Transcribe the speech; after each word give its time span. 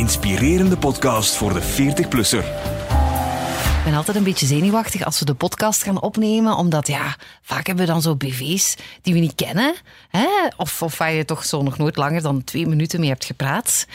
Inspirerende 0.00 0.76
podcast 0.76 1.36
voor 1.36 1.52
de 1.52 1.62
40-plusser. 1.62 2.69
Ik 3.80 3.86
ben 3.86 3.94
altijd 3.94 4.16
een 4.16 4.24
beetje 4.24 4.46
zenuwachtig 4.46 5.04
als 5.04 5.18
we 5.18 5.24
de 5.24 5.34
podcast 5.34 5.82
gaan 5.82 6.00
opnemen, 6.02 6.56
omdat 6.56 6.86
ja, 6.86 7.16
vaak 7.42 7.66
hebben 7.66 7.86
we 7.86 7.92
dan 7.92 8.02
zo 8.02 8.14
BV's 8.16 8.74
die 9.02 9.14
we 9.14 9.20
niet 9.20 9.34
kennen. 9.34 9.74
Hè? 10.10 10.26
Of, 10.56 10.82
of 10.82 10.98
waar 10.98 11.12
je 11.12 11.24
toch 11.24 11.44
zo 11.44 11.62
nog 11.62 11.78
nooit 11.78 11.96
langer 11.96 12.22
dan 12.22 12.44
twee 12.44 12.66
minuten 12.66 13.00
mee 13.00 13.08
hebt 13.08 13.24
gepraat. 13.24 13.86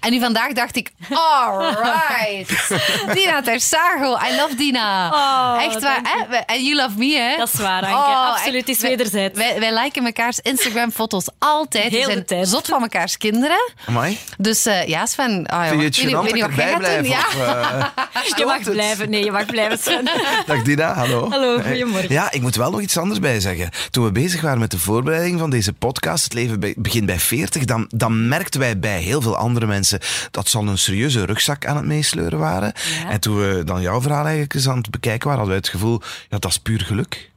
En 0.00 0.10
nu 0.10 0.20
vandaag 0.20 0.52
dacht 0.52 0.76
ik, 0.76 0.90
alright. 1.10 2.68
Dina 3.14 3.42
Tersago, 3.42 4.16
I 4.30 4.36
love 4.36 4.54
Dina. 4.56 5.08
Oh, 5.08 5.62
Echt 5.64 5.82
waar, 5.82 6.00
hè? 6.02 6.36
En 6.36 6.64
you 6.64 6.76
love 6.76 6.98
me, 6.98 7.14
hè? 7.16 7.36
Dat 7.36 7.52
is 7.52 7.60
waar, 7.60 7.82
Anke. 7.82 7.96
Oh, 7.96 8.30
Absoluut, 8.30 8.68
is 8.68 8.80
wederzijds. 8.80 9.38
Wij, 9.38 9.60
wij 9.60 9.74
liken 9.82 10.02
mekaars 10.02 10.38
Instagram-foto's 10.40 11.26
altijd. 11.38 11.90
Heel 11.90 12.00
we 12.00 12.06
de 12.06 12.12
zijn 12.12 12.24
tijd. 12.26 12.48
zot 12.48 12.66
van 12.66 12.80
mekaars 12.80 13.16
kinderen. 13.16 13.72
Amai. 13.86 14.18
Dus 14.38 14.66
eh, 14.66 14.86
ja, 14.86 15.06
Sven. 15.06 15.46
ah, 15.46 15.64
ja, 15.64 15.68
Vind 15.68 15.80
je 15.80 15.86
het 15.86 15.96
weet 15.96 16.04
niet 16.06 16.14
dat 16.14 16.24
ik 16.24 16.30
wat 16.30 16.38
jij 16.38 16.48
erbij 16.48 16.68
gaat 16.70 16.78
blijf? 16.78 17.00
doen. 17.02 17.10
Ja. 17.10 17.26
Of, 17.26 17.34
eh, 17.36 18.38
Je 18.38 18.44
mag 18.44 18.58
het? 18.58 18.70
blijven. 18.70 19.10
Nee, 19.10 19.29
je 19.30 19.36
mag 19.36 19.46
blijven. 19.46 20.04
Dag 20.46 20.62
Dina, 20.62 20.94
hallo. 20.94 21.30
Hallo, 21.30 21.60
goedemorgen. 21.60 22.12
Ja, 22.12 22.32
ik 22.32 22.40
moet 22.40 22.56
wel 22.56 22.70
nog 22.70 22.80
iets 22.80 22.98
anders 22.98 23.20
bij 23.20 23.40
zeggen. 23.40 23.70
Toen 23.90 24.04
we 24.04 24.12
bezig 24.12 24.40
waren 24.40 24.58
met 24.58 24.70
de 24.70 24.78
voorbereiding 24.78 25.38
van 25.38 25.50
deze 25.50 25.72
podcast, 25.72 26.24
Het 26.24 26.32
leven 26.32 26.74
begint 26.76 27.06
bij 27.06 27.18
40, 27.18 27.64
dan, 27.64 27.90
dan 27.94 28.28
merkten 28.28 28.60
wij 28.60 28.78
bij 28.78 29.00
heel 29.00 29.20
veel 29.20 29.36
andere 29.36 29.66
mensen 29.66 30.00
dat 30.30 30.48
ze 30.48 30.58
al 30.58 30.66
een 30.66 30.78
serieuze 30.78 31.24
rugzak 31.24 31.66
aan 31.66 31.76
het 31.76 31.84
meesleuren 31.84 32.38
waren. 32.38 32.72
Ja. 33.02 33.10
En 33.10 33.20
toen 33.20 33.38
we 33.38 33.64
dan 33.64 33.82
jouw 33.82 34.00
verhaal 34.00 34.22
eigenlijk 34.22 34.54
eens 34.54 34.68
aan 34.68 34.76
het 34.76 34.90
bekijken 34.90 35.28
waren, 35.28 35.44
hadden 35.44 35.60
wij 35.60 35.70
het 35.70 35.80
gevoel, 35.80 36.00
ja, 36.28 36.38
dat 36.38 36.50
is 36.50 36.58
puur 36.58 36.80
geluk. 36.80 37.29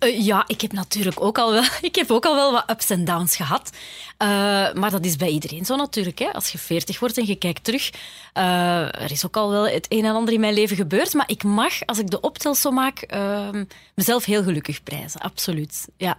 Eh, 0.00 0.24
ja, 0.24 0.44
ik 0.46 0.60
heb 0.60 0.72
natuurlijk 0.72 1.20
ook 1.20 1.38
al 1.38 1.52
wel, 1.52 1.62
ik 1.90 1.94
heb 1.94 2.10
ook 2.10 2.26
al 2.26 2.34
wel 2.34 2.52
wat 2.52 2.70
ups 2.70 2.90
en 2.90 3.04
downs 3.04 3.36
gehad. 3.36 3.70
Eh, 4.16 4.28
maar 4.72 4.90
dat 4.90 5.04
is 5.04 5.16
bij 5.16 5.28
iedereen 5.28 5.64
zo 5.64 5.76
natuurlijk. 5.76 6.18
Hè. 6.18 6.32
Als 6.32 6.52
je 6.52 6.58
40 6.58 7.00
wordt 7.00 7.18
en 7.18 7.26
je 7.26 7.36
kijkt 7.36 7.64
terug, 7.64 7.90
eh, 8.32 9.02
er 9.02 9.10
is 9.10 9.26
ook 9.26 9.36
al 9.36 9.50
wel 9.50 9.68
het 9.68 9.86
een 9.88 10.04
en 10.04 10.14
ander 10.14 10.34
in 10.34 10.40
mijn 10.40 10.54
leven 10.54 10.76
gebeurd. 10.76 11.14
Maar 11.14 11.30
ik 11.30 11.44
mag, 11.44 11.86
als 11.86 11.98
ik 11.98 12.10
de 12.10 12.20
optelsom 12.20 12.74
maak, 12.74 12.98
eh, 12.98 13.48
mezelf 13.94 14.24
heel 14.24 14.42
gelukkig 14.42 14.82
prijzen. 14.82 15.20
Absoluut. 15.20 15.88
Ja. 15.96 16.18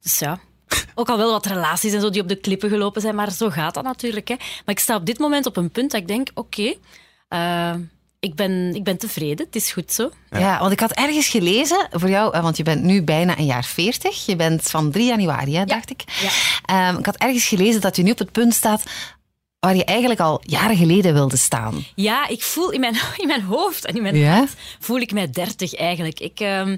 Dus 0.00 0.18
ja. 0.18 0.38
Ook 0.94 1.08
al 1.08 1.16
wel 1.16 1.30
wat 1.30 1.46
relaties 1.46 1.92
en 1.92 2.00
zo 2.00 2.10
die 2.10 2.22
op 2.22 2.28
de 2.28 2.40
klippen 2.40 2.68
gelopen 2.68 3.00
zijn, 3.00 3.14
maar 3.14 3.30
zo 3.30 3.50
gaat 3.50 3.74
dat 3.74 3.84
natuurlijk. 3.84 4.28
Hè. 4.28 4.34
Maar 4.38 4.74
ik 4.74 4.78
sta 4.78 4.96
op 4.96 5.06
dit 5.06 5.18
moment 5.18 5.46
op 5.46 5.56
een 5.56 5.70
punt 5.70 5.90
dat 5.90 6.00
ik 6.00 6.08
denk: 6.08 6.28
oké, 6.34 6.74
ik, 8.22 8.34
ben, 8.34 8.74
ik 8.74 8.84
ben 8.84 8.98
tevreden, 8.98 9.46
het 9.46 9.56
is 9.56 9.72
goed 9.72 9.92
zo. 9.92 10.10
Ja, 10.30 10.58
want 10.58 10.72
ik 10.72 10.80
had 10.80 10.92
ergens 10.92 11.28
gelezen 11.28 11.88
voor 11.90 12.08
jou, 12.08 12.34
eh, 12.34 12.42
want 12.42 12.56
je 12.56 12.62
bent 12.62 12.82
nu 12.82 13.02
bijna 13.02 13.38
een 13.38 13.44
jaar 13.44 13.64
40. 13.64 14.26
Je 14.26 14.36
bent 14.36 14.62
van 14.70 14.90
3 14.90 15.06
januari, 15.06 15.56
hè, 15.56 15.64
dacht 15.64 15.90
ik. 15.90 16.04
Ja. 16.20 16.30
Ehm, 16.64 16.98
ik 16.98 17.06
had 17.06 17.16
ergens 17.16 17.46
gelezen 17.46 17.80
dat 17.80 17.96
je 17.96 18.02
nu 18.02 18.10
op 18.10 18.18
het 18.18 18.32
punt 18.32 18.54
staat 18.54 18.82
waar 19.58 19.76
je 19.76 19.84
eigenlijk 19.84 20.20
al 20.20 20.40
jaren 20.44 20.76
geleden 20.76 21.12
wilde 21.12 21.36
staan. 21.36 21.84
Ja, 21.94 22.28
ik 22.28 22.42
voel 22.42 22.70
in 22.70 22.80
mijn, 22.80 22.94
in 23.22 23.26
mijn 23.26 23.42
hoofd 23.42 23.84
en 23.84 23.96
in 23.96 24.02
mijn 24.02 24.26
hart 24.26 24.52
voel 24.78 24.98
ik 24.98 25.12
mij 25.12 25.30
dertig 25.30 25.74
eigenlijk. 25.74 26.20
Ik, 26.20 26.40
ehm, 26.40 26.76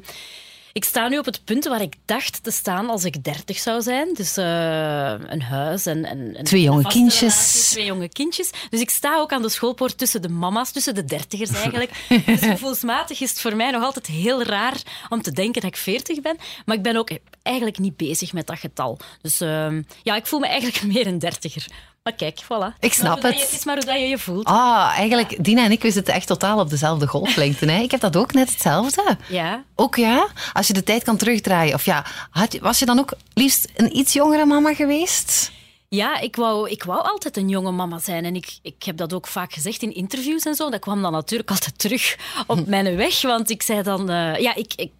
ik 0.74 0.84
sta 0.84 1.08
nu 1.08 1.18
op 1.18 1.24
het 1.24 1.44
punt 1.44 1.64
waar 1.64 1.80
ik 1.80 1.94
dacht 2.04 2.42
te 2.42 2.50
staan 2.50 2.88
als 2.88 3.04
ik 3.04 3.24
dertig 3.24 3.58
zou 3.58 3.82
zijn. 3.82 4.14
Dus 4.14 4.36
eh, 4.36 5.14
een 5.26 5.42
huis 5.42 5.86
en... 5.86 6.04
en 6.04 6.36
en 6.36 6.44
Twee 6.44 6.62
jonge 6.62 6.88
kindjes. 6.88 7.68
Twee 7.70 7.84
jonge 7.84 8.08
kindjes. 8.08 8.50
Dus 8.70 8.80
ik 8.80 8.90
sta 8.90 9.18
ook 9.18 9.32
aan 9.32 9.42
de 9.42 9.48
schoolpoort 9.48 9.98
tussen 9.98 10.22
de 10.22 10.28
mama's, 10.28 10.70
tussen 10.70 10.94
de 10.94 11.04
dertigers 11.04 11.50
eigenlijk. 11.50 11.90
dus 12.26 12.40
gevoelsmatig 12.40 13.20
is 13.20 13.30
het 13.30 13.40
voor 13.40 13.56
mij 13.56 13.70
nog 13.70 13.82
altijd 13.82 14.06
heel 14.06 14.42
raar 14.42 14.82
om 15.08 15.22
te 15.22 15.32
denken 15.32 15.62
dat 15.62 15.70
ik 15.70 15.76
veertig 15.76 16.20
ben. 16.20 16.36
Maar 16.64 16.76
ik 16.76 16.82
ben 16.82 16.96
ook 16.96 17.10
eigenlijk 17.42 17.78
niet 17.78 17.96
bezig 17.96 18.32
met 18.32 18.46
dat 18.46 18.58
getal. 18.58 18.98
Dus 19.22 19.40
ehm, 19.40 19.82
ja, 20.02 20.16
ik 20.16 20.26
voel 20.26 20.40
me 20.40 20.46
eigenlijk 20.46 20.82
meer 20.92 21.06
een 21.06 21.18
dertiger. 21.18 21.66
Maar 22.04 22.12
kijk, 22.14 22.42
voilà. 22.42 22.78
Ik 22.80 22.92
snap 22.92 23.22
het. 23.22 23.34
je- 23.34 23.40
Het 23.40 23.52
is 23.52 23.64
maar 23.64 23.76
hoe 23.76 23.84
dat 23.84 23.94
je 23.94 24.08
je 24.08 24.18
voelt. 24.18 24.44
Ah, 24.46 24.92
eigenlijk, 24.96 25.44
Dina 25.44 25.64
en 25.64 25.70
ik, 25.72 25.82
we 25.82 25.90
zitten 25.90 26.14
echt 26.14 26.26
totaal 26.26 26.58
op 26.60 26.70
dezelfde 26.70 27.06
golflengte. 27.06 27.66
Hè? 27.66 27.80
Ik 27.82 27.90
heb 27.90 28.00
dat 28.00 28.16
ook 28.16 28.32
net 28.32 28.50
hetzelfde. 28.50 29.16
Ja, 29.28 29.64
Ook 29.74 29.96
ja, 29.96 30.28
als 30.52 30.66
je 30.66 30.72
de 30.72 30.82
tijd 30.82 31.02
kan 31.04 31.16
terugdraaien. 31.16 31.74
Of 31.74 31.84
ja, 31.84 32.04
had 32.30 32.58
was 32.58 32.78
je 32.78 32.84
dan 32.84 32.98
ook 32.98 33.12
liefst 33.34 33.68
een 33.76 33.96
iets 33.96 34.12
jongere 34.12 34.44
mama 34.46 34.74
geweest? 34.74 35.52
Ja, 35.88 36.18
ik 36.20 36.36
wou, 36.36 36.70
ik 36.70 36.82
wou 36.84 37.02
altijd 37.02 37.36
een 37.36 37.48
jonge 37.48 37.70
mama 37.72 37.98
zijn. 37.98 38.24
En 38.24 38.34
ik, 38.34 38.58
ik 38.62 38.82
heb 38.82 38.96
dat 38.96 39.12
ook 39.12 39.26
vaak 39.26 39.52
gezegd 39.52 39.82
in 39.82 39.94
interviews 39.94 40.42
en 40.44 40.54
zo. 40.54 40.70
Dat 40.70 40.80
kwam 40.80 41.02
dan 41.02 41.12
natuurlijk 41.12 41.50
altijd 41.50 41.78
terug 41.78 42.16
op 42.46 42.66
mijn 42.66 42.96
weg. 42.96 43.22
Want 43.22 43.50
ik 43.50 43.62
zei 43.62 43.82
dan... 43.82 44.10
eh, 44.10 44.36
ja, 44.40 44.54
ik, 44.54 44.72
ik, 44.76 44.90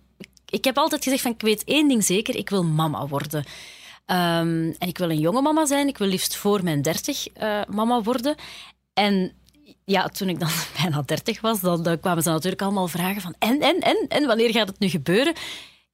ik 0.49 0.65
heb 0.65 0.79
altijd 0.79 1.03
gezegd 1.05 1.23
van... 1.23 1.31
Ik 1.31 1.41
weet 1.41 1.65
één 1.65 1.89
ding 1.89 2.05
zeker. 2.05 2.37
Ik 2.37 2.51
wil 2.51 2.65
mama 2.65 3.07
worden. 3.07 3.45
Ehm, 4.07 4.73
en 4.79 4.89
ik 4.89 4.99
wil 4.99 5.11
een 5.11 5.19
jonge 5.19 5.43
mama 5.43 5.67
zijn. 5.67 5.89
Ik 5.89 5.99
wil 5.99 6.09
liefst 6.09 6.37
voor 6.37 6.63
mijn 6.63 6.83
dertig 6.83 7.27
eh, 7.29 7.61
mama 7.69 8.03
worden. 8.03 8.35
En 8.95 9.33
ja, 9.85 10.09
toen 10.09 10.29
ik 10.29 10.41
dan 10.41 10.49
bijna 10.81 11.03
dertig 11.03 11.41
was, 11.41 11.61
dan, 11.61 11.83
dan 11.83 12.01
kwamen 12.01 12.23
ze 12.23 12.31
natuurlijk 12.31 12.63
allemaal 12.63 12.89
vragen 12.89 13.23
van... 13.23 13.35
En, 13.39 13.61
en, 13.61 13.81
en, 13.81 14.07
en, 14.09 14.27
wanneer 14.27 14.51
gaat 14.51 14.69
het 14.69 14.79
nu 14.79 14.89
gebeuren? 14.89 15.35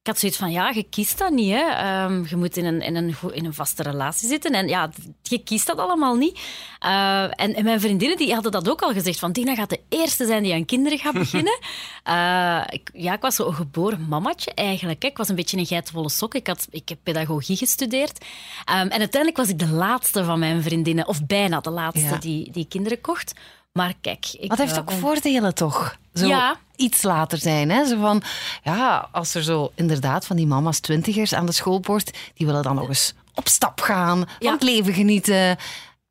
Ik 0.03 0.07
had 0.07 0.19
zoiets 0.19 0.37
van, 0.37 0.51
ja, 0.51 0.69
je 0.69 0.83
kiest 0.83 1.17
dat 1.17 1.31
niet. 1.31 1.51
Hè. 1.51 1.61
Ehm, 1.69 2.23
je 2.29 2.35
moet 2.35 2.57
in 2.57 2.65
een, 2.65 2.81
in, 2.81 2.95
een, 2.95 3.15
in 3.31 3.45
een 3.45 3.53
vaste 3.53 3.83
relatie 3.83 4.27
zitten. 4.27 4.51
En 4.51 4.67
ja, 4.67 4.89
je 5.21 5.43
kiest 5.43 5.67
dat 5.67 5.77
allemaal 5.77 6.15
niet. 6.15 6.39
Eh, 6.79 7.23
en, 7.23 7.55
en 7.55 7.63
mijn 7.63 7.79
vriendinnen 7.79 8.17
die 8.17 8.33
hadden 8.33 8.51
dat 8.51 8.69
ook 8.69 8.81
al 8.81 8.93
gezegd. 8.93 9.19
Van, 9.19 9.31
Dina 9.31 9.55
gaat 9.55 9.69
de 9.69 9.79
eerste 9.89 10.25
zijn 10.25 10.43
die 10.43 10.53
aan 10.53 10.65
kinderen 10.65 10.97
gaat 10.99 11.13
beginnen. 11.25 11.59
Eh, 12.03 12.61
ik, 12.69 12.89
ja, 12.93 13.13
ik 13.13 13.21
was 13.21 13.35
zo'n 13.35 13.53
geboren 13.53 14.05
mamatje 14.09 14.53
eigenlijk. 14.53 15.01
Hè. 15.01 15.07
Ik 15.07 15.17
was 15.17 15.29
een 15.29 15.35
beetje 15.35 15.57
een 15.57 15.65
geitenwolle 15.65 16.09
sok. 16.09 16.35
Ik, 16.35 16.47
had, 16.47 16.67
ik 16.69 16.89
heb 16.89 16.97
pedagogie 17.03 17.57
gestudeerd. 17.57 18.25
Ehm, 18.65 18.77
en 18.79 18.99
uiteindelijk 18.99 19.37
was 19.37 19.49
ik 19.49 19.59
de 19.59 19.69
laatste 19.69 20.23
van 20.23 20.39
mijn 20.39 20.63
vriendinnen. 20.63 21.07
Of 21.07 21.25
bijna 21.25 21.59
de 21.59 21.69
laatste 21.69 22.07
Ja. 22.13 22.17
die, 22.17 22.51
die 22.51 22.65
kinderen 22.65 23.01
kocht. 23.01 23.33
Maar 23.71 23.93
kijk... 24.01 24.25
Ik, 24.39 24.49
Dat 24.49 24.57
heeft 24.57 24.79
ook 24.79 24.91
voordelen, 24.91 25.55
toch? 25.55 25.97
Zo 26.13 26.27
Ja. 26.27 26.59
iets 26.75 27.03
later 27.03 27.37
zijn. 27.37 27.69
Hè? 27.69 27.85
Zo 27.85 27.99
van, 27.99 28.21
ja, 28.63 29.09
als 29.11 29.35
er 29.35 29.43
zo 29.43 29.71
inderdaad 29.75 30.25
van 30.25 30.35
die 30.35 30.47
mama's 30.47 30.79
twintigers 30.79 31.33
aan 31.33 31.45
de 31.45 31.51
schoolpoort, 31.51 32.17
die 32.33 32.45
willen 32.45 32.63
dan 32.63 32.75
nog 32.75 32.87
eens 32.87 33.13
op 33.35 33.47
stap 33.47 33.81
gaan, 33.81 34.25
van 34.39 34.51
het 34.51 34.63
leven 34.63 34.93
genieten. 34.93 35.57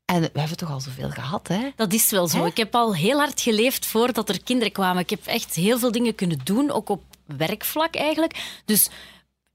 En 0.05 0.21
we 0.21 0.39
hebben 0.41 0.57
toch 0.57 0.71
al 0.71 0.81
zoveel 0.81 1.11
gehad, 1.11 1.49
hè? 1.49 1.71
Dat 1.77 1.93
is 1.93 2.11
wel 2.11 2.29
zo. 2.29 2.39
Hè? 2.39 2.47
Ik 2.47 2.57
heb 2.57 2.75
al 2.75 2.95
heel 2.95 3.19
hard 3.19 3.41
geleefd 3.41 3.87
voordat 3.87 4.29
er 4.29 4.43
kinderen 4.43 4.73
kwamen. 4.73 5.03
Ik 5.03 5.11
heb 5.11 5.27
echt 5.27 5.55
heel 5.55 5.79
veel 5.79 5.93
dingen 5.93 6.15
kunnen 6.15 6.39
doen, 6.45 6.71
ook 6.71 6.89
op 6.89 7.03
werkvlak 7.37 7.95
eigenlijk. 7.95 8.61
Dus 8.65 8.89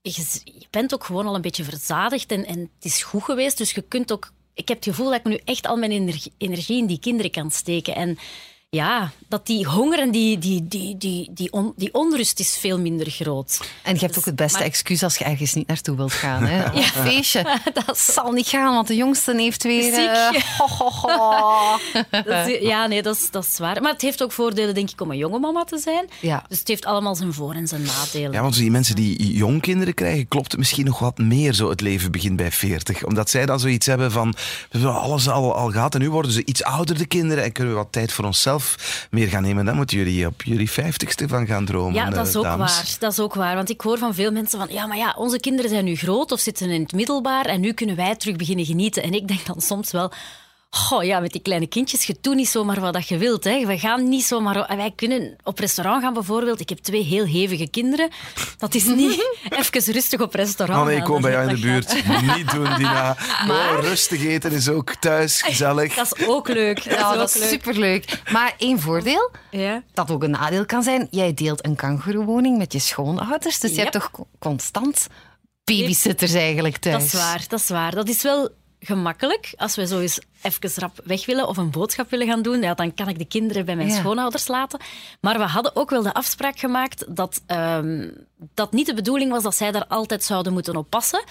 je, 0.01 0.41
bent 0.69 0.93
ook 0.93 1.03
gewoon 1.03 1.27
al 1.27 1.35
een 1.35 1.41
beetje 1.41 1.63
verzadigd 1.63 2.31
en, 2.31 2.45
en 2.45 2.59
het 2.59 2.85
is 2.85 3.03
goed 3.03 3.23
geweest. 3.23 3.57
Dus 3.57 3.71
je 3.71 3.81
kunt 3.81 4.11
ook... 4.11 4.31
Ik 4.53 4.67
heb 4.67 4.77
het 4.77 4.85
gevoel 4.85 5.09
dat 5.09 5.19
ik 5.19 5.23
nu 5.23 5.39
echt 5.45 5.67
al 5.67 5.77
mijn 5.77 5.91
energie, 5.91 6.33
energie 6.37 6.77
in 6.77 6.85
die 6.85 6.99
kinderen 6.99 7.31
kan 7.31 7.51
steken. 7.51 7.95
En 7.95 8.17
ja, 8.75 9.11
dat 9.27 9.45
die 9.45 9.65
honger 9.67 9.99
en 9.99 10.11
die, 10.11 10.37
die, 10.37 10.67
die, 10.67 10.97
die, 10.97 11.29
die, 11.33 11.51
on- 11.51 11.73
die 11.75 11.93
onrust 11.93 12.39
is 12.39 12.57
veel 12.57 12.79
minder 12.79 13.09
groot. 13.09 13.59
En 13.83 13.93
je 13.93 13.99
hebt 13.99 14.09
Dus- 14.13 14.17
ook 14.17 14.25
het 14.25 14.35
beste 14.35 14.57
maar- 14.57 14.67
excuus 14.67 15.03
als 15.03 15.17
je 15.17 15.23
ergens 15.23 15.53
niet 15.53 15.67
naartoe 15.67 15.95
wilt 15.95 16.11
gaan. 16.13 16.43
Hè? 16.45 16.65
Op 16.69 16.75
een 16.75 16.83
feestje. 16.83 17.59
Dat 17.85 17.99
zal 17.99 18.31
niet 18.31 18.47
gaan, 18.47 18.73
want 18.73 18.87
de 18.87 18.95
jongste 18.95 19.33
heeft 19.35 19.63
weer... 19.63 19.93
eh, 19.93 20.29
Ziek. 20.31 20.43
ho, 20.57 20.67
ho, 20.67 20.89
ho. 20.89 21.77
Dat 22.23 22.47
is- 22.47 22.61
ja, 22.61 22.87
nee, 22.87 23.01
dat 23.01 23.15
is, 23.15 23.31
dat 23.31 23.45
is 23.45 23.57
waar. 23.57 23.81
Maar 23.81 23.91
het 23.91 24.01
heeft 24.01 24.23
ook 24.23 24.31
voordelen, 24.31 24.73
denk 24.73 24.89
ik, 24.89 25.01
om 25.01 25.11
een 25.11 25.17
jonge 25.17 25.39
mama 25.39 25.63
te 25.63 25.77
zijn. 25.77 26.05
Ja. 26.21 26.43
Dus 26.49 26.59
het 26.59 26.67
heeft 26.67 26.85
allemaal 26.85 27.15
zijn 27.15 27.33
voor- 27.33 27.53
en 27.53 27.67
zijn 27.67 27.81
nadelen. 27.83 28.31
Ja, 28.31 28.41
want 28.41 28.55
die 28.55 28.71
mensen 28.71 28.95
die 28.95 29.33
jong 29.33 29.61
kinderen 29.61 29.93
krijgen, 29.93 30.27
klopt 30.27 30.51
het 30.51 30.59
misschien 30.59 30.85
nog 30.85 30.99
wat 30.99 31.17
meer 31.17 31.53
zo 31.53 31.69
het 31.69 31.81
leven 31.81 32.11
begint 32.11 32.35
bij 32.35 32.51
40. 32.51 33.03
Omdat 33.05 33.29
zij 33.29 33.45
dan 33.45 33.59
zoiets 33.59 33.85
hebben 33.85 34.11
van, 34.11 34.31
we 34.31 34.77
hebben 34.79 34.99
alles 35.01 35.29
al, 35.29 35.55
al 35.55 35.71
gehad 35.71 35.93
en 35.95 35.99
nu 36.01 36.09
worden 36.09 36.31
ze 36.31 36.45
iets 36.45 36.63
ouder, 36.63 36.97
de 36.97 37.05
kinderen, 37.05 37.43
en 37.43 37.51
kunnen 37.51 37.73
we 37.73 37.79
wat 37.79 37.91
tijd 37.91 38.11
voor 38.11 38.25
onszelf 38.25 38.64
meer 39.11 39.27
gaan 39.27 39.41
nemen. 39.43 39.65
Dan 39.65 39.75
moeten 39.75 39.97
jullie 39.97 40.27
op 40.27 40.43
jullie 40.43 40.71
vijftigste 40.71 41.27
van 41.27 41.45
gaan 41.47 41.65
dromen, 41.65 41.93
Ja, 41.93 42.09
dat 42.09 42.23
eh, 42.23 42.29
is 42.29 42.35
ook 42.35 42.43
dames. 42.43 42.75
waar. 42.75 42.95
Dat 42.99 43.11
is 43.11 43.19
ook 43.19 43.33
waar. 43.33 43.55
Want 43.55 43.69
ik 43.69 43.81
hoor 43.81 43.97
van 43.97 44.13
veel 44.13 44.31
mensen 44.31 44.59
van, 44.59 44.67
ja, 44.71 44.85
maar 44.85 44.97
ja, 44.97 45.13
onze 45.17 45.39
kinderen 45.39 45.69
zijn 45.69 45.85
nu 45.85 45.95
groot 45.95 46.31
of 46.31 46.39
zitten 46.39 46.69
in 46.69 46.81
het 46.81 46.91
middelbaar 46.93 47.45
en 47.45 47.61
nu 47.61 47.73
kunnen 47.73 47.95
wij 47.95 48.15
terug 48.15 48.35
beginnen 48.35 48.65
genieten. 48.65 49.03
En 49.03 49.13
ik 49.13 49.27
denk 49.27 49.45
dan 49.45 49.61
soms 49.61 49.91
wel, 49.91 50.11
Goh, 50.75 51.03
ja, 51.03 51.19
met 51.19 51.31
die 51.31 51.41
kleine 51.41 51.67
kindjes, 51.67 52.03
je 52.03 52.15
doet 52.21 52.35
niet 52.35 52.47
zomaar 52.49 52.79
wat 52.79 52.93
dat 52.93 53.07
je 53.07 53.17
wilt. 53.17 53.43
Hè. 53.43 53.65
We 53.65 53.77
gaan 53.79 54.09
niet 54.09 54.23
zomaar... 54.23 54.75
Wij 54.77 54.91
kunnen 54.95 55.35
op 55.43 55.59
restaurant 55.59 56.03
gaan 56.03 56.13
bijvoorbeeld. 56.13 56.59
Ik 56.59 56.69
heb 56.69 56.77
twee 56.77 57.03
heel 57.03 57.25
hevige 57.25 57.67
kinderen. 57.69 58.09
Dat 58.57 58.73
is 58.75 58.85
niet 58.85 59.25
even 59.59 59.93
rustig 59.93 60.19
op 60.21 60.33
restaurant 60.33 60.79
Oh 60.81 60.85
nee, 60.85 60.97
ik 60.97 61.05
woon 61.05 61.21
bij 61.21 61.31
jou 61.31 61.49
in 61.49 61.55
de 61.55 61.61
buurt. 61.61 61.93
Niet 62.35 62.51
doen, 62.51 62.75
Dina. 62.77 63.15
Oh, 63.49 63.77
rustig 63.81 64.23
eten 64.25 64.51
is 64.51 64.69
ook 64.69 64.95
thuis 64.95 65.41
gezellig. 65.47 65.93
Dat 65.95 66.15
is 66.17 66.27
ook 66.27 66.47
leuk. 66.47 66.75
Dat 66.75 66.85
is 66.93 66.99
Ja, 66.99 67.09
ook 67.11 67.15
dat 67.15 67.29
is 67.35 67.41
leuk. 67.41 67.49
superleuk. 67.49 68.21
Maar 68.31 68.53
één 68.57 68.79
voordeel, 68.79 69.31
Ja. 69.51 69.83
dat 69.93 70.11
ook 70.11 70.23
een 70.23 70.29
nadeel 70.31 70.65
kan 70.65 70.83
zijn. 70.83 71.07
Jij 71.11 71.33
deelt 71.33 71.65
een 71.65 71.75
kangoeroewoning 71.75 72.57
met 72.57 72.73
je 72.73 72.79
schoonouders. 72.79 73.59
Dus 73.59 73.71
je 73.75 73.79
hebt 73.79 73.91
toch 73.91 74.11
co- 74.11 74.27
constant 74.39 75.07
babysitters 75.63 76.33
eigenlijk 76.33 76.77
thuis. 76.77 76.95
Dat 77.11 77.13
is 77.13 77.13
waar, 77.13 77.45
dat 77.47 77.59
is 77.59 77.69
waar. 77.69 77.95
Dat 77.95 78.07
is 78.09 78.21
wel 78.21 78.49
gemakkelijk. 78.85 79.53
Als 79.57 79.75
we 79.75 79.87
zo 79.87 79.99
eens 79.99 80.19
even 80.41 80.69
rap 80.75 80.99
weg 81.03 81.25
willen 81.25 81.47
of 81.47 81.57
een 81.57 81.71
boodschap 81.71 82.09
willen 82.09 82.27
gaan 82.27 82.41
doen, 82.41 82.61
ja, 82.61 82.73
dan 82.73 82.93
kan 82.93 83.07
ik 83.07 83.17
de 83.17 83.25
kinderen 83.25 83.65
bij 83.65 83.75
mijn 83.75 83.87
Ja. 83.87 83.95
schoonouders 83.95 84.47
laten. 84.47 84.79
Maar 85.21 85.37
we 85.37 85.43
hadden 85.43 85.75
ook 85.75 85.89
wel 85.89 86.03
de 86.03 86.13
afspraak 86.13 86.59
gemaakt 86.59 87.15
dat 87.15 87.41
ehm, 87.45 88.09
dat 88.53 88.71
niet 88.71 88.85
de 88.85 88.93
bedoeling 88.93 89.31
was 89.31 89.43
dat 89.43 89.55
zij 89.55 89.71
daar 89.71 89.87
altijd 89.87 90.23
zouden 90.23 90.53
moeten 90.53 90.75
oppassen. 90.75 91.23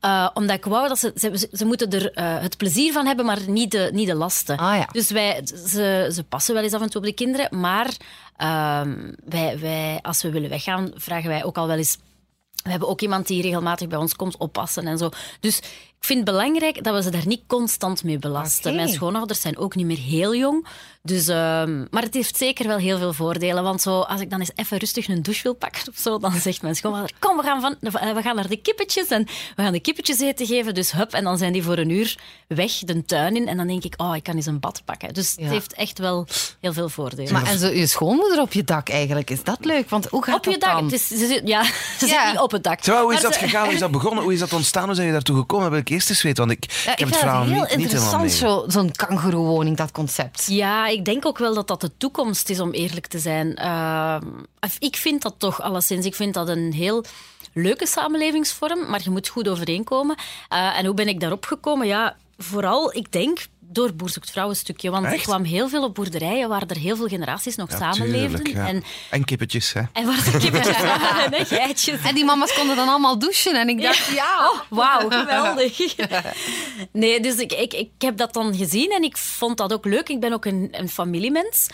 Eh, 0.00 0.28
omdat 0.34 0.56
ik 0.56 0.64
wou 0.64 0.88
dat 0.88 0.98
ze, 0.98 1.12
ze, 1.16 1.48
ze 1.52 1.64
moeten 1.64 1.90
er 1.90 2.12
eh, 2.12 2.40
het 2.40 2.56
plezier 2.56 2.92
van 2.92 3.06
hebben, 3.06 3.24
maar 3.24 3.38
niet 3.46 3.70
de, 3.70 3.90
niet 3.92 4.06
de 4.06 4.14
lasten. 4.14 4.56
Ah, 4.56 4.76
ja. 4.76 4.88
Dus 4.92 5.10
wij, 5.10 5.40
ze, 5.66 6.10
ze 6.12 6.24
passen 6.28 6.54
wel 6.54 6.62
eens 6.62 6.72
af 6.72 6.80
en 6.82 6.90
toe 6.90 7.00
op 7.00 7.06
de 7.06 7.14
kinderen, 7.14 7.60
maar 7.60 7.90
ehm, 8.36 9.12
wij, 9.24 9.58
wij, 9.58 9.98
als 10.02 10.22
we 10.22 10.30
willen 10.30 10.48
weggaan, 10.50 10.90
vragen 10.94 11.28
wij 11.28 11.44
ook 11.44 11.56
al 11.56 11.66
wel 11.66 11.76
eens 11.76 11.98
we 12.62 12.70
hebben 12.70 12.88
ook 12.88 13.00
iemand 13.00 13.26
die 13.26 13.42
regelmatig 13.42 13.88
bij 13.88 13.98
ons 13.98 14.16
komt 14.16 14.36
oppassen 14.36 14.86
en 14.86 14.98
zo. 14.98 15.08
Dus 15.40 15.60
ik 16.00 16.04
vind 16.04 16.26
het 16.26 16.36
belangrijk 16.36 16.84
dat 16.84 16.94
we 16.94 17.02
ze 17.02 17.10
daar 17.10 17.26
niet 17.26 17.42
constant 17.46 18.04
mee 18.04 18.18
belasten. 18.18 18.74
Mijn 18.74 18.88
schoonouders 18.88 19.40
zijn 19.40 19.56
ook 19.58 19.74
niet 19.74 19.86
meer 19.86 19.98
heel 19.98 20.34
jong. 20.34 20.66
Dus, 21.02 21.28
ehm, 21.28 21.84
maar 21.90 22.02
het 22.02 22.14
heeft 22.14 22.36
zeker 22.36 22.66
wel 22.66 22.76
heel 22.76 22.98
veel 22.98 23.12
voordelen. 23.12 23.62
Want 23.62 23.82
zo, 23.82 24.00
als 24.00 24.20
ik 24.20 24.30
dan 24.30 24.40
eens 24.40 24.50
even 24.54 24.78
rustig 24.78 25.08
een 25.08 25.22
douche 25.22 25.42
wil 25.42 25.54
pakken 25.54 25.88
of 25.88 25.98
zo, 25.98 26.18
dan 26.18 26.32
zegt 26.32 26.62
mijn 26.62 26.74
schoonvader, 26.76 27.10
kom, 27.18 27.36
we 27.36 27.42
gaan, 27.42 27.60
van, 27.60 27.76
we 28.14 28.22
gaan 28.22 28.36
naar 28.36 28.48
de 28.48 28.56
kippetjes 28.56 29.06
en 29.06 29.24
we 29.56 29.62
gaan 29.62 29.72
de 29.72 29.80
kippetjes 29.80 30.20
eten 30.20 30.46
geven. 30.46 30.74
Dus 30.74 30.92
hup, 30.92 31.12
en 31.12 31.24
dan 31.24 31.38
zijn 31.38 31.52
die 31.52 31.62
voor 31.62 31.78
een 31.78 31.90
uur 31.90 32.18
weg 32.48 32.72
de 32.72 33.04
tuin 33.04 33.36
in. 33.36 33.48
En 33.48 33.56
dan 33.56 33.66
denk 33.66 33.84
ik, 33.84 33.94
oh, 33.96 34.16
ik 34.16 34.22
kan 34.22 34.34
eens 34.36 34.46
een 34.46 34.60
bad 34.60 34.82
pakken. 34.84 35.14
Dus 35.14 35.34
Ja. 35.36 35.42
het 35.42 35.52
heeft 35.52 35.72
echt 35.74 35.98
wel 35.98 36.26
heel 36.60 36.72
veel 36.72 36.88
voordelen. 36.88 37.32
Maar 37.32 37.46
en 37.46 37.58
zo 37.58 37.66
je 37.68 37.86
schoonmoeder 37.86 38.40
op 38.40 38.52
je 38.52 38.64
dak 38.64 38.88
eigenlijk, 38.88 39.30
is 39.30 39.42
dat 39.44 39.64
leuk? 39.64 39.90
Want 39.90 40.06
hoe 40.06 40.24
gaat 40.24 40.36
op 40.36 40.44
je 40.44 40.50
dat 40.50 40.60
dak, 40.60 40.72
dan? 40.72 40.84
het 40.84 40.92
is, 40.92 41.06
ze 41.06 41.26
zit, 41.26 41.40
ja, 41.44 41.64
ze 41.98 42.06
Ja. 42.06 42.22
zit 42.22 42.32
niet 42.32 42.42
op 42.42 42.50
het 42.50 42.62
dak. 42.64 42.84
Zo, 42.84 42.92
hoe 43.02 43.08
is 43.08 43.22
Maar 43.22 43.30
dat 43.30 43.32
ze- 43.40 43.46
gegaan? 43.46 43.64
Hoe 43.64 43.72
is 43.74 43.80
dat 43.80 43.90
begonnen? 43.90 44.22
Hoe 44.24 44.32
is 44.32 44.38
dat 44.38 44.52
ontstaan? 44.52 44.84
Hoe 44.86 44.94
zijn 44.94 45.06
je 45.06 45.12
daartoe 45.12 45.36
gekomen? 45.36 45.70
Ik 45.88 45.94
eerst 45.94 46.08
eens 46.10 46.22
weten, 46.22 46.46
want 46.46 46.58
ik, 46.62 46.72
Ja, 46.72 46.78
ik 46.78 46.86
heb 46.86 46.96
vind 46.98 47.10
het 47.10 47.18
verhaal 47.18 47.42
heel 47.44 47.52
niet, 47.52 47.76
niet 47.76 47.90
helemaal 47.90 48.24
interessant, 48.24 48.32
zo- 48.32 48.64
zo'n 48.80 48.92
kangoeroewoning, 48.92 49.76
dat 49.76 49.90
concept. 49.90 50.46
Ja, 50.46 50.86
ik 50.86 51.04
denk 51.04 51.26
ook 51.26 51.38
wel 51.38 51.54
dat 51.54 51.68
dat 51.68 51.80
de 51.80 51.90
toekomst 51.96 52.48
is, 52.50 52.60
om 52.60 52.70
eerlijk 52.72 53.06
te 53.06 53.18
zijn. 53.18 53.58
Uh, 53.62 54.16
ik 54.78 54.96
vind 54.96 55.22
dat 55.22 55.34
toch 55.38 55.62
alleszins. 55.62 56.06
Ik 56.06 56.14
vind 56.14 56.34
dat 56.34 56.48
een 56.48 56.72
heel 56.72 57.04
leuke 57.52 57.86
samenlevingsvorm, 57.86 58.90
maar 58.90 59.00
je 59.04 59.10
moet 59.10 59.28
goed 59.28 59.48
overeenkomen. 59.48 60.16
Uh, 60.52 60.78
en 60.78 60.84
hoe 60.84 60.94
ben 60.94 61.08
ik 61.08 61.20
daarop 61.20 61.44
gekomen? 61.46 61.86
Ja, 61.86 62.16
vooral, 62.38 62.94
ik 62.96 63.12
denk 63.12 63.38
door 63.70 63.94
Boer 63.94 64.10
zoekt 64.10 64.30
vrouw 64.30 64.48
een 64.48 64.56
stukje. 64.56 64.90
Want 64.90 65.12
ik 65.12 65.20
kwam 65.22 65.42
heel 65.44 65.68
veel 65.68 65.84
op 65.84 65.94
boerderijen 65.94 66.48
waar 66.48 66.62
er 66.66 66.76
heel 66.76 66.96
veel 66.96 67.06
generaties 67.06 67.56
nog 67.56 67.70
Ja, 67.70 67.76
samenleefden. 67.76 68.44
tuurlijk, 68.44 68.56
ja. 68.56 68.66
En, 68.66 68.82
En 69.10 69.24
kippetjes, 69.24 69.72
hè? 69.72 69.82
en 69.92 70.06
waar 70.06 70.24
de 70.24 70.38
kippetjes 70.38 70.80
waren 70.98 71.32
en 71.32 71.46
geitjes. 71.46 72.00
En 72.02 72.14
die 72.14 72.24
mama's 72.24 72.54
konden 72.54 72.76
dan 72.76 72.88
allemaal 72.88 73.18
douchen. 73.18 73.60
En 73.60 73.68
ik 73.68 73.82
dacht, 73.82 74.06
ja. 74.06 74.50
Oh, 74.50 74.60
wauw, 74.78 75.10
geweldig. 75.20 75.96
Nee, 76.92 77.20
dus 77.20 77.36
ik, 77.36 77.52
ik, 77.52 77.72
ik 77.72 77.90
heb 77.98 78.16
dat 78.16 78.32
dan 78.32 78.54
gezien 78.54 78.90
en 78.90 79.02
ik 79.02 79.16
vond 79.16 79.56
dat 79.56 79.72
ook 79.72 79.84
leuk. 79.84 80.08
Ik 80.08 80.20
ben 80.20 80.32
ook 80.32 80.44
een, 80.44 80.68
een 80.70 80.88
familiemens. 80.88 81.66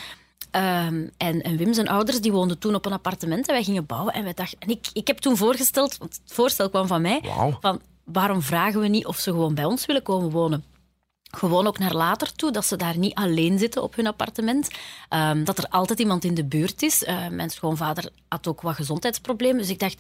Ehm, 0.50 1.06
en, 1.16 1.42
en 1.42 1.56
Wim 1.56 1.72
zijn 1.74 1.88
ouders 1.88 2.20
die 2.20 2.32
woonden 2.32 2.58
toen 2.58 2.74
op 2.74 2.86
een 2.86 2.92
appartement 2.92 3.46
en 3.48 3.54
wij 3.54 3.64
gingen 3.64 3.86
bouwen. 3.86 4.14
En, 4.14 4.24
wij 4.24 4.34
dachten, 4.34 4.58
en 4.60 4.68
ik, 4.68 4.86
ik 4.92 5.06
heb 5.06 5.18
toen 5.18 5.36
voorgesteld, 5.36 5.96
want 5.98 6.20
het 6.24 6.32
voorstel 6.34 6.68
kwam 6.70 6.86
van 6.86 7.02
mij, 7.02 7.22
van 7.60 7.80
waarom 8.04 8.42
vragen 8.42 8.80
we 8.80 8.88
niet 8.88 9.06
of 9.06 9.18
ze 9.18 9.30
gewoon 9.30 9.54
bij 9.54 9.64
ons 9.64 9.86
willen 9.86 10.02
komen 10.02 10.30
wonen? 10.30 10.64
Gewoon 11.34 11.66
ook 11.66 11.78
naar 11.78 11.94
later 11.94 12.32
toe, 12.32 12.52
dat 12.52 12.66
ze 12.66 12.76
daar 12.76 12.98
niet 12.98 13.14
alleen 13.14 13.58
zitten 13.58 13.82
op 13.82 13.96
hun 13.96 14.06
appartement. 14.06 14.68
Ehm, 15.08 15.44
dat 15.44 15.58
er 15.58 15.66
altijd 15.68 15.98
iemand 15.98 16.24
in 16.24 16.34
de 16.34 16.44
buurt 16.44 16.82
is. 16.82 17.04
Eh, 17.04 17.28
mijn 17.28 17.50
schoonvader 17.50 18.08
had 18.28 18.46
ook 18.46 18.60
wat 18.60 18.74
gezondheidsproblemen. 18.74 19.58
Dus 19.58 19.68
ik 19.70 19.78
dacht, 19.78 19.96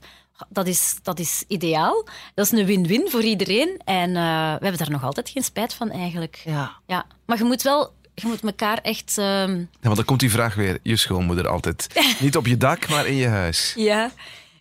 dat 0.48 0.66
is, 0.66 0.96
dat 1.02 1.18
is 1.18 1.44
ideaal. 1.48 2.04
Dat 2.34 2.44
is 2.52 2.58
een 2.58 2.66
win-win 2.66 3.08
voor 3.10 3.22
iedereen. 3.22 3.80
En 3.84 4.08
eh, 4.08 4.22
we 4.54 4.58
hebben 4.64 4.76
daar 4.78 4.90
nog 4.90 5.04
altijd 5.04 5.28
geen 5.28 5.42
spijt 5.44 5.74
van 5.74 5.90
eigenlijk. 5.90 6.42
Ja. 6.44 6.72
Ja. 6.86 7.06
Maar 7.26 7.38
je 7.38 7.44
moet 7.44 7.62
wel... 7.62 7.92
Je 8.16 8.26
moet 8.26 8.42
elkaar 8.42 8.78
echt... 8.78 9.18
ehm, 9.18 9.58
Ja, 9.58 9.66
want 9.80 9.96
dan 9.96 10.04
komt 10.04 10.20
die 10.20 10.30
vraag 10.30 10.54
weer. 10.54 10.78
Je 10.82 10.96
schoonmoeder 10.96 11.48
altijd. 11.48 11.86
Niet 12.20 12.36
op 12.36 12.46
je 12.46 12.56
dak, 12.56 12.88
maar 12.88 13.06
in 13.06 13.14
je 13.14 13.28
huis. 13.28 13.72
Ja. 13.76 14.10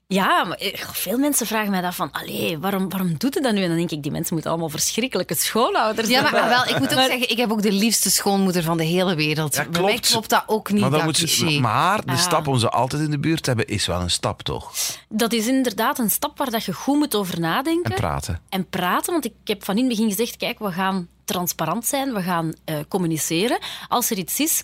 Ja, 0.07 0.43
maar 0.43 0.57
eh, 0.57 0.79
veel 0.91 1.17
mensen 1.17 1.47
vragen 1.47 1.71
mij 1.71 1.81
dat 1.81 1.95
van, 1.95 2.11
allee, 2.11 2.59
waarom, 2.59 2.89
waarom 2.89 3.17
doet 3.17 3.33
het 3.33 3.43
dat 3.43 3.53
nu? 3.53 3.61
En 3.61 3.67
dan 3.67 3.77
denk 3.77 3.91
ik, 3.91 4.03
die 4.03 4.11
mensen 4.11 4.33
moeten 4.33 4.51
allemaal 4.51 4.69
verschrikkelijke 4.69 5.35
schoonouders 5.35 6.07
Ja, 6.09 6.21
maar 6.21 6.49
wel, 6.49 6.65
ik 6.67 6.79
moet 6.79 6.93
ook 6.93 6.99
zeggen, 6.99 7.29
ik 7.29 7.37
heb 7.37 7.51
ook 7.51 7.61
de 7.61 7.71
liefste 7.71 8.11
schoonmoeder 8.11 8.63
van 8.63 8.77
de 8.77 8.83
hele 8.83 9.15
wereld. 9.15 9.55
Ja, 9.55 9.65
Bij 9.69 9.81
mij 9.81 9.89
klopt. 9.91 10.07
klopt 10.09 10.29
dat 10.29 10.43
ook 10.47 10.71
niet, 10.71 10.81
maar, 10.81 10.89
dan 10.89 10.99
dat 10.99 11.07
moet 11.07 11.17
cliché. 11.17 11.59
maar 11.59 12.05
de 12.05 12.11
Ah. 12.11 12.17
stap 12.17 12.47
om 12.47 12.57
ze 12.59 12.69
altijd 12.69 13.01
in 13.01 13.11
de 13.11 13.19
buurt 13.19 13.43
te 13.43 13.49
hebben, 13.49 13.67
is 13.67 13.85
wel 13.85 14.01
een 14.01 14.09
stap, 14.11 14.41
toch? 14.41 14.73
Dat 15.09 15.33
is 15.33 15.47
inderdaad 15.47 15.99
een 15.99 16.09
stap 16.09 16.37
waar 16.37 16.51
dat 16.51 16.63
je 16.63 16.73
goed 16.73 16.97
moet 16.97 17.15
over 17.15 17.39
nadenken. 17.39 17.91
En 17.91 17.97
praten. 17.97 18.39
En 18.49 18.69
praten, 18.69 19.11
want 19.11 19.25
ik 19.25 19.33
heb 19.43 19.63
van 19.63 19.75
in 19.77 19.85
het 19.85 19.89
begin 19.95 20.09
gezegd, 20.09 20.37
kijk, 20.37 20.59
we 20.59 20.71
gaan 20.71 21.07
transparant 21.25 21.85
zijn, 21.85 22.13
we 22.13 22.21
gaan 22.21 22.53
eh, 22.65 22.75
communiceren. 22.87 23.59
Als 23.87 24.09
er 24.09 24.17
iets 24.17 24.39
is, 24.39 24.61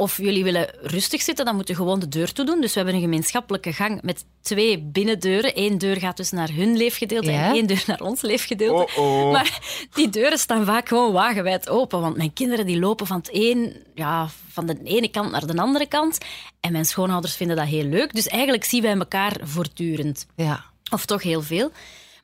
of 0.00 0.16
jullie 0.16 0.44
willen 0.44 0.70
rustig 0.80 1.22
zitten, 1.22 1.44
dan 1.44 1.56
moet 1.56 1.68
je 1.68 1.74
gewoon 1.74 2.00
de 2.00 2.08
deur 2.08 2.32
toe 2.32 2.44
doen. 2.44 2.60
Dus 2.60 2.70
we 2.72 2.76
hebben 2.76 2.94
een 2.94 3.00
gemeenschappelijke 3.00 3.72
gang 3.72 4.02
met 4.02 4.24
twee 4.40 4.78
binnendeuren. 4.82 5.52
Eén 5.54 5.78
deur 5.78 5.96
gaat 5.96 6.16
dus 6.16 6.30
naar 6.30 6.50
hun 6.52 6.76
leefgedeelte 6.76 7.30
Ja. 7.30 7.48
en 7.48 7.54
één 7.54 7.66
deur 7.66 7.84
naar 7.86 8.00
ons 8.00 8.20
leefgedeelte. 8.20 8.92
Oh, 8.96 9.24
oh. 9.24 9.32
Maar 9.32 9.58
die 9.94 10.08
deuren 10.08 10.38
staan 10.38 10.64
vaak 10.64 10.88
gewoon 10.88 11.12
wagenwijd 11.12 11.68
open, 11.68 12.00
want 12.00 12.16
mijn 12.16 12.32
kinderen 12.32 12.66
die 12.66 12.78
lopen 12.78 13.06
van, 13.06 13.16
het 13.16 13.28
een, 13.32 13.82
ja, 13.94 14.28
van 14.48 14.66
de 14.66 14.76
ene 14.84 15.08
kant 15.08 15.30
naar 15.30 15.46
de 15.46 15.56
andere 15.56 15.86
kant. 15.86 16.18
En 16.60 16.72
mijn 16.72 16.84
schoonouders 16.84 17.34
vinden 17.36 17.56
dat 17.56 17.66
heel 17.66 17.84
leuk. 17.84 18.14
Dus 18.14 18.26
eigenlijk 18.26 18.64
zien 18.64 18.82
wij 18.82 18.96
elkaar 18.96 19.36
voortdurend. 19.42 20.26
Ja. 20.36 20.64
Of 20.92 21.04
toch 21.06 21.22
heel 21.22 21.42
veel. 21.42 21.70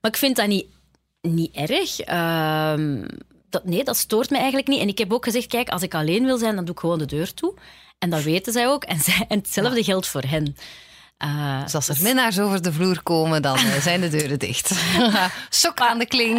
Maar 0.00 0.10
ik 0.10 0.16
vind 0.16 0.36
dat 0.36 0.46
niet, 0.46 0.66
niet 1.20 1.54
erg. 1.54 2.00
Ehm, 2.00 3.04
dat, 3.62 3.64
nee, 3.72 3.84
dat 3.84 3.96
stoort 3.96 4.30
me 4.30 4.36
eigenlijk 4.36 4.68
niet. 4.68 4.80
En 4.80 4.88
ik 4.88 4.98
heb 4.98 5.12
ook 5.12 5.24
gezegd, 5.24 5.46
kijk, 5.46 5.68
als 5.68 5.82
ik 5.82 5.94
alleen 5.94 6.24
wil 6.24 6.38
zijn, 6.38 6.54
dan 6.54 6.64
doe 6.64 6.74
ik 6.74 6.80
gewoon 6.80 6.98
de 6.98 7.06
deur 7.06 7.34
toe. 7.34 7.54
En 7.98 8.10
dat 8.10 8.22
weten 8.22 8.52
zij 8.52 8.66
ook. 8.68 8.84
En, 8.84 8.98
zij, 9.00 9.24
en 9.28 9.38
hetzelfde 9.38 9.84
geldt 9.84 10.06
voor 10.08 10.22
hen. 10.26 10.56
Eh, 11.16 11.62
Dus 11.62 11.74
als 11.74 11.88
er 11.88 11.96
minnaars 12.00 12.38
over 12.38 12.62
de 12.62 12.72
vloer 12.72 13.02
komen, 13.02 13.42
dan 13.42 13.56
eh, 13.56 13.80
zijn 13.82 14.00
de 14.00 14.08
deuren 14.08 14.38
dicht. 14.38 14.70
Sok 15.48 15.80
aan 15.80 15.98
de 15.98 16.06
klink. 16.06 16.38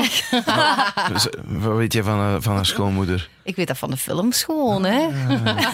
Dus, 1.11 1.27
wat 1.45 1.75
weet 1.75 1.93
je 1.93 2.03
van, 2.03 2.19
eh, 2.19 2.35
van 2.39 2.55
haar 2.55 2.65
schoonmoeder? 2.65 3.29
Ik 3.43 3.55
weet 3.55 3.67
dat 3.67 3.77
van 3.77 3.89
de 3.89 3.97
films 3.97 4.43
gewoon, 4.43 4.83
hè? 4.85 5.07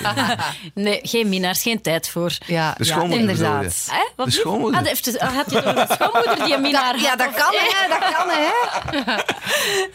nee, 0.83 0.99
geen 1.03 1.29
minnaars, 1.29 1.61
geen 1.61 1.81
tijd 1.81 2.09
voor. 2.09 2.37
Ja, 2.45 2.73
De 2.77 2.85
ja 2.85 2.93
schoonmoeder 2.93 3.19
inderdaad. 3.29 3.87
Hè? 3.91 4.07
Wat 4.15 4.25
De 4.25 4.31
schoonmoeder. 4.31 4.79
Ah, 4.79 4.85
heeft, 4.87 5.19
had 5.19 5.51
je 5.51 5.63
een 5.63 5.87
schoonmoeder 5.91 6.45
die 6.45 6.55
een 6.55 6.61
minnaar 6.61 6.99
Ja, 6.99 7.09
had? 7.09 7.17
dat 7.17 7.33
kan, 7.33 7.53
hè? 7.53 7.87
Dat 7.87 8.13
kan, 8.13 8.29
hè? 8.29 9.21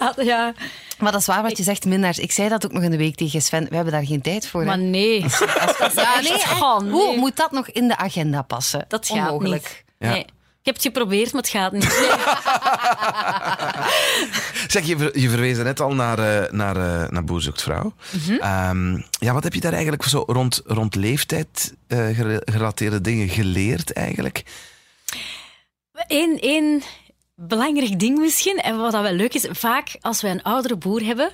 Had- 0.05 0.25
ja. 0.33 0.53
Maar 0.99 1.13
dat 1.13 1.21
is 1.21 1.27
waar 1.27 1.43
wat 1.43 1.57
je 1.57 1.63
zegt, 1.63 1.85
minnaars. 1.85 2.19
Ik 2.19 2.33
zei 2.33 2.49
dat 2.49 2.65
ook 2.65 2.73
nog 2.73 2.83
in 2.83 2.91
de 2.91 2.97
week 2.97 3.15
tegen 3.17 3.43
Sven. 3.43 3.67
We 3.69 3.75
hebben 3.75 3.93
daar 3.93 4.07
geen 4.07 4.21
tijd 4.23 4.49
voor. 4.49 4.61
hè. 4.61 4.67
Maar 4.67 4.79
nee. 4.79 5.21
ja, 5.95 6.21
nee. 6.21 6.91
Hoe 6.91 7.17
moet 7.17 7.37
dat 7.37 7.51
nog 7.53 7.69
in 7.69 7.89
de 7.89 7.97
agenda 7.97 8.43
passen? 8.43 8.85
Dat 8.89 9.07
gaat 9.07 9.17
Onmogelijk. 9.31 9.63
niet. 9.63 9.85
Ja. 9.99 10.09
Nee. 10.11 10.25
Ik 10.61 10.75
heb 10.75 10.75
het 10.75 10.83
geprobeerd, 10.95 11.33
maar 11.33 11.43
het 11.43 11.51
gaat 11.51 11.73
niet. 11.73 11.99
Nee. 11.99 12.09
Zeg, 14.69 14.87
je, 14.87 14.97
ver- 14.99 15.19
je 15.19 15.29
verwees 15.31 15.57
net 15.57 15.81
al 15.81 15.95
naar, 15.95 16.19
eh, 16.19 16.53
naar, 16.53 16.77
eh, 16.77 17.09
naar 17.11 17.25
Boer 17.25 17.41
zoekt 17.41 17.63
vrouw. 17.63 17.93
Mhm. 18.11 18.33
Ehm, 18.41 18.95
ja, 19.11 19.33
wat 19.33 19.45
heb 19.45 19.55
je 19.55 19.61
daar 19.61 19.73
eigenlijk 19.73 20.03
zo 20.03 20.25
rond, 20.27 20.63
rond 20.65 20.95
leeftijd 20.95 21.75
eh, 21.87 21.99
gere- 21.99 22.43
gerelateerde 22.45 23.01
dingen 23.01 23.29
geleerd 23.29 23.93
eigenlijk? 23.93 24.43
Eén, 26.07 26.39
één 26.41 26.83
belangrijk 27.41 27.99
ding 27.99 28.19
misschien, 28.19 28.57
en 28.57 28.77
wat 28.77 28.93
dat 28.93 29.03
wel 29.03 29.13
leuk 29.13 29.35
is, 29.35 29.47
vaak 29.51 29.97
als 30.01 30.23
wij 30.23 30.31
een 30.31 30.43
oudere 30.43 30.77
boer 30.77 31.03
hebben, 31.03 31.31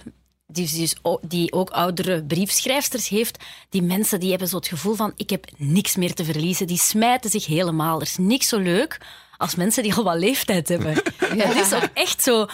die, 0.46 0.70
dus 0.78 0.94
die 1.20 1.52
ook 1.52 1.70
oudere 1.70 2.24
briefschrijfsters 2.24 3.08
heeft, 3.08 3.44
die 3.68 3.82
mensen 3.82 4.20
die 4.20 4.30
hebben 4.30 4.48
zo 4.48 4.56
het 4.56 4.68
gevoel 4.68 4.94
van 4.94 5.12
ik 5.16 5.30
heb 5.30 5.46
niks 5.56 5.96
meer 5.96 6.14
te 6.14 6.24
verliezen, 6.24 6.66
die 6.66 6.78
smijten 6.78 7.30
zich 7.30 7.46
helemaal. 7.46 7.96
Er 7.96 8.06
is 8.06 8.16
niks 8.16 8.48
zo 8.48 8.58
leuk 8.58 9.00
als 9.36 9.54
mensen 9.54 9.82
die 9.82 9.94
al 9.94 10.04
wat 10.04 10.18
leeftijd 10.18 10.68
hebben. 10.68 10.92
Het 11.18 11.66
is 11.66 11.72
ook 11.72 11.88
echt 11.94 12.22
zo... 12.22 12.46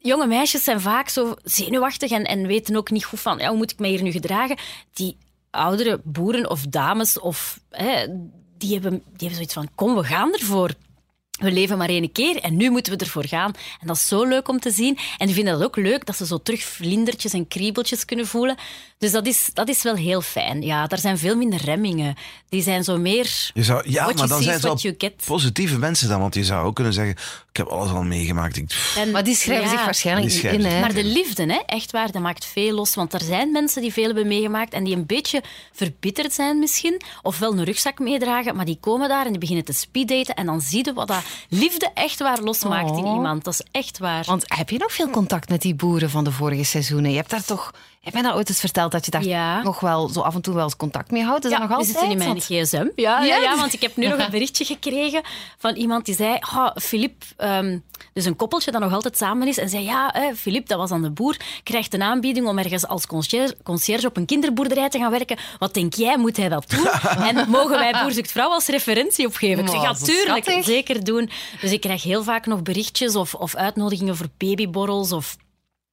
Jonge 0.00 0.26
meisjes 0.26 0.64
zijn 0.64 0.80
vaak 0.80 1.08
zo 1.08 1.34
zenuwachtig 1.42 2.10
en, 2.10 2.24
en 2.24 2.46
weten 2.46 2.76
ook 2.76 2.90
niet 2.90 3.04
goed 3.04 3.20
van 3.20 3.38
ja, 3.38 3.48
hoe 3.48 3.56
moet 3.56 3.70
ik 3.70 3.78
mij 3.78 3.88
hier 3.88 4.02
nu 4.02 4.10
gedragen. 4.10 4.56
Die 4.92 5.16
oudere 5.50 6.00
boeren 6.04 6.50
of 6.50 6.66
dames 6.66 7.18
of, 7.20 7.60
hè, 7.70 8.06
die, 8.58 8.72
hebben, 8.72 8.90
die 8.90 9.28
hebben 9.28 9.34
zoiets 9.34 9.52
van 9.52 9.68
kom, 9.74 9.94
we 9.94 10.04
gaan 10.04 10.32
ervoor. 10.32 10.74
We 11.38 11.52
leven 11.52 11.78
maar 11.78 11.88
één 11.88 12.12
keer 12.12 12.36
en 12.36 12.56
nu 12.56 12.70
moeten 12.70 12.92
we 12.92 12.98
ervoor 13.04 13.26
gaan. 13.26 13.52
En 13.80 13.86
dat 13.86 13.96
is 13.96 14.06
zo 14.08 14.24
leuk 14.24 14.48
om 14.48 14.60
te 14.60 14.70
zien. 14.70 14.98
En 15.18 15.26
die 15.26 15.34
vinden 15.34 15.52
dat 15.58 15.62
ook 15.62 15.76
leuk, 15.76 16.06
dat 16.06 16.16
ze 16.16 16.26
zo 16.26 16.38
terug 16.42 16.62
vlindertjes 16.62 17.32
en 17.32 17.48
kriebeltjes 17.48 18.04
kunnen 18.04 18.26
voelen. 18.26 18.56
Dus 18.98 19.10
dat 19.12 19.26
is, 19.26 19.50
dat 19.52 19.68
is 19.68 19.82
wel 19.82 19.94
heel 19.94 20.20
fijn. 20.20 20.62
Ja, 20.62 20.86
daar 20.86 20.98
zijn 20.98 21.18
veel 21.18 21.36
minder 21.36 21.60
remmingen. 21.64 22.14
Die 22.48 22.62
zijn 22.62 22.84
zo 22.84 22.98
meer... 22.98 23.50
Je 23.54 23.64
zou, 23.64 23.82
ja, 23.90 24.04
what 24.04 24.06
maar 24.06 24.14
you 24.16 24.28
dan 24.28 24.38
see 24.38 24.46
zijn 24.58 24.78
ze 24.80 24.94
wel 25.00 25.10
positieve 25.26 25.78
mensen 25.78 26.08
dan. 26.08 26.20
Want 26.20 26.34
je 26.34 26.44
zou 26.44 26.66
ook 26.66 26.74
kunnen 26.74 26.92
zeggen, 26.92 27.16
ik 27.50 27.56
heb 27.56 27.66
alles 27.66 27.90
al 27.90 28.02
meegemaakt. 28.02 28.56
Ik, 28.56 28.92
En- 28.96 29.10
Maar 29.10 29.24
die 29.24 29.36
schrijven 29.36 29.64
ja. 29.64 29.70
zich 29.70 29.84
waarschijnlijk 29.84 30.32
niet 30.32 30.42
in. 30.42 30.64
Hè? 30.64 30.80
Maar 30.80 30.94
de 30.94 31.04
liefde, 31.04 31.42
hè, 31.52 31.58
echt 31.66 31.92
waar, 31.92 32.12
dat 32.12 32.22
maakt 32.22 32.44
veel 32.44 32.74
los. 32.74 32.94
Want 32.94 33.12
er 33.12 33.20
zijn 33.22 33.52
mensen 33.52 33.82
die 33.82 33.92
veel 33.92 34.04
hebben 34.04 34.26
meegemaakt 34.26 34.72
en 34.72 34.84
die 34.84 34.94
een 34.96 35.06
beetje 35.06 35.42
verbitterd 35.72 36.32
zijn 36.32 36.58
misschien. 36.58 37.00
Ofwel 37.22 37.52
een 37.52 37.64
rugzak 37.64 37.98
meedragen, 37.98 38.56
maar 38.56 38.64
die 38.64 38.78
komen 38.80 39.08
daar 39.08 39.24
en 39.24 39.30
die 39.30 39.40
beginnen 39.40 39.64
te 39.64 39.72
speeddaten. 39.72 40.34
En 40.34 40.46
dan 40.46 40.60
zie 40.60 40.84
je 40.84 40.92
wat 40.92 41.08
dat 41.08 41.22
liefde 41.48 41.90
echt 41.94 42.18
waar 42.18 42.40
losmaakt 42.40 42.96
in 42.96 43.04
Oh. 43.04 43.14
iemand. 43.14 43.44
Dat 43.44 43.54
is 43.54 43.66
echt 43.70 43.98
waar. 43.98 44.24
Want 44.26 44.44
heb 44.46 44.70
je 44.70 44.78
nog 44.78 44.92
veel 44.92 45.10
contact 45.10 45.48
met 45.48 45.62
die 45.62 45.74
boeren 45.74 46.10
van 46.10 46.24
de 46.24 46.32
vorige 46.32 46.64
seizoenen? 46.64 47.10
Je 47.10 47.16
hebt 47.16 47.30
daar 47.30 47.44
toch... 47.44 47.72
Heb 48.08 48.16
jij 48.16 48.26
dat 48.30 48.34
ooit 48.38 48.48
eens 48.48 48.60
verteld 48.60 48.92
dat 48.92 49.04
je 49.04 49.10
daar 49.10 49.24
Ja. 49.24 49.62
nog 49.62 49.80
wel 49.80 50.08
zo 50.08 50.20
af 50.20 50.34
en 50.34 50.40
toe 50.40 50.54
wel 50.54 50.64
eens 50.64 50.76
contact 50.76 51.10
mee 51.10 51.22
houdt? 51.22 51.44
Is 51.44 51.50
ja, 51.50 51.58
dat 51.58 51.68
nog 51.68 51.76
we 51.76 51.84
altijd? 51.84 51.98
zitten 52.00 52.20
in 52.20 52.28
mijn 52.28 52.40
gsm. 52.40 52.86
Ja, 52.96 53.22
ja, 53.24 53.36
Ja? 53.36 53.56
want 53.56 53.72
ik 53.72 53.80
heb 53.82 53.96
nu 53.96 54.06
nog 54.06 54.18
een 54.18 54.30
berichtje 54.30 54.64
gekregen 54.64 55.22
van 55.58 55.74
iemand 55.74 56.04
die 56.04 56.14
zei... 56.14 56.34
Oh, 56.34 56.70
Filip, 56.74 57.22
ehm, 57.36 57.78
dus 58.12 58.24
een 58.24 58.36
koppeltje 58.36 58.70
dat 58.70 58.80
nog 58.80 58.92
altijd 58.92 59.16
samen 59.16 59.48
is. 59.48 59.58
En 59.58 59.68
zei, 59.68 59.84
ja, 59.84 60.10
hè, 60.12 60.34
Filip, 60.34 60.68
dat 60.68 60.78
was 60.78 60.90
aan 60.90 61.02
de 61.02 61.10
boer, 61.10 61.36
krijgt 61.62 61.94
een 61.94 62.02
aanbieding 62.02 62.46
om 62.46 62.58
ergens 62.58 62.86
als 62.86 63.06
conciërge, 63.06 63.56
conciërge 63.62 64.06
op 64.06 64.16
een 64.16 64.26
kinderboerderij 64.26 64.88
te 64.88 64.98
gaan 64.98 65.10
werken. 65.10 65.36
Wat 65.58 65.74
denk 65.74 65.94
jij, 65.94 66.18
moet 66.18 66.36
hij 66.36 66.48
dat 66.48 66.70
doen? 66.70 66.86
en 67.28 67.50
mogen 67.50 67.78
wij 67.78 67.92
Boer 68.02 68.12
Zoekt 68.12 68.30
Vrouw 68.32 68.50
als 68.50 68.66
referentie 68.66 69.26
opgeven? 69.26 69.64
Ik 69.64 69.70
zeg, 69.70 69.82
ja, 69.82 69.92
tuurlijk, 69.92 70.58
zeker 70.64 71.04
doen. 71.04 71.30
Dus 71.60 71.72
ik 71.72 71.80
krijg 71.80 72.02
heel 72.02 72.22
vaak 72.22 72.46
nog 72.46 72.62
berichtjes 72.62 73.16
of, 73.16 73.34
of 73.34 73.54
uitnodigingen 73.54 74.16
voor 74.16 74.28
babyborrels 74.36 75.12
of... 75.12 75.36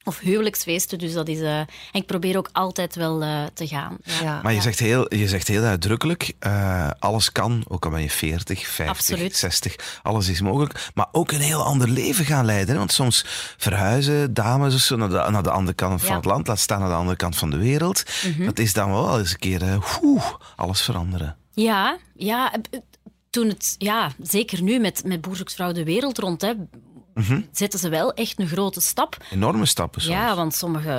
Of 0.08 0.20
huwelijksfeesten, 0.20 0.98
dus 0.98 1.14
dat 1.14 1.28
is... 1.28 1.40
eh, 1.40 1.60
en 1.60 1.68
ik 1.92 2.06
probeer 2.06 2.38
ook 2.38 2.50
altijd 2.52 2.96
wel 2.96 3.22
eh, 3.22 3.44
te 3.54 3.68
gaan. 3.68 3.98
Ja. 4.04 4.22
Ja. 4.22 4.40
maar 4.44 4.54
je 4.54 4.62
zegt, 4.62 4.80
heel, 4.80 5.16
je 5.16 5.28
zegt 5.28 5.48
heel 5.48 5.64
uitdrukkelijk, 5.64 6.34
eh, 6.40 6.90
alles 7.00 7.32
kan, 7.32 7.64
ook 7.68 7.86
al 7.86 7.92
ben 7.92 8.02
je 8.02 8.10
40, 8.10 8.68
50, 8.68 8.88
Absoluut. 8.98 9.36
60, 9.36 10.00
alles 10.04 10.28
is 10.30 10.42
mogelijk. 10.42 10.90
Maar 10.94 11.08
ook 11.12 11.32
een 11.32 11.40
heel 11.40 11.64
ander 11.64 11.90
leven 11.90 12.26
gaan 12.26 12.46
leiden. 12.46 12.70
hè. 12.74 12.78
Want 12.78 12.92
soms 12.92 13.26
verhuizen 13.58 14.34
dames 14.34 14.74
of 14.76 14.80
zo 14.82 14.96
naar 14.96 15.10
de, 15.10 15.26
naar 15.32 15.44
de 15.44 15.52
andere 15.52 15.76
kant 15.76 16.00
van 16.02 16.10
Ja. 16.10 16.16
het 16.16 16.26
land, 16.26 16.48
laat 16.48 16.60
staan 16.60 16.80
naar 16.80 16.90
de 16.90 16.96
andere 16.96 17.18
kant 17.18 17.36
van 17.38 17.50
de 17.50 17.58
wereld. 17.58 18.04
Mhm. 18.26 18.46
Dat 18.46 18.60
is 18.60 18.74
dan 18.74 18.92
wel 18.92 19.20
eens 19.20 19.32
een 19.32 19.40
keer, 19.40 19.62
eh, 19.64 19.98
oeh, 20.04 20.26
alles 20.56 20.82
veranderen. 20.82 21.38
Ja, 21.52 21.98
ja, 22.16 22.52
toen 23.30 23.48
het, 23.48 23.76
ja 23.78 24.12
zeker 24.22 24.62
nu 24.62 24.80
met, 24.80 25.02
met 25.06 25.22
Boer 25.22 25.36
Zoekt 25.36 25.54
Vrouw 25.54 25.72
de 25.72 25.84
wereld 25.84 26.18
rond, 26.18 26.42
hè, 26.42 26.54
zetten 27.52 27.80
ze 27.80 27.90
wel 27.90 28.14
echt 28.14 28.40
een 28.40 28.48
grote 28.48 28.82
stap. 28.82 29.18
Enorme 29.32 29.66
stappen 29.66 30.02
soms. 30.02 30.14
Ja, 30.16 30.36
want 30.36 30.56
sommige 30.56 30.90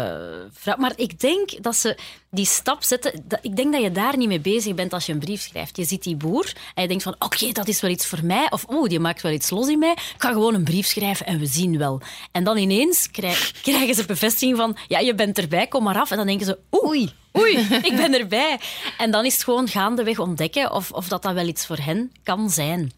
vrouwen... 0.53 0.87
Maar 0.87 0.93
ik 0.97 1.21
denk 1.21 1.63
dat 1.63 1.77
ze 1.77 1.99
die 2.31 2.45
stap 2.47 2.83
zetten... 2.83 3.23
Dat, 3.25 3.39
ik 3.43 3.57
denk 3.57 3.73
dat 3.73 3.83
je 3.83 3.93
daar 3.93 4.17
niet 4.17 4.29
mee 4.29 4.41
bezig 4.41 4.75
bent 4.75 4.93
als 4.93 5.07
je 5.07 5.13
een 5.13 5.19
brief 5.19 5.41
schrijft. 5.41 5.77
Je 5.77 5.85
ziet 5.85 6.03
die 6.03 6.17
boer 6.17 6.53
en 6.75 6.83
je 6.83 6.89
denkt 6.89 7.03
van... 7.03 7.15
Oké, 7.19 7.53
dat 7.53 7.69
is 7.69 7.81
wel 7.81 7.91
iets 7.91 8.07
voor 8.07 8.25
mij. 8.25 8.47
Of 8.51 8.65
oeh, 8.71 8.89
die 8.89 9.01
maakt 9.01 9.23
wel 9.23 9.33
iets 9.33 9.51
los 9.51 9.69
in 9.69 9.79
mij. 9.79 9.93
Ik 9.93 10.15
ga 10.19 10.33
gewoon 10.33 10.55
een 10.55 10.65
brief 10.65 10.87
schrijven 10.87 11.27
en 11.27 11.39
we 11.39 11.47
zien 11.47 11.79
wel. 11.79 12.01
En 12.33 12.45
dan 12.45 12.57
ineens 12.57 13.11
krijg- 13.11 13.53
krijgen 13.63 13.95
ze 13.95 14.05
bevestiging 14.05 14.57
van... 14.57 14.77
Ja, 14.89 14.99
je 14.99 15.15
bent 15.15 15.39
erbij, 15.39 15.67
kom 15.67 15.83
maar 15.83 15.99
af. 15.99 16.11
En 16.11 16.17
dan 16.17 16.27
denken 16.27 16.47
ze... 16.47 16.59
Oei, 16.85 17.13
oei, 17.39 17.57
ik 17.59 17.97
ben 18.03 18.19
erbij. 18.19 18.61
En 18.99 19.11
dan 19.11 19.25
is 19.25 19.33
het 19.35 19.45
gewoon 19.45 19.69
gaandeweg 19.69 20.19
ontdekken 20.19 20.73
of, 20.73 20.91
of 20.91 21.09
dat 21.09 21.23
dat 21.23 21.35
wel 21.35 21.47
iets 21.47 21.67
voor 21.67 21.79
hen 21.79 22.13
kan 22.23 22.51
zijn. 22.51 22.93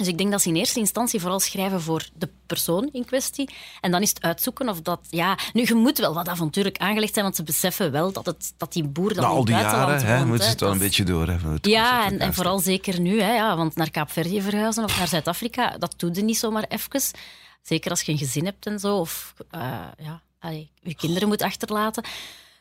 Dus 0.00 0.08
ik 0.08 0.18
denk 0.18 0.30
dat 0.30 0.42
ze 0.42 0.48
in 0.48 0.56
eerste 0.56 0.78
instantie 0.78 1.20
vooral 1.20 1.40
schrijven 1.40 1.80
voor 1.80 2.08
de 2.14 2.28
persoon 2.46 2.88
in 2.92 3.04
kwestie. 3.04 3.50
En 3.80 3.90
dan 3.90 4.02
is 4.02 4.08
het 4.08 4.22
uitzoeken 4.22 4.68
of 4.68 4.80
dat... 4.80 5.00
Ja, 5.10 5.38
nu, 5.52 5.62
je 5.66 5.74
moet 5.74 5.98
wel 5.98 6.14
wat 6.14 6.28
avontuurlijk 6.28 6.78
aangelegd 6.78 7.12
zijn, 7.12 7.24
want 7.24 7.36
ze 7.36 7.42
beseffen 7.42 7.92
wel 7.92 8.12
dat, 8.12 8.26
het, 8.26 8.52
dat 8.56 8.72
die 8.72 8.84
boer 8.84 9.14
dan 9.14 9.24
in 9.24 9.30
al 9.30 9.44
die 9.44 9.54
jaren 9.54 10.06
hè, 10.06 10.16
woont. 10.16 10.26
moeten 10.26 10.44
ze 10.44 10.50
het 10.50 10.60
wel 10.60 10.70
een 10.70 10.78
beetje 10.78 11.04
door 11.04 11.26
hebben. 11.26 11.52
Het 11.52 11.66
Ja, 11.66 12.10
en, 12.10 12.34
vooral 12.34 12.58
zeker 12.58 13.00
nu. 13.00 13.20
Hè, 13.20 13.34
ja, 13.34 13.56
want 13.56 13.76
naar 13.76 13.90
Kaapverdië 13.90 14.42
verhuizen 14.42 14.84
of 14.84 14.98
naar 14.98 15.08
Zuid-Afrika, 15.08 15.78
dat 15.78 15.94
doe 15.96 16.14
je 16.14 16.22
niet 16.22 16.38
zomaar 16.38 16.64
even. 16.68 17.00
Zeker 17.62 17.90
als 17.90 18.02
je 18.02 18.12
een 18.12 18.18
gezin 18.18 18.44
hebt 18.44 18.66
en 18.66 18.78
zo. 18.78 18.96
Of 18.96 19.34
eh, 19.50 19.60
ja, 19.98 20.22
allee, 20.38 20.70
je 20.82 20.94
kinderen 20.94 21.28
moet 21.28 21.42
achterlaten. 21.42 22.04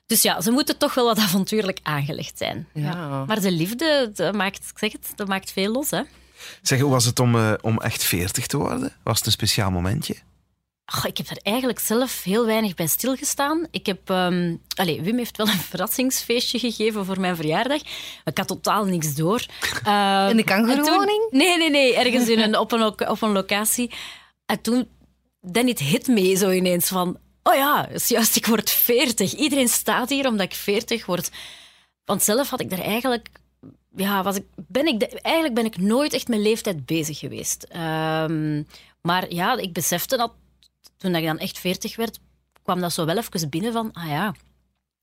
Dus 0.06 0.22
ja, 0.22 0.42
ze 0.42 0.52
moeten 0.52 0.78
toch 0.78 0.94
wel 0.94 1.06
wat 1.06 1.18
avontuurlijk 1.18 1.80
aangelegd 1.84 2.38
zijn. 2.38 2.68
Ja. 2.74 3.26
Maar 3.26 3.42
de 3.42 3.52
liefde, 3.52 4.12
dat 4.14 4.34
maakt, 4.34 4.70
ik 4.70 4.78
zeg 4.78 4.92
het, 4.92 5.12
dat 5.16 5.28
maakt 5.28 5.52
veel 5.52 5.72
los. 5.72 5.90
Hè. 5.90 6.02
Zeg, 6.62 6.80
hoe 6.80 6.92
was 6.92 7.06
het 7.06 7.20
om, 7.20 7.36
eh, 7.36 7.54
om 7.62 7.78
echt 7.78 8.04
40 8.04 8.48
te 8.48 8.58
worden? 8.58 8.94
Was 9.04 9.18
het 9.18 9.26
een 9.26 9.32
speciaal 9.32 9.72
momentje? 9.72 10.16
Ik 11.04 11.18
heb 11.18 11.28
daar 11.28 11.40
eigenlijk 11.44 11.80
zelf 11.80 12.24
heel 12.24 12.46
weinig 12.46 12.74
bij 12.74 12.88
stilgestaan. 12.88 13.68
Ik 13.72 13.86
heb, 13.86 14.10
ehm 14.10 14.56
allez, 14.76 15.00
Wim 15.02 15.18
heeft 15.18 15.38
wel 15.38 15.48
een 15.48 15.60
verrassingsfeestje 15.70 16.60
gegeven 16.60 17.06
voor 17.06 17.20
mijn 17.20 17.36
verjaardag. 17.36 17.84
Maar 17.84 18.34
ik 18.34 18.38
had 18.38 18.48
totaal 18.48 18.86
niks 18.86 19.16
door. 19.16 19.46
Ehm, 19.84 20.30
In 20.30 20.38
de 20.38 20.44
kangoeroewoning? 20.44 21.28
Nee, 21.32 21.58
nee, 21.58 21.70
nee. 21.70 21.96
Ergens 21.96 22.28
in 22.28 22.40
een, 22.40 22.58
op, 22.58 22.72
een, 22.72 23.10
op 23.10 23.22
een 23.22 23.32
locatie. 23.32 23.92
En 24.46 24.62
toen, 24.62 24.88
it 25.54 25.80
hit 25.80 26.08
me 26.08 26.36
zo 26.36 26.52
ineens 26.52 26.88
van... 26.88 27.18
Oh 27.44 27.56
ja, 27.56 27.88
is 27.88 28.08
juist, 28.08 28.36
ik 28.36 28.46
word 28.46 28.70
40. 28.70 29.34
Iedereen 29.34 29.70
staat 29.70 30.10
hier 30.10 30.28
omdat 30.28 30.46
ik 30.46 30.54
40 30.54 31.06
word. 31.06 31.30
Want 32.06 32.24
zelf 32.24 32.50
had 32.50 32.60
ik 32.60 32.70
daar 32.70 32.80
eigenlijk... 32.80 33.30
Ja, 33.96 34.24
was 34.24 34.36
ik, 34.36 34.46
ben 34.56 34.88
ik 34.88 35.04
eigenlijk 35.04 35.56
ben 35.56 35.66
ik 35.66 35.78
nooit 35.78 36.14
echt 36.14 36.28
met 36.28 36.40
leeftijd 36.40 36.86
bezig 36.86 37.20
geweest. 37.20 37.64
Ehm, 37.64 38.64
maar 39.02 39.34
ja, 39.34 39.58
ik 39.58 39.74
besefte 39.74 40.18
dat 40.18 40.34
toen 40.98 41.16
ik 41.16 41.26
dan 41.26 41.38
echt 41.38 41.60
40 41.60 41.96
werd, 41.96 42.20
kwam 42.64 42.80
dat 42.80 42.94
zo 42.94 43.06
wel 43.06 43.18
even 43.18 43.50
binnen 43.50 43.74
van... 43.74 43.94
Ah 43.94 44.08
ja, 44.08 44.34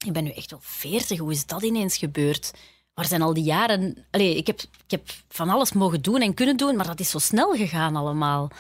ik 0.05 0.13
ben 0.13 0.25
nu 0.25 0.31
echt 0.31 0.51
wel 0.51 0.61
40. 0.63 1.19
Hoe 1.19 1.33
is 1.33 1.47
dat 1.47 1.63
ineens 1.63 1.97
gebeurd? 1.97 2.51
Waar 2.95 3.07
zijn 3.07 3.23
al 3.23 3.35
die 3.35 3.45
jaren... 3.45 4.07
Allee, 4.11 4.37
ik, 4.37 4.47
heb, 4.47 4.61
ik 4.61 4.91
heb 4.91 5.11
van 5.29 5.49
alles 5.49 5.73
mogen 5.73 6.03
doen 6.03 6.21
en 6.21 6.35
kunnen 6.35 6.57
doen, 6.57 6.77
maar 6.77 6.87
dat 6.87 7.01
is 7.01 7.11
zo 7.11 7.19
snel 7.19 7.53
gegaan 7.53 7.97
allemaal. 7.97 8.51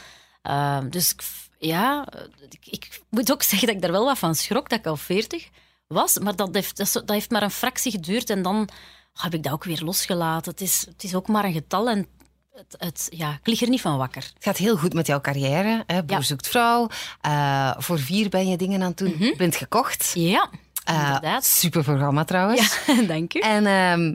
Ehm, 0.42 0.88
dus 0.88 1.14
ja, 1.58 2.08
ik, 2.48 2.66
ik 2.66 3.00
moet 3.10 3.32
ook 3.32 3.42
zeggen 3.50 3.66
dat 3.66 3.76
ik 3.76 3.82
daar 3.82 3.92
wel 3.92 4.04
wat 4.04 4.18
van 4.18 4.34
schrok 4.34 4.68
dat 4.68 4.78
ik 4.78 4.86
al 4.86 4.96
40 4.96 5.48
was. 5.86 6.18
Maar 6.18 6.36
dat 6.36 6.54
heeft, 6.54 6.76
dat 6.92 7.10
heeft 7.10 7.30
maar 7.30 7.42
een 7.42 7.50
fractie 7.50 7.90
geduurd 7.90 8.30
en 8.30 8.42
dan 8.42 8.68
heb 9.16 9.34
ik 9.34 9.42
dat 9.42 9.52
ook 9.52 9.64
weer 9.64 9.80
losgelaten. 9.84 10.50
Het 10.52 10.60
is, 10.60 10.84
het 10.88 11.04
is 11.04 11.14
ook 11.14 11.28
maar 11.28 11.44
een 11.44 11.52
getal 11.52 11.88
en 11.88 12.06
het, 12.52 12.74
het, 12.78 13.06
ja, 13.10 13.30
ik 13.32 13.46
lig 13.46 13.60
er 13.62 13.68
niet 13.68 13.80
van 13.80 13.96
wakker. 13.96 14.22
Het 14.34 14.44
gaat 14.44 14.56
heel 14.56 14.76
goed 14.76 14.94
met 14.94 15.06
jouw 15.06 15.20
carrière. 15.20 15.84
Hè? 15.86 16.02
Boer 16.04 16.16
Ja. 16.16 16.22
zoekt 16.22 16.48
vrouw. 16.48 16.88
Eh, 17.20 17.74
voor 17.78 17.98
vier 17.98 18.28
ben 18.28 18.48
je 18.48 18.56
dingen 18.56 18.82
aan 18.82 18.88
het 18.88 18.98
doen. 18.98 19.34
Bent 19.36 19.56
gekocht. 19.56 20.10
Ja, 20.14 20.48
Eh, 20.84 21.00
inderdaad. 21.06 21.44
super 21.44 21.82
programma 21.82 22.24
trouwens. 22.24 22.78
Ja, 22.86 23.02
dank 23.14 23.34
u. 23.34 23.38
En 23.38 23.66
ehm, 23.66 24.14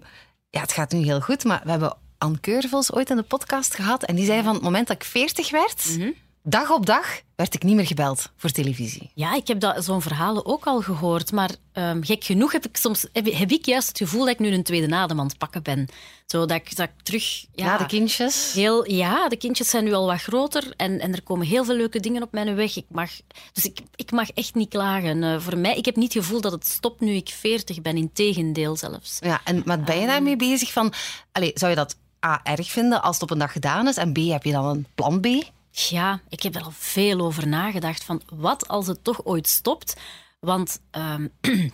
ja, 0.49 0.61
het 0.61 0.71
gaat 0.71 0.91
nu 0.91 0.99
heel 1.03 1.21
goed. 1.21 1.43
Maar 1.43 1.61
we 1.63 1.69
hebben 1.71 1.97
Anne 2.17 2.39
Keurvels 2.39 2.93
ooit 2.93 3.09
in 3.09 3.15
de 3.15 3.23
podcast 3.23 3.75
gehad. 3.75 4.03
En 4.03 4.15
die 4.15 4.25
zei 4.25 4.43
van 4.43 4.53
het 4.53 4.63
moment 4.63 4.87
dat 4.87 4.95
ik 4.95 5.03
40 5.03 5.51
werd, 5.51 5.97
dag 6.43 6.69
op 6.71 6.85
dag, 6.85 7.21
werd 7.35 7.53
ik 7.53 7.63
niet 7.63 7.75
meer 7.75 7.85
gebeld 7.85 8.29
voor 8.37 8.49
televisie. 8.49 9.11
Ja, 9.13 9.35
ik 9.35 9.47
heb 9.47 9.59
dat- 9.59 9.83
zo'n 9.85 10.01
verhalen 10.01 10.45
ook 10.45 10.65
al 10.65 10.81
gehoord. 10.81 11.31
Maar 11.31 11.49
ehm, 11.71 12.01
gek 12.03 12.23
genoeg 12.23 12.51
heb 12.51 12.65
ik 12.65 12.77
soms 12.77 13.05
heb, 13.13 13.25
heb 13.33 13.51
ik 13.51 13.65
juist 13.65 13.87
het 13.87 13.97
gevoel 13.97 14.19
dat 14.19 14.29
ik 14.29 14.39
nu 14.39 14.53
een 14.53 14.63
tweede 14.63 14.95
adem 14.95 15.19
aan 15.19 15.25
het 15.27 15.37
pakken 15.37 15.63
ben. 15.63 15.87
Zo 16.25 16.45
dat 16.45 16.57
ik, 16.57 16.75
dat 16.75 16.87
ik 16.87 17.03
terug... 17.03 17.45
Ja, 17.53 17.65
Ja, 17.65 17.77
de 17.77 17.85
kindjes. 17.85 18.51
Heel, 18.53 18.91
ja, 18.91 19.29
de 19.29 19.35
kindjes 19.37 19.69
zijn 19.69 19.83
nu 19.83 19.93
al 19.93 20.05
wat 20.05 20.21
groter 20.21 20.73
en, 20.77 20.99
en 20.99 21.13
er 21.13 21.21
komen 21.21 21.47
heel 21.47 21.65
veel 21.65 21.75
leuke 21.75 21.99
dingen 21.99 22.23
op 22.23 22.31
mijn 22.31 22.55
weg. 22.55 22.75
Ik 22.77 22.85
mag, 22.89 23.09
dus 23.53 23.65
ik, 23.65 23.79
ik 23.95 24.11
mag 24.11 24.29
echt 24.31 24.55
niet 24.55 24.69
klagen. 24.69 25.23
Eh, 25.23 25.39
voor 25.39 25.57
mij, 25.57 25.75
ik 25.75 25.85
heb 25.85 25.95
niet 25.95 26.13
het 26.13 26.23
gevoel 26.23 26.41
dat 26.41 26.51
het 26.51 26.67
stopt 26.67 26.99
nu 27.01 27.11
ik 27.13 27.29
40 27.29 27.81
ben. 27.81 27.97
Integendeel 27.97 28.75
zelfs. 28.77 29.17
Ja, 29.19 29.41
en 29.43 29.61
maar 29.65 29.81
ben 29.81 29.99
je 29.99 30.05
daarmee 30.07 30.35
bezig 30.35 30.71
van... 30.71 30.93
Allez, 31.31 31.51
zou 31.53 31.69
je 31.71 31.77
dat 31.77 31.95
A, 32.25 32.39
erg 32.43 32.71
vinden 32.71 33.01
als 33.01 33.13
het 33.15 33.23
op 33.23 33.31
een 33.31 33.37
dag 33.39 33.51
gedaan 33.51 33.87
is? 33.87 33.97
En 33.97 34.13
B, 34.13 34.17
heb 34.17 34.43
je 34.43 34.51
dan 34.51 34.65
een 34.65 34.87
plan 34.95 35.19
B? 35.19 35.27
Ja, 35.71 36.21
ik 36.29 36.43
heb 36.43 36.55
er 36.55 36.63
al 36.63 36.73
veel 36.73 37.19
over 37.19 37.47
nagedacht. 37.47 38.03
Van 38.03 38.21
wat 38.35 38.67
als 38.67 38.87
het 38.87 39.03
toch 39.03 39.25
ooit 39.25 39.47
stopt? 39.47 39.99
Want 40.39 40.81
ehm, 40.91 41.27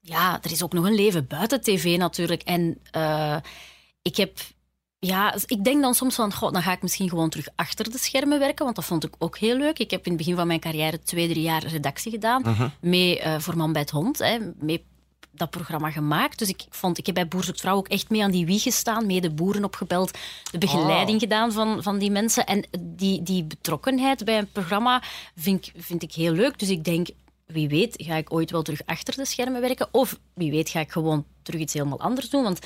ja, 0.00 0.38
er 0.42 0.50
is 0.50 0.62
ook 0.62 0.72
nog 0.72 0.84
een 0.84 0.94
leven 0.94 1.26
buiten 1.26 1.60
tv 1.60 1.98
natuurlijk. 1.98 2.42
En 2.42 2.80
eh, 2.90 3.36
ik 4.02 4.16
heb. 4.16 4.38
Ja, 4.98 5.34
ik 5.46 5.64
denk 5.64 5.82
dan 5.82 5.94
soms 5.94 6.14
van, 6.14 6.32
goh, 6.32 6.52
dan 6.52 6.62
ga 6.62 6.72
ik 6.72 6.82
misschien 6.82 7.08
gewoon 7.08 7.30
terug 7.30 7.48
achter 7.56 7.90
de 7.90 7.98
schermen 7.98 8.38
werken, 8.38 8.64
want 8.64 8.76
dat 8.76 8.84
vond 8.84 9.04
ik 9.04 9.14
ook 9.18 9.38
heel 9.38 9.56
leuk. 9.56 9.78
Ik 9.78 9.90
heb 9.90 10.04
in 10.04 10.12
het 10.12 10.20
begin 10.20 10.36
van 10.36 10.46
mijn 10.46 10.60
carrière 10.60 11.02
twee, 11.02 11.28
drie 11.28 11.42
jaar 11.42 11.66
redactie 11.66 12.10
gedaan, 12.10 12.72
mee 12.80 13.20
eh, 13.20 13.38
voor 13.38 13.56
Man 13.56 13.72
bij 13.72 13.80
het 13.80 13.90
Hond, 13.90 14.18
hè, 14.18 14.38
mee 14.58 14.86
dat 15.30 15.50
programma 15.50 15.90
gemaakt. 15.90 16.38
Dus 16.38 16.48
ik 16.48 16.64
vond, 16.70 16.98
ik 16.98 17.06
heb 17.06 17.14
bij 17.14 17.28
Boer 17.28 17.44
Zoekt 17.44 17.60
Vrouw 17.60 17.76
ook 17.76 17.88
echt 17.88 18.10
mee 18.10 18.22
aan 18.22 18.30
die 18.30 18.46
wieg 18.46 18.62
gestaan, 18.62 19.06
mee 19.06 19.20
de 19.20 19.30
boeren 19.30 19.64
opgebeld, 19.64 20.18
de 20.50 20.58
begeleiding 20.58 21.20
gedaan 21.20 21.52
van, 21.52 21.82
van 21.82 21.98
die 21.98 22.10
mensen. 22.10 22.46
En 22.46 22.64
die, 22.80 23.22
die 23.22 23.44
betrokkenheid 23.44 24.24
bij 24.24 24.38
een 24.38 24.50
programma 24.52 25.02
vind, 25.36 25.66
ik- 25.66 25.72
vind 25.82 26.02
ik 26.02 26.12
heel 26.12 26.32
leuk. 26.32 26.58
Dus 26.58 26.68
ik 26.68 26.84
denk, 26.84 27.08
wie 27.46 27.68
weet 27.68 27.94
ga 27.98 28.14
ik 28.16 28.32
ooit 28.32 28.50
wel 28.50 28.62
terug 28.62 28.82
achter 28.86 29.16
de 29.16 29.24
schermen 29.24 29.60
werken. 29.60 29.88
Of 29.90 30.18
wie 30.34 30.50
weet 30.50 30.68
ga 30.68 30.80
ik 30.80 30.92
gewoon 30.92 31.24
terug 31.42 31.60
iets 31.60 31.72
helemaal 31.72 32.00
anders 32.00 32.30
doen. 32.30 32.42
Want 32.42 32.58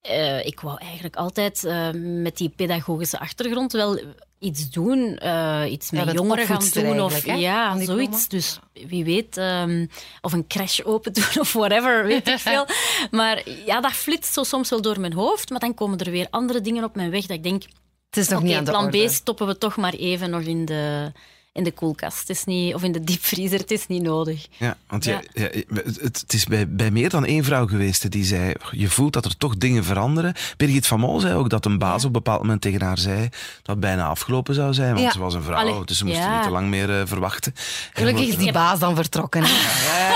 eh, 0.00 0.46
ik 0.46 0.60
wou 0.60 0.78
eigenlijk 0.80 1.16
altijd 1.16 1.64
eh, 1.64 1.88
met 2.02 2.36
die 2.36 2.48
pedagogische 2.48 3.18
achtergrond 3.18 3.72
wel 3.72 4.00
iets 4.38 4.70
doen, 4.70 5.16
eh, 5.16 5.62
iets 5.70 5.90
met 5.90 6.06
dat 6.06 6.14
jongeren 6.14 6.46
gaan 6.46 6.68
doen. 6.72 7.00
Of, 7.00 7.24
hè, 7.24 7.34
ja, 7.34 7.72
van 7.72 7.84
zoiets. 7.84 8.28
Dus 8.28 8.58
wie 8.72 9.04
weet, 9.04 9.36
ehm, 9.36 9.86
of 10.20 10.32
een 10.32 10.46
crash 10.46 10.80
open 10.80 11.12
doen 11.12 11.38
of 11.38 11.52
whatever, 11.52 12.04
weet 12.04 12.28
ik 12.28 12.38
veel. 12.38 12.66
Maar 13.10 13.42
ja, 13.66 13.80
dat 13.80 13.92
flitst 13.92 14.32
zo 14.32 14.42
soms 14.42 14.70
wel 14.70 14.82
door 14.82 15.00
mijn 15.00 15.12
hoofd. 15.12 15.50
Maar 15.50 15.60
dan 15.60 15.74
komen 15.74 15.98
er 15.98 16.10
weer 16.10 16.26
andere 16.30 16.60
dingen 16.60 16.84
op 16.84 16.94
mijn 16.96 17.10
weg 17.10 17.26
dat 17.26 17.36
ik 17.36 17.42
denk... 17.42 17.62
Het 18.10 18.18
is 18.18 18.28
nog 18.28 18.42
niet 18.42 18.54
aan 18.54 18.64
de 18.64 18.70
plan 18.70 18.84
orde. 18.84 19.06
B 19.06 19.10
stoppen 19.10 19.46
we 19.46 19.58
toch 19.58 19.76
maar 19.76 19.94
even 19.94 20.30
nog 20.30 20.42
in 20.42 20.64
de, 20.64 21.12
in 21.58 21.64
de 21.64 21.72
koelkast. 21.72 22.18
Het 22.18 22.30
is 22.30 22.44
niet, 22.44 22.74
of 22.74 22.82
in 22.82 22.92
de 22.92 23.04
diepvriezer, 23.04 23.58
het 23.58 23.70
is 23.70 23.86
niet 23.86 24.02
nodig. 24.02 24.46
Ja, 24.56 24.76
want 24.88 25.04
Ja. 25.04 25.20
je- 25.32 25.64
ja, 25.68 25.74
het, 26.02 26.20
het 26.20 26.32
is 26.32 26.44
bij, 26.44 26.68
bij 26.68 26.90
meer 26.90 27.08
dan 27.10 27.24
één 27.24 27.44
vrouw 27.44 27.66
geweest 27.66 28.10
die 28.10 28.24
zei, 28.24 28.52
je 28.70 28.88
voelt 28.88 29.12
dat 29.12 29.24
er 29.24 29.36
toch 29.36 29.56
dingen 29.56 29.84
veranderen. 29.84 30.34
Birgit 30.56 30.86
van 30.86 31.00
Mol 31.00 31.20
zei 31.20 31.34
ook 31.34 31.50
dat 31.50 31.64
een 31.64 31.78
baas 31.78 32.00
op 32.00 32.06
een 32.06 32.12
bepaald 32.12 32.40
moment 32.40 32.60
tegen 32.60 32.82
haar 32.82 32.98
zei 32.98 33.20
dat 33.28 33.30
het 33.62 33.80
bijna 33.80 34.06
afgelopen 34.06 34.54
zou 34.54 34.74
zijn, 34.74 34.88
want 34.92 35.00
Ja. 35.06 35.12
ze 35.12 35.18
was 35.18 35.34
een 35.34 35.42
vrouw, 35.42 35.56
Allee, 35.56 35.84
dus 35.84 35.98
ze 35.98 36.04
moesten 36.04 36.22
ja. 36.24 36.34
niet 36.34 36.42
te 36.42 36.50
lang 36.50 36.68
meer 36.68 37.00
eh, 37.00 37.06
verwachten. 37.06 37.52
En 37.54 37.60
Gelukkig 37.92 38.26
is 38.26 38.36
die 38.36 38.52
baas 38.52 38.78
dan 38.78 38.94
vertrokken. 38.94 39.44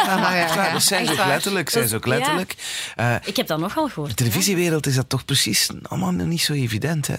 Ja, 0.02 0.72
dat 0.72 0.82
zijn 0.82 1.06
ze 1.06 1.12
ook 1.12 1.26
letterlijk. 1.26 1.70
Zijn 1.70 1.88
ze 1.88 1.96
ook 1.96 2.04
Ja. 2.04 2.10
letterlijk. 2.10 2.54
Eh, 2.96 3.14
Ik 3.24 3.36
heb 3.36 3.46
dat 3.46 3.58
nogal 3.58 3.84
de 3.86 3.90
gehoord. 3.92 4.16
televisiewereld 4.16 4.86
is 4.86 4.94
dat 4.94 5.08
toch 5.08 5.24
precies 5.24 5.68
allemaal 5.82 6.12
niet 6.12 6.40
zo 6.42 6.52
evident, 6.52 7.06
hè? 7.06 7.14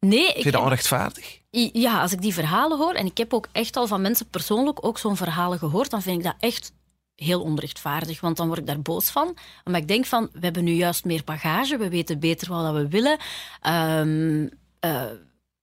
Nee, 0.00 0.24
Vind 0.24 0.30
ik 0.30 0.36
je 0.36 0.42
dat 0.42 0.52
heb- 0.52 0.62
onrechtvaardig? 0.62 1.38
Ja, 1.54 2.00
als 2.00 2.12
ik 2.12 2.22
die 2.22 2.34
verhalen 2.34 2.78
hoor, 2.78 2.92
en 2.92 3.06
ik 3.06 3.18
heb 3.18 3.34
ook 3.34 3.48
echt 3.52 3.76
al 3.76 3.86
van 3.86 4.00
mensen 4.00 4.28
persoonlijk 4.28 4.84
ook 4.86 4.98
zo'n 4.98 5.16
verhalen 5.16 5.58
gehoord, 5.58 5.90
dan 5.90 6.02
vind 6.02 6.18
ik 6.18 6.24
dat 6.24 6.34
echt 6.40 6.72
heel 7.14 7.42
onrechtvaardig, 7.42 8.20
want 8.20 8.36
dan 8.36 8.46
word 8.46 8.58
ik 8.58 8.66
daar 8.66 8.80
boos 8.80 9.10
van. 9.10 9.36
Omdat 9.64 9.82
ik 9.82 9.88
denk 9.88 10.06
van, 10.06 10.28
we 10.32 10.38
hebben 10.40 10.64
nu 10.64 10.72
juist 10.72 11.04
meer 11.04 11.22
bagage, 11.24 11.76
we 11.76 11.88
weten 11.88 12.18
beter 12.18 12.48
wat 12.48 12.74
we 12.74 12.88
willen. 12.88 13.18
Ehm, 13.60 14.48
eh, 14.80 15.10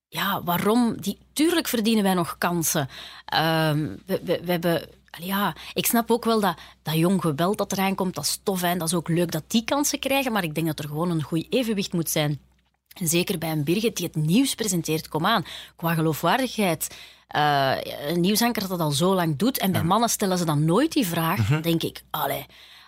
ja, 0.07 0.43
waarom? 0.43 1.01
Die, 1.01 1.17
tuurlijk 1.33 1.67
verdienen 1.67 2.03
wij 2.03 2.13
nog 2.13 2.37
kansen. 2.37 2.89
Ehm, 3.25 3.95
we, 4.05 4.21
we, 4.23 4.51
hebben... 4.51 4.89
Ja, 5.19 5.55
ik 5.73 5.85
snap 5.85 6.11
ook 6.11 6.25
wel 6.25 6.39
dat, 6.39 6.57
dat 6.83 6.95
jong 6.95 7.21
geweld 7.21 7.57
dat 7.57 7.71
eraan 7.71 7.95
komt, 7.95 8.15
dat 8.15 8.23
is 8.23 8.39
tof 8.43 8.63
en 8.63 8.77
dat 8.77 8.87
is 8.87 8.93
ook 8.93 9.07
leuk 9.07 9.31
dat 9.31 9.43
die 9.47 9.63
kansen 9.63 9.99
krijgen, 9.99 10.31
maar 10.31 10.43
ik 10.43 10.55
denk 10.55 10.67
dat 10.67 10.79
er 10.79 10.87
gewoon 10.87 11.09
een 11.09 11.23
goed 11.23 11.45
evenwicht 11.49 11.93
moet 11.93 12.09
zijn. 12.09 12.39
Zeker 13.03 13.37
bij 13.37 13.51
een 13.51 13.63
Birgit 13.63 13.95
die 13.95 14.05
het 14.05 14.15
nieuws 14.15 14.55
presenteert, 14.55 15.07
kom 15.07 15.25
aan, 15.25 15.45
qua 15.75 15.93
geloofwaardigheid. 15.93 16.87
eh, 17.27 17.75
een 18.07 18.19
nieuwsanker 18.21 18.61
dat 18.61 18.69
dat 18.71 18.79
al 18.79 18.91
zo 18.91 19.13
lang 19.15 19.37
doet. 19.37 19.57
En 19.57 19.71
bij 19.71 19.83
mannen 19.83 20.09
stellen 20.09 20.37
ze 20.37 20.45
dan 20.45 20.65
nooit 20.65 20.91
die 20.91 21.07
vraag. 21.07 21.47
Dan 21.47 21.61
denk 21.61 21.83
ik, 21.83 22.01
allee, 22.09 22.45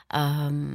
ehm, 0.08 0.65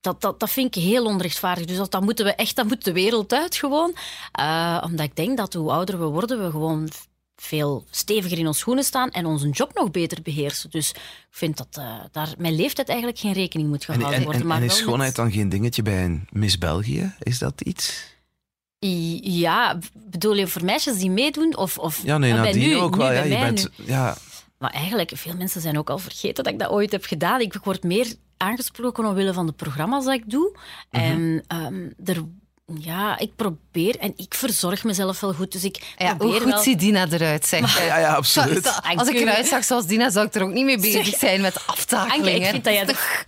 dat, 0.00 0.20
dat, 0.20 0.40
dat 0.40 0.50
vind 0.50 0.76
ik 0.76 0.82
heel 0.82 1.04
onrechtvaardig. 1.04 1.64
Dus 1.64 1.76
dat, 1.76 1.90
dat 1.90 2.02
moeten 2.02 2.24
we 2.24 2.34
echt, 2.34 2.56
dat 2.56 2.66
moet 2.66 2.84
de 2.84 2.92
wereld 2.92 3.32
uit 3.32 3.56
gewoon. 3.56 3.94
Eh, 4.32 4.82
omdat 4.84 5.06
ik 5.06 5.16
denk 5.16 5.36
dat 5.36 5.52
hoe 5.52 5.70
ouder 5.72 5.98
we 5.98 6.04
worden, 6.04 6.44
we 6.44 6.50
gewoon 6.50 6.88
veel 7.36 7.84
steviger 7.90 8.38
in 8.38 8.46
ons 8.46 8.58
schoenen 8.58 8.84
staan 8.84 9.10
en 9.10 9.26
onze 9.26 9.48
job 9.50 9.74
nog 9.74 9.90
beter 9.90 10.22
beheersen. 10.22 10.70
Dus 10.70 10.90
ik 10.90 10.96
vind 11.30 11.56
dat 11.56 11.68
eh, 11.70 11.94
daar 12.12 12.34
met 12.38 12.52
leeftijd 12.52 12.88
eigenlijk 12.88 13.18
geen 13.18 13.32
rekening 13.32 13.68
moet 13.68 13.84
En, 13.86 13.94
gehouden 13.94 14.14
en, 14.18 14.22
worden. 14.24 14.40
en, 14.42 14.46
maar 14.48 14.56
en 14.56 14.62
is 14.62 14.68
met- 14.68 14.78
schoonheid 14.78 15.16
dan 15.16 15.32
geen 15.32 15.48
dingetje 15.48 15.82
bij 15.82 16.04
een 16.04 16.26
Miss 16.30 16.58
België? 16.58 17.14
Is 17.18 17.38
dat 17.38 17.60
iets? 17.60 18.10
Ja, 19.22 19.78
bedoel 19.94 20.34
je 20.34 20.46
voor 20.46 20.64
meisjes 20.64 20.98
die 20.98 21.10
meedoen? 21.10 21.56
Of, 21.56 21.78
of 21.78 22.02
Ja, 22.04 22.18
nee, 22.18 22.32
nadien 22.32 22.68
nu, 22.68 22.76
ook 22.76 22.92
nu 22.92 22.98
wel. 22.98 23.12
Ja, 23.12 23.22
je 23.22 23.28
mij 23.28 23.44
bent, 23.44 23.68
nu. 23.76 23.84
ja, 23.84 24.16
Maar 24.58 24.70
eigenlijk, 24.70 25.12
veel 25.14 25.34
mensen 25.36 25.60
zijn 25.60 25.78
ook 25.78 25.90
al 25.90 25.98
vergeten 25.98 26.44
dat 26.44 26.52
ik 26.52 26.58
dat 26.58 26.70
ooit 26.70 26.92
heb 26.92 27.04
gedaan. 27.04 27.40
Ik 27.40 27.54
word 27.64 27.82
meer 27.82 28.14
aangesproken 28.36 29.04
omwille 29.04 29.32
van 29.32 29.46
de 29.46 29.52
programma's 29.52 30.04
dat 30.04 30.14
ik 30.14 30.30
doe. 30.30 30.56
Mhm. 30.90 31.02
En 31.02 31.44
ehm, 31.46 31.88
er, 32.04 32.24
ja, 32.80 33.18
ik 33.18 33.36
probeer 33.36 33.96
en 33.98 34.12
ik 34.16 34.34
verzorg 34.34 34.84
mezelf 34.84 35.20
wel 35.20 35.32
goed. 35.32 35.52
Dus 35.52 35.64
ik 35.64 35.82
Ja, 35.98 36.16
hoe 36.18 36.40
goed 36.40 36.44
wel... 36.50 36.58
ziet 36.62 36.78
Dina 36.80 37.06
eruit, 37.10 37.46
zeg. 37.46 37.86
ja, 37.86 37.98
ja, 37.98 38.14
absoluut. 38.14 38.64
Zo- 38.64 38.94
Als 38.96 39.08
ik 39.08 39.14
eruit 39.14 39.46
zag 39.46 39.64
zoals 39.64 39.86
Dina, 39.86 40.10
zou 40.10 40.26
ik 40.26 40.34
er 40.34 40.42
ook 40.42 40.52
niet 40.52 40.64
mee 40.64 40.78
bezig 40.80 41.06
Zeg, 41.06 41.18
zijn 41.18 41.40
met 41.40 41.56
Anke, 41.56 41.70
aftakelingen. 41.70 42.40
ik 42.42 42.46
vind 42.50 42.64
dat 42.64 42.72
jij 42.74 42.86
toch... 42.86 43.24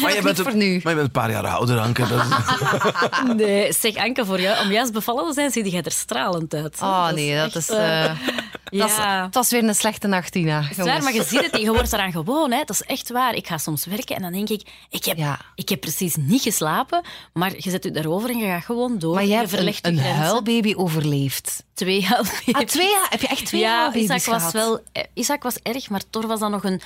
Maar 0.00 0.14
je 0.14 0.22
bent, 0.22 0.38
een, 0.38 0.56
nu. 0.56 0.70
maar 0.82 0.92
je 0.92 0.98
bent 0.98 0.98
een 1.00 1.10
paar 1.10 1.30
jaar 1.30 1.46
ouder, 1.46 1.78
Anke. 1.78 2.06
Dat 2.08 2.20
is- 2.24 3.34
Nee, 3.36 3.72
zeg 3.72 3.96
Anke, 3.96 4.24
voor 4.24 4.40
jou, 4.40 4.64
om 4.64 4.72
juist 4.72 4.92
bevallen 4.92 5.26
te 5.26 5.32
zijn, 5.34 5.50
zie 5.50 5.70
jij 5.70 5.82
er 5.82 5.90
stralend 5.92 6.54
uit. 6.54 6.80
hè. 6.80 6.86
Oh 6.86 7.10
nee, 7.10 7.34
dat 7.36 7.46
echt, 7.46 7.56
is... 7.56 7.68
eh, 7.68 8.04
eh, 8.04 8.10
dat 8.70 8.88
is- 8.88 8.96
ja. 8.96 9.24
Het 9.24 9.34
was 9.34 9.50
weer 9.50 9.64
een 9.64 9.74
slechte 9.74 10.06
nacht, 10.06 10.32
Dina. 10.32 10.60
Het 10.62 10.78
is 10.78 10.84
waar, 10.84 11.02
maar 11.02 11.14
je 11.14 11.24
ziet 11.24 11.50
het. 11.50 11.60
Je 11.60 11.72
wordt 11.72 11.92
eraan 11.92 12.12
gewoon. 12.12 12.50
Hè. 12.50 12.58
Dat 12.58 12.70
is 12.70 12.82
echt 12.82 13.10
waar. 13.10 13.34
Ik 13.34 13.46
ga 13.46 13.58
soms 13.58 13.84
werken 13.86 14.16
en 14.16 14.22
dan 14.22 14.32
denk 14.32 14.48
ik... 14.48 14.62
Ik 14.90 15.04
heb, 15.04 15.16
Ja. 15.16 15.38
ik 15.54 15.68
heb 15.68 15.80
precies 15.80 16.16
niet 16.16 16.42
geslapen, 16.42 17.04
maar 17.32 17.52
je 17.56 17.70
zet 17.70 17.84
je 17.84 17.90
daarover 17.90 18.30
en 18.30 18.38
je 18.38 18.46
gaat 18.46 18.64
gewoon 18.64 18.79
door. 18.88 19.14
Maar 19.14 19.24
je 19.24 19.34
hebt 19.34 19.52
een, 19.52 19.74
een 19.82 19.98
huilbaby 19.98 20.74
overleefd. 20.76 21.64
Twee 21.74 22.04
huilbaby's. 22.04 22.54
Ah, 22.54 22.60
twee, 22.62 22.90
jaar- 22.90 23.06
heb 23.10 23.20
je 23.20 23.26
echt 23.28 23.46
twee 23.46 23.60
ja, 23.60 23.76
huilbaby's 23.76 24.02
Isaac 24.02 24.24
was 24.40 24.52
wel... 24.52 24.80
Isaac 25.14 25.42
was 25.42 25.56
erg, 25.62 25.90
maar 25.90 26.02
Thor 26.10 26.26
was 26.26 26.40
dan 26.40 26.50
nog 26.50 26.64
een... 26.64 26.80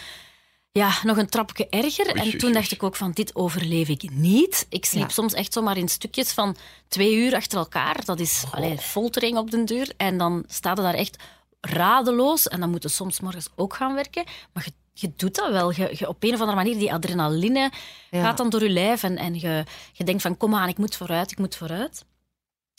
Ja, 0.72 0.92
nog 1.02 1.16
een 1.16 1.28
trapje 1.28 1.66
erger. 1.70 2.06
oei, 2.06 2.30
En 2.30 2.38
toen 2.38 2.44
oei. 2.44 2.52
dacht 2.52 2.72
ik 2.72 2.82
ook 2.82 2.96
van, 2.96 3.10
dit 3.12 3.34
overleef 3.34 3.88
ik 3.88 4.10
niet. 4.10 4.66
Ik 4.68 4.84
sliep 4.84 5.02
Ja. 5.02 5.08
soms 5.08 5.32
echt 5.32 5.52
zomaar 5.52 5.76
in 5.76 5.88
stukjes 5.88 6.32
van 6.32 6.56
twee 6.88 7.14
uur 7.16 7.34
achter 7.34 7.58
elkaar. 7.58 8.04
Dat 8.04 8.20
is 8.20 8.44
allee, 8.50 8.78
foltering 8.78 9.36
op 9.38 9.50
den 9.50 9.64
deur. 9.64 9.92
En 9.96 10.18
dan 10.18 10.44
staat 10.48 10.78
er 10.78 10.84
daar 10.84 10.94
echt 10.94 11.16
radeloos. 11.60 12.48
En 12.48 12.60
dan 12.60 12.70
moeten 12.70 12.90
soms 12.90 13.20
morgens 13.20 13.46
ook 13.56 13.74
gaan 13.74 13.94
werken. 13.94 14.24
Maar 14.52 14.62
je, 14.66 14.72
je 14.94 15.12
doet 15.16 15.34
dat 15.34 15.50
wel. 15.50 15.70
Je, 15.72 15.94
je- 15.98 16.08
op 16.08 16.22
een 16.22 16.34
of 16.34 16.40
andere 16.40 16.56
manier, 16.56 16.78
die 16.78 16.92
adrenaline 16.92 17.70
Ja. 18.10 18.22
gaat 18.22 18.36
dan 18.36 18.50
door 18.50 18.62
je 18.62 18.68
lijf. 18.70 19.02
En, 19.02 19.16
en 19.16 19.34
je, 19.40 19.64
je 19.92 20.04
denkt 20.04 20.22
van, 20.22 20.36
kom 20.36 20.54
aan, 20.54 20.68
ik 20.68 20.78
moet 20.78 20.96
vooruit, 20.96 21.30
ik 21.30 21.38
moet 21.38 21.56
vooruit. 21.56 22.04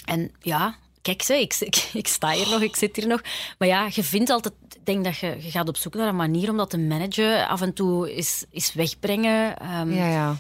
En 0.06 0.32
ja, 0.40 0.76
kijk, 1.02 1.22
ze, 1.22 1.40
ik, 1.40 1.56
ik, 1.60 1.90
ik 1.94 2.08
sta 2.08 2.32
hier 2.32 2.50
nog, 2.50 2.62
ik 2.62 2.76
zit 2.76 2.96
hier 2.96 3.08
nog. 3.08 3.22
Maar 3.58 3.68
ja, 3.68 3.88
je 3.92 4.04
vindt 4.04 4.30
altijd... 4.30 4.54
Ik 4.76 4.86
denk 4.86 5.04
dat 5.06 5.18
je, 5.18 5.38
je 5.40 5.52
gaat 5.52 5.68
op 5.68 5.78
zoek 5.78 5.94
naar 5.96 6.08
een 6.08 6.16
manier 6.16 6.50
om 6.50 6.58
dat 6.58 6.70
te 6.70 6.78
managen. 6.78 7.48
Af 7.48 7.62
en 7.62 7.74
toe 7.74 8.16
is, 8.16 8.46
is 8.50 8.74
wegbrengen. 8.74 9.58
Ehm, 9.58 9.94
Ja, 9.94 10.08
ja. 10.08 10.36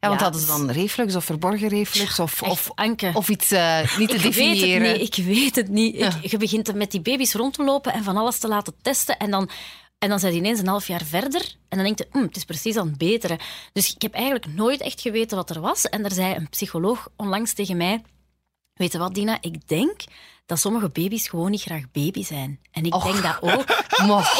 Ja, 0.00 0.08
want 0.08 0.20
Ja, 0.20 0.24
hadden 0.24 0.40
ze 0.42 0.46
dus- 0.46 0.56
dan 0.56 0.70
reflux 0.70 1.14
of 1.14 1.24
verborgen 1.24 1.68
reflux 1.68 2.18
of, 2.18 2.42
of, 2.42 2.70
Anke. 2.74 3.10
of 3.14 3.28
iets 3.28 3.50
eh, 3.50 3.96
niet 3.98 4.08
te 4.08 4.14
ik 4.16 4.20
weet 4.22 4.22
het 4.22 4.34
definiëren? 4.34 4.98
niet, 4.98 5.18
ik 5.18 5.24
weet 5.24 5.56
het 5.56 5.68
niet. 5.68 5.94
Ik, 6.00 6.30
je 6.30 6.36
begint 6.36 6.74
met 6.74 6.90
die 6.90 7.00
baby's 7.00 7.32
rond 7.34 7.54
te 7.54 7.64
lopen 7.64 7.92
en 7.92 8.04
van 8.04 8.16
alles 8.16 8.38
te 8.38 8.48
laten 8.48 8.74
testen. 8.82 9.16
En 9.18 9.30
dan, 9.30 9.50
en 9.98 10.08
dan 10.08 10.18
zijn 10.18 10.32
die 10.32 10.40
ineens 10.40 10.58
een 10.58 10.66
half 10.66 10.86
jaar 10.86 11.04
verder. 11.04 11.56
En 11.68 11.76
dan 11.76 11.86
denk 11.86 11.98
je, 11.98 12.08
hm, 12.10 12.22
het 12.22 12.36
is 12.36 12.44
precies 12.44 12.76
aan 12.76 12.86
het 12.86 12.98
beteren. 12.98 13.38
Dus 13.72 13.94
ik 13.94 14.02
heb 14.02 14.14
eigenlijk 14.14 14.46
nooit 14.46 14.80
echt 14.80 15.00
geweten 15.00 15.36
wat 15.36 15.50
er 15.50 15.60
was. 15.60 15.88
En 15.88 16.04
er 16.04 16.12
zei 16.12 16.34
een 16.34 16.48
psycholoog 16.48 17.08
onlangs 17.16 17.52
tegen 17.52 17.76
mij... 17.76 18.02
Weet 18.74 18.92
je 18.92 18.98
wat, 18.98 19.14
Dina? 19.14 19.38
Ik 19.40 19.68
denk 19.68 20.00
dat 20.46 20.58
sommige 20.58 20.88
baby's 20.88 21.28
gewoon 21.28 21.50
niet 21.50 21.62
graag 21.62 21.82
baby 21.92 22.24
zijn. 22.24 22.60
En 22.72 22.84
ik 22.84 23.02
denk 23.02 23.22
dat 23.22 23.36
ook. 23.40 23.64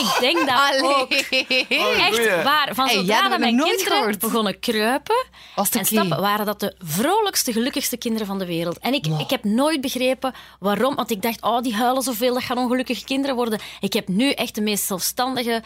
Ik 0.04 0.16
denk 0.20 0.38
dat 0.38 0.48
Allee. 0.48 0.94
ook. 0.94 1.10
Echt 1.10 2.42
waar. 2.42 2.74
Van 2.74 2.86
Hey, 2.86 2.94
zodra 2.94 3.16
hebt 3.16 3.30
dat 3.30 3.38
mijn 3.38 3.56
nooit 3.56 3.68
kinderen 3.76 3.98
gehoord. 3.98 4.18
begonnen 4.18 4.58
kruipen 4.58 5.26
Was 5.54 5.70
en 5.70 5.84
stappen, 5.84 6.20
waren 6.20 6.46
dat 6.46 6.60
de 6.60 6.74
vrolijkste, 6.78 7.52
gelukkigste 7.52 7.96
kinderen 7.96 8.26
van 8.26 8.38
de 8.38 8.46
wereld. 8.46 8.78
En 8.78 8.94
ik, 8.94 9.06
ik 9.06 9.30
heb 9.30 9.44
nooit 9.44 9.80
begrepen 9.80 10.34
waarom. 10.58 10.94
Want 10.94 11.10
ik 11.10 11.22
dacht, 11.22 11.42
oh, 11.42 11.62
die 11.62 11.74
huilen 11.74 12.02
zoveel, 12.02 12.34
dat 12.34 12.42
gaan 12.42 12.58
ongelukkige 12.58 13.04
kinderen 13.04 13.36
worden. 13.36 13.58
Ik 13.80 13.92
heb 13.92 14.08
nu 14.08 14.30
echt 14.30 14.54
de 14.54 14.60
meest 14.60 14.84
zelfstandige, 14.84 15.62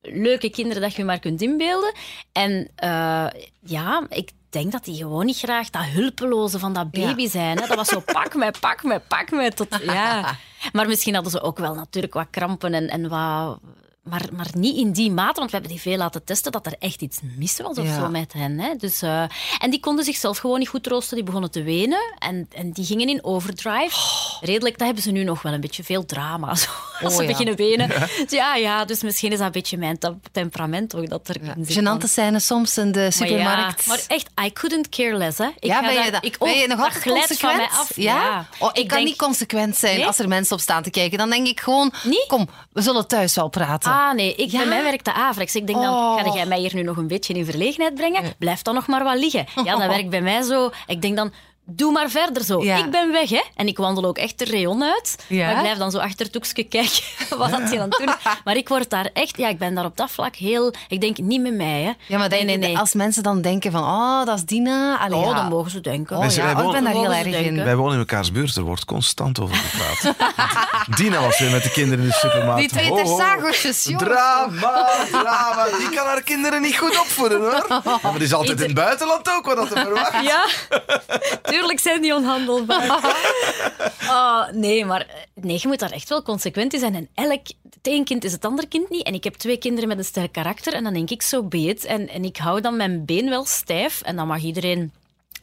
leuke 0.00 0.50
kinderen 0.50 0.82
dat 0.82 0.92
je 0.92 0.98
je 0.98 1.04
maar 1.04 1.18
kunt 1.18 1.42
inbeelden. 1.42 1.92
En 2.32 2.70
eh, 2.76 3.26
ja, 3.60 4.06
ik 4.08 4.30
denk 4.54 4.72
dat 4.72 4.84
die 4.84 4.96
gewoon 4.96 5.24
niet 5.26 5.38
graag 5.38 5.70
dat 5.70 5.84
hulpeloze 5.84 6.58
van 6.58 6.72
dat 6.72 6.90
baby 6.90 7.22
Ja. 7.22 7.28
zijn. 7.28 7.58
Hè. 7.58 7.66
Dat 7.66 7.76
was 7.76 7.88
zo, 7.88 8.00
pak 8.12 8.34
me, 8.34 8.52
pak 8.60 8.82
me, 8.84 9.00
pak 9.08 9.30
me. 9.30 9.50
Tot, 9.52 9.78
ja. 9.82 10.36
Maar 10.72 10.86
misschien 10.86 11.14
hadden 11.14 11.32
ze 11.32 11.40
ook 11.42 11.58
wel 11.58 11.74
natuurlijk 11.74 12.14
wat 12.14 12.26
krampen 12.30 12.74
en, 12.74 12.88
en 12.88 13.08
wat... 13.08 13.58
Maar, 14.04 14.22
maar 14.32 14.46
niet 14.54 14.76
in 14.76 14.92
die 14.92 15.10
mate, 15.10 15.38
want 15.38 15.50
we 15.50 15.56
hebben 15.56 15.70
die 15.74 15.80
veel 15.82 15.96
laten 15.96 16.24
testen 16.24 16.52
dat 16.52 16.66
er 16.66 16.74
echt 16.78 17.00
iets 17.02 17.18
mis 17.36 17.56
was 17.60 17.78
of 17.78 17.84
Ja. 17.86 17.94
zo 17.98 18.08
met 18.08 18.32
hen. 18.32 18.58
Hè. 18.60 18.74
Dus, 18.76 19.02
eh, 19.02 19.22
en 19.58 19.70
die 19.70 19.80
konden 19.80 20.04
zichzelf 20.04 20.38
gewoon 20.38 20.58
niet 20.58 20.68
goed 20.68 20.82
troosten. 20.82 21.16
Die 21.16 21.24
begonnen 21.24 21.50
te 21.50 21.62
wenen 21.62 22.14
en, 22.18 22.48
en 22.54 22.72
die 22.72 22.84
gingen 22.84 23.08
in 23.08 23.24
overdrive. 23.24 23.96
Redelijk, 24.40 24.78
dat 24.78 24.86
hebben 24.86 25.04
ze 25.04 25.10
nu 25.10 25.24
nog 25.24 25.42
wel 25.42 25.52
een 25.52 25.60
beetje 25.60 25.84
veel 25.84 26.04
drama. 26.06 26.54
Zo, 26.64 26.68
als 27.00 27.12
Oh, 27.12 27.16
ze 27.18 27.22
ja. 27.22 27.28
beginnen 27.28 27.56
wenen. 27.56 27.90
Ja. 28.28 28.54
ja, 28.56 28.84
dus 28.84 29.02
misschien 29.02 29.32
is 29.32 29.36
dat 29.38 29.46
een 29.46 29.52
beetje 29.52 29.76
mijn 29.76 29.98
te- 29.98 30.14
temperament 30.32 30.94
ook 30.96 31.08
dat 31.08 31.20
zit. 31.56 31.72
Genante 31.72 32.08
scènes 32.08 32.46
soms 32.46 32.78
in 32.78 32.92
de 32.92 33.00
Maar 33.00 33.12
supermarkt. 33.12 33.84
Ja, 33.84 33.88
maar 33.92 34.02
echt, 34.06 34.28
I 34.44 34.52
couldn't 34.52 34.88
care 34.88 35.16
less. 35.16 35.38
Hè. 35.38 35.46
Ik 35.46 35.54
ja, 35.64 35.74
ga 35.74 35.80
ben 35.80 35.90
je, 35.92 35.96
daar- 35.98 36.10
dat, 36.10 36.24
ik 36.24 36.38
ben 36.38 36.52
je 36.58 36.66
nog 36.66 36.78
altijd 36.80 37.02
consequent? 37.02 37.38
van 37.40 37.56
mij 37.56 37.66
af. 37.66 37.96
Ja? 37.96 38.46
Oh, 38.58 38.68
ik, 38.72 38.86
kan 38.88 38.96
denk- 38.96 39.08
niet 39.08 39.16
consequent 39.18 39.76
zijn 39.76 39.96
Nee? 39.96 40.06
als 40.06 40.18
er 40.18 40.28
mensen 40.28 40.54
op 40.56 40.60
staan 40.62 40.82
te 40.82 40.90
kijken. 40.90 41.18
Dan 41.18 41.30
denk 41.30 41.46
ik 41.46 41.60
gewoon, 41.60 41.92
kom, 42.26 42.48
we 42.72 42.82
zullen 42.82 43.06
thuis 43.08 43.34
wel 43.34 43.48
praten. 43.48 43.90
Ah, 43.92 43.93
nee. 44.14 44.34
Ik, 44.34 44.50
Ja? 44.50 44.58
Bij 44.58 44.68
mij 44.68 44.82
werkt 44.82 45.04
de 45.04 45.12
Avrex. 45.12 45.54
Ik 45.54 45.66
denk 45.66 45.78
Oh. 45.78 46.16
dan, 46.16 46.24
ga 46.26 46.34
jij 46.34 46.46
mij 46.46 46.58
hier 46.58 46.74
nu 46.74 46.82
nog 46.82 46.96
een 46.96 47.06
beetje 47.06 47.34
in 47.34 47.44
verlegenheid 47.44 47.94
brengen? 47.94 48.34
Blijf 48.38 48.62
dan 48.62 48.74
nog 48.74 48.86
maar 48.86 49.04
wat 49.04 49.18
liggen. 49.18 49.46
Ja, 49.64 49.76
dan 49.76 49.88
werkt 49.96 50.10
bij 50.10 50.20
mij 50.22 50.42
zo... 50.42 50.70
Ik 50.86 51.02
denk 51.02 51.16
dan, 51.16 51.32
doe 51.66 51.92
maar 51.92 52.10
verder 52.10 52.44
zo. 52.44 52.64
Ja. 52.64 52.76
Ik 52.76 52.90
ben 52.90 53.12
weg, 53.12 53.28
hè. 53.28 53.42
En 53.54 53.66
ik 53.66 53.76
wandel 53.78 54.04
ook 54.04 54.18
echt 54.18 54.38
de 54.38 54.44
rayon 54.44 54.82
uit. 54.82 55.16
Ja. 55.26 55.46
Maar 55.46 55.54
ik 55.54 55.60
blijf 55.60 55.78
dan 55.78 55.90
zo 55.90 55.98
achter 55.98 56.26
het 56.26 56.34
hoekje 56.34 56.64
kijken 56.64 57.02
wat 57.38 57.50
dat 57.50 57.60
hij 57.60 57.80
aan 57.80 57.88
het 57.88 57.98
doen. 57.98 58.14
Maar 58.44 58.56
ik 58.56 58.68
word 58.68 58.90
daar 58.90 59.10
echt... 59.12 59.36
Ja, 59.36 59.48
ik 59.48 59.58
ben 59.58 59.74
daar 59.74 59.84
op 59.84 59.96
dat 59.96 60.10
vlak 60.10 60.36
heel... 60.36 60.74
Ik 60.88 61.00
denk, 61.00 61.18
niet 61.18 61.40
met 61.40 61.54
mij, 61.54 61.80
hè. 61.82 61.92
Ja, 62.06 62.18
maar 62.18 62.28
nee, 62.28 62.44
nee, 62.44 62.56
nee. 62.58 62.78
als 62.78 62.94
mensen 62.94 63.22
dan 63.22 63.40
denken 63.40 63.70
van, 63.72 63.82
oh, 63.82 64.24
dat 64.24 64.36
is 64.36 64.44
Dina. 64.44 64.98
Allee, 64.98 65.18
Oh, 65.18 65.26
ja. 65.26 65.34
dan 65.34 65.48
mogen 65.48 65.70
ze 65.70 65.80
denken. 65.80 66.16
Oh, 66.16 66.30
ja, 66.30 66.42
wij 66.42 66.44
oh, 66.44 66.50
ik 66.50 66.54
ben 66.56 66.64
wonen- 66.64 66.84
daar 66.84 66.92
heel 66.92 67.12
erg 67.32 67.44
in. 67.46 67.64
Wij 67.64 67.76
wonen 67.76 67.92
in 67.92 67.98
elkaars 67.98 68.32
buurt, 68.32 68.56
er 68.56 68.62
wordt 68.62 68.84
constant 68.84 69.40
over 69.40 69.56
gepraat. 69.56 70.14
Dina 70.98 71.20
was 71.20 71.38
weer 71.38 71.50
met 71.50 71.62
de 71.62 71.70
kinderen 71.70 72.04
in 72.04 72.10
de 72.10 72.16
supermarkt. 72.16 72.58
Die 72.60 72.68
twee 72.68 72.90
Oh, 72.90 72.98
oh. 72.98 73.04
tersagosjes, 73.04 73.84
jongens. 73.84 74.04
Drama, 74.04 74.86
drama. 75.10 75.64
Die 75.78 75.88
kan 75.88 76.06
haar 76.06 76.22
kinderen 76.22 76.60
niet 76.62 76.76
goed 76.78 77.00
opvoeden, 77.00 77.40
hoor. 77.40 77.66
Maar 78.02 78.12
die 78.12 78.22
is 78.22 78.34
altijd 78.34 78.60
in 78.60 78.66
het 78.66 78.74
buitenland 78.74 79.30
ook, 79.30 79.46
wat 79.46 79.56
dat 79.56 79.68
te 79.70 79.76
verwachten. 79.80 80.22
Ja, 80.22 80.44
tuurlijk 81.54 81.78
zijn 81.78 82.02
die 82.02 82.14
onhandelbaar. 82.14 82.88
Oh, 84.02 84.48
nee, 84.64 84.84
maar 84.84 85.00
eh, 85.00 85.44
nee, 85.44 85.58
je 85.60 85.68
moet 85.68 85.78
daar 85.78 85.90
echt 85.90 86.08
wel 86.08 86.22
consequent 86.22 86.72
in 86.72 86.78
zijn. 86.78 86.94
En 86.94 87.08
elk, 87.14 87.46
het 87.62 87.78
een 87.82 88.04
kind 88.04 88.24
is 88.24 88.32
het 88.32 88.44
andere 88.44 88.68
kind 88.68 88.90
niet. 88.90 89.06
En 89.06 89.14
ik 89.14 89.24
heb 89.24 89.34
twee 89.34 89.56
kinderen 89.58 89.88
met 89.88 89.98
een 89.98 90.04
sterk 90.04 90.32
karakter. 90.32 90.72
En 90.72 90.84
dan 90.84 90.92
denk 90.92 91.10
ik 91.10 91.22
zo 91.22 91.42
beet. 91.42 91.84
En, 91.84 92.08
en 92.08 92.24
ik 92.24 92.36
hou 92.36 92.60
dan 92.60 92.76
mijn 92.76 93.04
been 93.04 93.28
wel 93.28 93.44
stijf. 93.44 94.00
En 94.02 94.16
dan 94.16 94.26
mag 94.26 94.42
iedereen... 94.42 94.92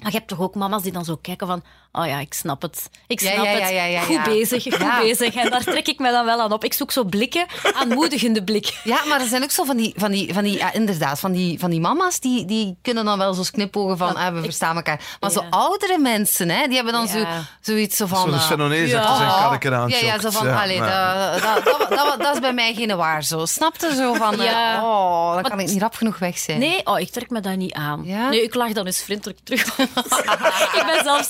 Maar 0.01 0.11
je 0.11 0.17
hebt 0.17 0.29
toch 0.29 0.41
ook 0.41 0.55
mama's 0.55 0.83
die 0.83 0.91
dan 0.91 1.05
zo 1.05 1.15
kijken 1.15 1.47
van... 1.47 1.63
Oh 1.93 2.05
ja, 2.05 2.19
ik 2.19 2.33
snap 2.33 2.61
het. 2.61 2.89
Ik 3.07 3.19
snap 3.19 3.33
ja, 3.33 3.43
het. 3.45 3.59
ja, 3.59 3.67
ja, 3.67 3.83
ja, 3.83 4.01
goed 4.01 4.15
ja. 4.15 4.23
bezig, 4.23 4.63
goed 4.63 4.77
Ja. 4.77 4.99
bezig. 4.99 5.35
En 5.35 5.49
daar 5.49 5.63
trek 5.63 5.87
ik 5.87 5.99
me 5.99 6.11
dan 6.11 6.25
wel 6.25 6.41
aan 6.41 6.51
op. 6.51 6.63
Ik 6.63 6.73
zoek 6.73 6.91
zo 6.91 7.03
blikken, 7.03 7.45
aanmoedigende 7.73 8.43
blikken. 8.43 8.73
Ja, 8.83 9.05
maar 9.05 9.21
er 9.21 9.27
zijn 9.27 9.43
ook 9.43 9.51
zo 9.51 9.63
van 9.63 9.77
die, 9.77 9.93
van 9.97 10.11
die, 10.11 10.33
van 10.33 10.43
die 10.43 10.57
ja, 10.57 10.73
inderdaad, 10.73 11.19
van 11.19 11.31
die, 11.31 11.59
van 11.59 11.69
die 11.69 11.79
mama's, 11.79 12.19
die, 12.19 12.45
die 12.45 12.77
kunnen 12.81 13.05
dan 13.05 13.17
wel 13.17 13.33
zo 13.33 13.43
knipogen 13.51 13.97
van, 13.97 14.15
ah, 14.15 14.33
we 14.33 14.41
verstaan 14.41 14.75
elkaar. 14.75 15.01
Maar 15.19 15.31
zo 15.31 15.43
oudere 15.49 15.97
mensen, 15.97 16.49
hè, 16.49 16.65
die 16.67 16.75
hebben 16.75 16.93
dan 16.93 17.07
zo, 17.07 17.25
zoiets 17.61 17.97
zo 17.97 18.05
van... 18.05 18.17
Zo'n 18.17 18.33
achter 18.33 18.57
zijn 18.57 19.73
aan 19.73 19.89
ja, 19.89 19.97
ja, 19.97 20.19
zo 20.19 20.29
van, 20.29 20.53
allee, 20.61 20.79
dat, 20.79 21.41
dat, 21.41 21.63
dat, 21.63 21.89
dat, 21.89 22.19
dat 22.19 22.33
is 22.33 22.39
bij 22.39 22.53
mij 22.53 22.73
geen 22.73 22.97
waar 22.97 23.23
zo. 23.23 23.45
Snapte 23.45 23.95
zo 23.95 24.13
van, 24.13 24.39
eh, 24.39 24.45
Ja. 24.45 24.83
oh, 24.83 25.33
dan 25.33 25.43
kan 25.43 25.59
ik 25.59 25.67
niet 25.67 25.81
rap 25.81 25.95
genoeg 25.95 26.19
weg 26.19 26.37
zijn. 26.37 26.59
Nee, 26.59 26.85
oh, 26.85 26.99
ik 26.99 27.11
trek 27.11 27.29
me 27.29 27.39
daar 27.39 27.57
niet 27.57 27.73
aan. 27.73 28.01
Ja? 28.05 28.29
Nee, 28.29 28.43
ik 28.43 28.53
lag 28.55 28.71
dan 28.71 28.85
eens 28.85 29.01
vriendelijk 29.01 29.39
terug. 29.43 29.77
ik 30.77 30.83
ben 30.85 31.03
zelfs 31.03 31.27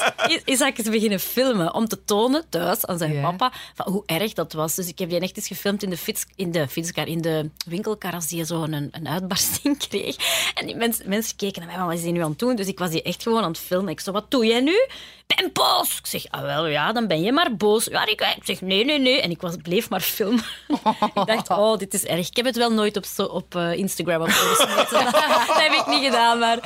Isaac 0.51 0.77
eens 0.77 0.89
beginnen 0.89 1.19
filmen 1.19 1.73
om 1.73 1.87
te 1.87 2.03
tonen 2.03 2.43
thuis 2.49 2.85
aan 2.85 2.97
zijn 2.97 3.21
papa 3.21 3.51
van 3.75 3.91
hoe 3.91 4.03
erg 4.05 4.33
dat 4.33 4.53
was. 4.53 4.75
Dus 4.75 4.87
ik 4.87 4.99
heb 4.99 5.09
die 5.09 5.19
echt 5.19 5.37
eens 5.37 5.47
gefilmd 5.47 5.83
in 5.83 5.89
de, 5.89 5.97
fiets, 5.97 6.25
in 6.35 6.51
de 6.51 6.67
fietskar, 6.67 7.07
in 7.07 7.21
de 7.21 7.49
winkelkar 7.67 8.13
als 8.13 8.27
die 8.27 8.45
zo 8.45 8.61
een, 8.63 8.89
een 8.91 9.07
uitbarsting 9.07 9.77
kreeg. 9.87 10.15
En 10.53 10.65
die 10.65 10.75
mensen, 10.75 11.09
mensen 11.09 11.35
keken 11.35 11.59
naar 11.61 11.69
mij, 11.69 11.77
"Maar 11.77 11.87
wat 11.87 11.95
is 11.95 12.03
die 12.03 12.11
nu 12.11 12.21
aan 12.23 12.29
het 12.29 12.39
doen? 12.39 12.55
Dus 12.55 12.67
ik 12.67 12.79
was 12.79 12.89
die 12.89 13.01
echt 13.01 13.23
gewoon 13.23 13.43
aan 13.43 13.51
het 13.51 13.59
filmen. 13.59 13.91
Ik 13.91 13.99
zo, 13.99 14.11
wat 14.11 14.31
doe 14.31 14.45
jij 14.45 14.61
nu? 14.61 14.87
Ben 15.35 15.49
boos! 15.53 15.97
Ik 15.97 16.05
zeg, 16.05 16.25
ah 16.29 16.41
wel, 16.41 16.67
ja, 16.67 16.91
dan 16.91 17.07
ben 17.07 17.21
je 17.21 17.31
maar 17.31 17.55
boos. 17.55 17.85
Ja, 17.85 18.05
ik, 18.05 18.21
ik 18.21 18.43
zeg, 18.43 18.61
nee, 18.61 18.85
nee, 18.85 18.99
nee. 18.99 19.21
En 19.21 19.29
ik 19.29 19.41
was, 19.41 19.55
bleef 19.61 19.89
maar 19.89 20.01
filmen. 20.01 20.43
ik 21.15 21.25
dacht, 21.25 21.49
oh, 21.49 21.77
dit 21.77 21.93
is 21.93 22.05
erg. 22.05 22.27
Ik 22.27 22.35
heb 22.35 22.45
het 22.45 22.55
wel 22.57 22.71
nooit 22.71 22.97
op, 22.97 23.05
zo, 23.05 23.23
op 23.23 23.55
eh, 23.55 23.73
Instagram 23.73 24.21
of 24.21 24.31
zo 24.31 24.45
gesmeten. 24.45 25.03
dat 25.47 25.61
heb 25.61 25.71
ik 25.71 25.87
niet 25.87 26.03
gedaan, 26.03 26.39
maar 26.39 26.59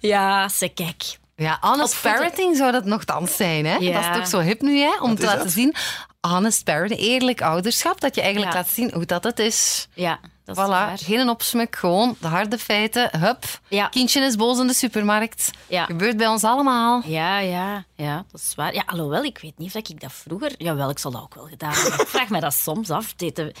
ja, 0.00 0.48
ze 0.48 0.68
kijk. 0.68 1.18
Ja, 1.36 1.58
honest 1.60 2.02
parenting 2.02 2.56
zou 2.56 2.72
dat 2.72 2.84
nogthans 2.84 3.36
zijn, 3.36 3.66
hè? 3.66 3.76
Ja. 3.76 3.92
Dat 3.92 4.10
is 4.10 4.16
toch 4.16 4.26
zo 4.28 4.38
hip 4.48 4.60
nu, 4.62 4.78
hè? 4.78 4.92
Om 5.00 5.08
Wat 5.08 5.20
te 5.20 5.24
laten 5.26 5.42
dat? 5.42 5.52
zien, 5.52 5.74
honest 6.20 6.64
parenting, 6.64 7.00
eerlijk 7.00 7.42
ouderschap, 7.42 8.00
dat 8.00 8.14
je 8.14 8.20
eigenlijk 8.20 8.52
Ja. 8.52 8.58
laat 8.58 8.68
zien 8.70 8.90
hoe 8.94 9.04
dat 9.04 9.24
het 9.24 9.38
is. 9.38 9.88
Ja, 9.94 10.18
dat 10.44 10.56
is 10.56 10.62
Voilà, 10.64 10.66
waar. 10.68 10.98
geen 10.98 11.28
opsmuk, 11.28 11.76
gewoon 11.76 12.16
de 12.20 12.26
harde 12.26 12.58
feiten. 12.58 13.18
Hup, 13.20 13.44
Ja. 13.68 13.88
kindje 13.88 14.20
is 14.20 14.36
boos 14.36 14.58
in 14.58 14.66
de 14.66 14.72
supermarkt. 14.74 15.50
Ja. 15.68 15.84
Gebeurt 15.84 16.16
bij 16.16 16.26
ons 16.26 16.44
allemaal. 16.44 17.02
Ja, 17.04 17.38
ja, 17.38 17.84
ja, 17.96 18.24
dat 18.32 18.40
is 18.40 18.52
waar. 18.54 18.74
Ja, 18.74 18.82
alhoewel, 18.86 19.24
ik 19.24 19.38
weet 19.38 19.58
niet 19.58 19.74
of 19.74 19.88
ik 19.88 20.00
dat 20.00 20.12
vroeger... 20.12 20.52
Jawel, 20.58 20.90
ik 20.90 20.98
zal 20.98 21.10
dat 21.10 21.22
ook 21.22 21.34
wel 21.34 21.46
gedaan 21.46 21.72
hebben. 21.72 22.00
Ik 22.00 22.06
vraag 22.08 22.28
mij 22.28 22.40
dat 22.40 22.54
soms 22.54 22.90
af. 22.90 23.14
Deed 23.14 23.36
de- 23.36 23.54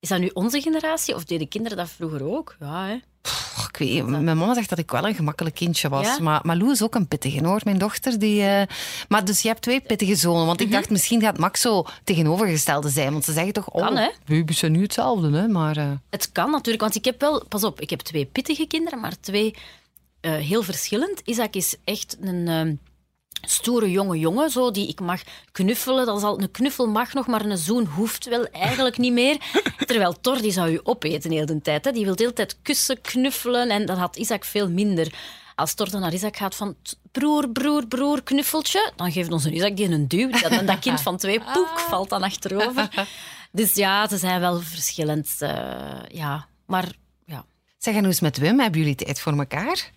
Is 0.00 0.08
dat 0.08 0.18
nu 0.18 0.30
onze 0.32 0.60
generatie 0.60 1.14
of 1.14 1.24
deden 1.24 1.48
kinderen 1.48 1.76
dat 1.78 1.88
vroeger 1.96 2.24
ook? 2.24 2.56
Ja, 2.60 2.86
hè? 2.86 2.96
Och, 3.58 3.68
ik 3.68 3.76
weet, 3.76 4.06
mijn 4.06 4.24
mama 4.38 4.54
zegt 4.54 4.68
dat 4.68 4.78
ik 4.78 4.90
wel 4.90 5.06
een 5.06 5.14
gemakkelijk 5.14 5.54
kindje 5.54 5.88
was. 5.88 6.06
Ja? 6.06 6.18
Maar, 6.20 6.40
maar 6.42 6.56
Lou 6.56 6.70
is 6.70 6.82
ook 6.82 6.94
een 6.94 7.08
pittige, 7.08 7.46
hoor. 7.46 7.60
Mijn 7.64 7.78
dochter, 7.78 8.18
die... 8.18 8.42
eh, 8.42 8.62
Maar 9.08 9.24
dus 9.24 9.42
je 9.42 9.48
hebt 9.48 9.62
twee 9.62 9.80
pittige 9.80 10.14
zonen. 10.14 10.46
Want 10.46 10.60
ik 10.60 10.70
dacht, 10.70 10.90
misschien 10.90 11.20
gaat 11.20 11.38
Max 11.38 11.60
zo 11.60 11.84
tegenovergestelde 12.04 12.88
zijn. 12.88 13.12
Want 13.12 13.24
ze 13.24 13.32
zeggen 13.32 13.52
toch... 13.52 13.72
Mhm. 13.72 13.84
Kan, 13.84 13.92
oh, 13.92 13.98
hè? 13.98 14.08
baby's 14.26 14.58
zijn 14.58 14.72
nu 14.72 14.82
hetzelfde, 14.82 15.30
hè. 15.30 15.48
Maar... 15.48 15.76
eh, 15.76 15.90
Het 16.10 16.32
kan 16.32 16.50
natuurlijk, 16.50 16.82
want 16.82 16.94
ik 16.94 17.04
heb 17.04 17.20
wel... 17.20 17.44
Pas 17.48 17.64
op, 17.64 17.80
ik 17.80 17.90
heb 17.90 18.00
twee 18.00 18.24
pittige 18.24 18.66
kinderen, 18.66 19.00
maar 19.00 19.20
twee 19.20 19.54
eh, 20.20 20.32
heel 20.34 20.62
verschillend. 20.62 21.20
Isaac 21.24 21.54
is 21.54 21.76
echt 21.84 22.16
een... 22.20 22.80
Stoere 23.42 23.90
jonge 23.90 24.18
jongen, 24.18 24.50
zo, 24.50 24.70
die 24.70 24.88
ik 24.88 25.00
mag 25.00 25.20
knuffelen. 25.52 26.06
Dat 26.06 26.16
is 26.16 26.22
al, 26.22 26.40
een 26.40 26.50
knuffel 26.50 26.86
mag 26.88 27.12
nog, 27.12 27.26
maar 27.26 27.44
een 27.44 27.58
zoen 27.58 27.84
hoeft 27.86 28.24
wel 28.28 28.44
eigenlijk 28.46 28.98
niet 28.98 29.12
meer. 29.12 29.36
Terwijl 29.86 30.20
Thor, 30.20 30.40
die 30.42 30.50
zou 30.52 30.70
je 30.70 30.86
opeten 30.86 31.30
heel 31.30 31.46
de 31.46 31.60
tijd. 31.60 31.84
Hè. 31.84 31.92
Die 31.92 32.04
wil 32.04 32.16
de 32.16 32.22
hele 32.22 32.34
tijd 32.34 32.56
kussen, 32.62 33.00
knuffelen. 33.00 33.68
En 33.70 33.86
dat 33.86 33.98
had 33.98 34.16
Isaac 34.16 34.44
veel 34.44 34.70
minder. 34.70 35.12
Als 35.54 35.74
Thor 35.74 35.90
dan 35.90 36.00
naar 36.00 36.12
Isaac 36.14 36.36
gaat 36.36 36.54
van 36.54 36.76
"T- 36.82 36.98
broer, 37.12 37.48
broer, 37.50 37.86
broer, 37.86 38.22
knuffeltje, 38.22 38.92
dan 38.96 39.12
geeft 39.12 39.32
onze 39.32 39.50
Isaac 39.52 39.76
die 39.76 39.88
een 39.90 40.08
duw. 40.08 40.30
Dat, 40.30 40.42
en 40.42 40.66
dat 40.66 40.78
kind 40.78 41.00
van 41.00 41.16
twee 41.16 41.40
poek 41.52 41.78
valt 41.78 42.08
dan 42.08 42.22
achterover. 42.22 43.06
Dus 43.52 43.74
ja, 43.74 44.08
ze 44.08 44.16
zijn 44.16 44.40
wel 44.40 44.60
verschillend. 44.60 45.36
eh, 45.38 45.50
ja, 46.08 46.46
maar 46.66 46.92
ja, 47.26 47.44
Zeg, 47.78 47.94
en 47.94 48.00
hoe 48.00 48.08
is 48.08 48.20
het 48.20 48.22
met 48.24 48.38
Wim? 48.38 48.60
Hebben 48.60 48.80
jullie 48.80 48.94
tijd 48.94 49.20
voor 49.20 49.38
elkaar? 49.38 49.90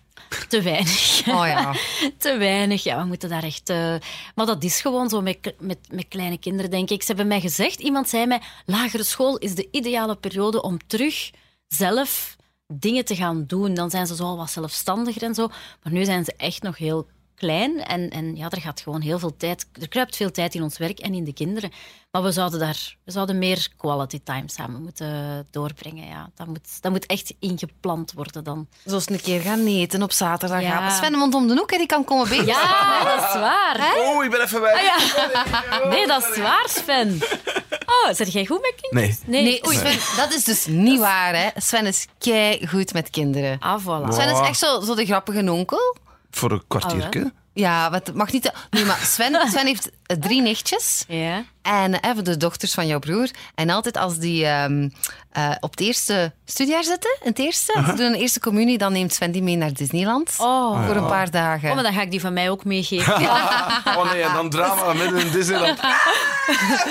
Te 0.48 0.62
weinig. 0.62 1.22
Oh 1.26 1.46
ja. 1.46 1.74
Te 2.18 2.36
weinig, 2.36 2.82
ja, 2.82 2.98
we 3.00 3.04
moeten 3.06 3.28
daar 3.28 3.42
echt... 3.42 3.68
eh, 3.68 3.94
Maar 4.34 4.46
dat 4.46 4.64
is 4.64 4.80
gewoon 4.80 5.08
zo 5.08 5.20
met, 5.20 5.54
met, 5.58 5.78
met 5.90 6.08
kleine 6.08 6.38
kinderen, 6.38 6.70
denk 6.70 6.90
ik. 6.90 7.00
Ze 7.00 7.06
hebben 7.06 7.26
mij 7.26 7.40
gezegd, 7.40 7.80
iemand 7.80 8.08
zei 8.08 8.26
mij, 8.26 8.40
lagere 8.66 9.02
school 9.02 9.38
is 9.38 9.54
de 9.54 9.68
ideale 9.70 10.16
periode 10.16 10.62
om 10.62 10.78
terug 10.86 11.30
zelf 11.66 12.36
dingen 12.72 13.04
te 13.04 13.16
gaan 13.16 13.44
doen. 13.46 13.74
Dan 13.74 13.90
zijn 13.90 14.06
ze 14.06 14.14
zo 14.16 14.24
al 14.24 14.36
wat 14.36 14.50
zelfstandiger 14.50 15.22
en 15.22 15.34
zo. 15.34 15.46
Maar 15.82 15.92
nu 15.92 16.04
zijn 16.04 16.24
ze 16.24 16.34
echt 16.36 16.62
nog 16.62 16.76
heel 16.78 17.06
klein 17.40 17.84
en, 17.84 18.10
en 18.10 18.36
ja, 18.36 18.50
er 18.50 18.60
gaat 18.60 18.80
gewoon 18.80 19.00
heel 19.00 19.18
veel 19.18 19.36
tijd... 19.36 19.66
Er 19.80 19.88
kruipt 19.88 20.16
veel 20.16 20.30
tijd 20.30 20.54
in 20.54 20.62
ons 20.62 20.78
werk 20.78 20.98
en 20.98 21.14
in 21.14 21.24
de 21.24 21.32
kinderen. 21.32 21.70
Maar 22.10 22.22
we 22.22 22.32
zouden 22.32 22.58
daar... 22.58 22.96
We 23.04 23.12
zouden 23.12 23.38
meer 23.38 23.68
quality 23.76 24.20
time 24.24 24.44
samen 24.46 24.82
moeten 24.82 25.46
doorbrengen, 25.50 26.06
ja. 26.06 26.30
Dat 26.34 26.46
moet, 26.46 26.82
dat 26.82 26.92
moet 26.92 27.06
echt 27.06 27.34
ingepland 27.38 28.12
worden 28.12 28.44
dan. 28.44 28.68
Zoals 28.84 29.10
een 29.10 29.20
keer 29.20 29.40
gaan 29.40 29.66
eten 29.66 30.02
op 30.02 30.12
zaterdag. 30.12 30.62
Ja. 30.62 30.90
Sven 30.90 31.18
woont 31.18 31.34
om 31.34 31.46
de 31.46 31.54
hoek, 31.54 31.70
hè, 31.70 31.76
die 31.76 31.86
kan 31.86 32.04
komen 32.04 32.28
bij. 32.28 32.44
Ja, 32.44 33.04
dat 33.16 33.28
is 33.28 33.34
waar. 33.34 33.94
Oh, 33.96 34.24
ik 34.24 34.30
ben 34.30 34.40
even 34.40 34.60
weg. 34.60 34.74
Ah, 34.74 34.82
ja. 34.82 35.88
Nee, 35.90 36.06
dat 36.06 36.26
is 36.26 36.38
waar, 36.38 36.68
Sven. 36.68 37.18
Oh, 37.86 38.14
zit 38.14 38.32
jij 38.32 38.46
goed 38.46 38.60
met 38.60 38.74
kinderen? 38.80 39.16
Nee. 39.26 39.42
Nee, 39.42 39.60
Sven, 39.62 40.16
dat 40.16 40.34
is 40.34 40.44
dus 40.44 40.66
niet 40.66 40.98
waar. 40.98 41.34
Hè. 41.34 41.48
Sven 41.56 41.86
is 41.86 42.06
kei 42.18 42.66
goed 42.66 42.92
met 42.92 43.10
kinderen. 43.10 43.58
Ah, 43.58 43.80
voilà. 43.82 44.08
Sven 44.14 44.30
is 44.30 44.48
echt 44.48 44.58
zo, 44.58 44.80
zo 44.80 44.94
de 44.94 45.06
grappige 45.06 45.52
onkel. 45.52 45.96
Voor 46.30 46.50
een 46.52 46.62
kwartiertje. 46.68 47.32
Ja, 47.52 47.90
wat 47.90 48.14
mag 48.14 48.32
niet. 48.32 48.52
Nee, 48.70 48.84
maar 48.84 48.96
Sven, 48.96 49.34
Sven 49.50 49.66
heeft 49.66 49.90
drie 50.18 50.42
nichtjes. 50.42 51.04
Ja. 51.08 51.44
En 51.62 51.94
even 51.94 52.24
de 52.24 52.36
dochters 52.36 52.74
van 52.74 52.86
jouw 52.86 52.98
broer. 52.98 53.28
En 53.54 53.70
altijd 53.70 53.96
als 53.96 54.18
die 54.18 54.46
ehm, 54.46 54.88
eh, 55.32 55.50
op 55.60 55.70
het 55.70 55.80
eerste 55.80 56.32
studiejaar 56.44 56.84
zitten, 56.84 57.16
in 57.22 57.28
het 57.28 57.38
eerste, 57.38 57.74
als 57.74 57.86
ze 57.86 57.94
doen 57.94 58.06
een 58.06 58.14
eerste 58.20 58.40
communie, 58.40 58.78
dan 58.78 58.92
neemt 58.92 59.14
Sven 59.14 59.30
die 59.32 59.42
mee 59.42 59.56
naar 59.56 59.72
Disneyland. 59.72 60.34
Oh. 60.38 60.86
Voor 60.86 60.96
een 60.96 61.06
paar 61.06 61.30
dagen. 61.30 61.68
oh, 61.68 61.74
maar 61.74 61.84
dan 61.84 61.92
ga 61.92 62.00
ik 62.02 62.10
die 62.10 62.20
van 62.20 62.32
mij 62.32 62.50
ook 62.50 62.64
meegeven. 62.64 63.14
Oh 63.96 64.12
nee, 64.12 64.22
en 64.22 64.32
dan 64.34 64.50
drama 64.50 64.92
midden 65.02 65.20
in 65.20 65.30
Disneyland. 65.32 65.78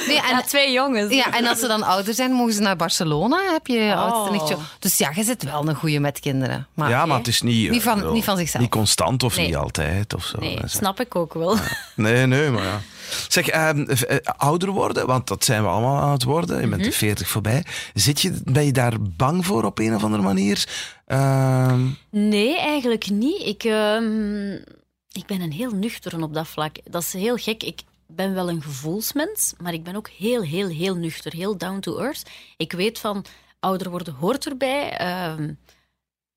Nee, 0.08 0.21
en, 0.21 0.27
Ja, 0.29 0.41
twee 0.41 0.71
jongens. 0.71 1.13
ja, 1.13 1.34
en 1.34 1.45
als 1.47 1.60
ze 1.60 1.67
dan 1.67 1.84
ouder 1.84 2.13
zijn, 2.13 2.32
mogen 2.32 2.53
ze 2.53 2.62
naar 2.62 2.75
Barcelona. 2.75 3.39
Heb 3.51 3.67
je 3.67 3.95
oudste 3.95 4.19
Oh. 4.21 4.32
nichtje. 4.32 4.55
Dus 4.79 4.97
ja, 4.97 5.12
je 5.15 5.23
zit 5.23 5.43
wel 5.43 5.67
een 5.67 5.75
goeie 5.75 5.99
met 5.99 6.19
kinderen. 6.19 6.67
Maar 6.73 6.89
Ja, 6.89 7.05
maar 7.05 7.17
het 7.17 7.27
is 7.27 7.41
niet... 7.41 7.69
Niet 7.69 7.84
van- 7.84 8.03
eh, 8.03 8.12
niet 8.12 8.23
van 8.23 8.38
zichzelf. 8.38 8.63
Niet 8.63 8.71
constant 8.71 9.23
of 9.23 9.36
Nee. 9.36 9.45
niet 9.45 9.55
altijd 9.55 10.13
of 10.13 10.25
zo. 10.25 10.38
Nee, 10.39 10.60
snap 10.65 10.99
ik 10.99 11.15
ook 11.15 11.34
wel. 11.34 11.58
Nee, 11.95 12.25
nee, 12.25 12.49
maar 12.49 12.63
ja. 12.63 12.79
Zeg, 13.28 13.48
ehm, 13.48 13.82
eh, 13.89 14.17
ouder 14.38 14.69
worden, 14.69 15.08
want 15.08 15.28
dat 15.28 15.43
zijn 15.43 15.62
we 15.63 15.67
allemaal 15.69 16.02
aan 16.02 16.12
het 16.12 16.24
worden. 16.24 16.62
Je 16.62 16.67
bent 16.67 16.84
de 16.84 16.91
40 16.91 17.28
voorbij. 17.28 17.63
Zit 17.93 18.22
je, 18.22 18.41
ben 18.43 18.65
je 18.65 18.72
daar 18.72 19.02
bang 19.02 19.45
voor 19.45 19.63
op 19.63 19.80
een 19.80 19.95
of 19.95 20.04
andere 20.04 20.24
manier? 20.24 20.67
Ehm, 21.06 21.88
Nee, 22.10 22.58
eigenlijk 22.58 23.10
niet. 23.10 23.41
Ik, 23.45 23.63
ehm, 23.63 24.54
ik 25.12 25.26
ben 25.28 25.41
een 25.41 25.52
heel 25.52 25.72
nuchteren 25.72 26.24
op 26.24 26.34
dat 26.34 26.48
vlak. 26.48 26.76
Dat 26.84 27.02
is 27.02 27.13
heel 27.13 27.36
gek. 27.36 27.63
Ik 27.63 27.82
ben 28.08 28.34
wel 28.34 28.50
een 28.50 28.62
gevoelsmens, 28.62 29.54
maar 29.58 29.74
ik 29.74 29.84
ben 29.84 29.95
ook 29.95 30.10
heel, 30.10 30.41
heel, 30.41 30.67
heel 30.67 30.95
nuchter. 30.95 31.34
Heel 31.36 31.58
down 31.58 31.80
to 31.80 31.98
earth. 31.98 32.24
Ik 32.58 32.72
weet 32.72 33.00
van, 33.00 33.26
ouder 33.60 33.89
worden 33.89 34.13
hoort 34.13 34.45
erbij. 34.48 34.98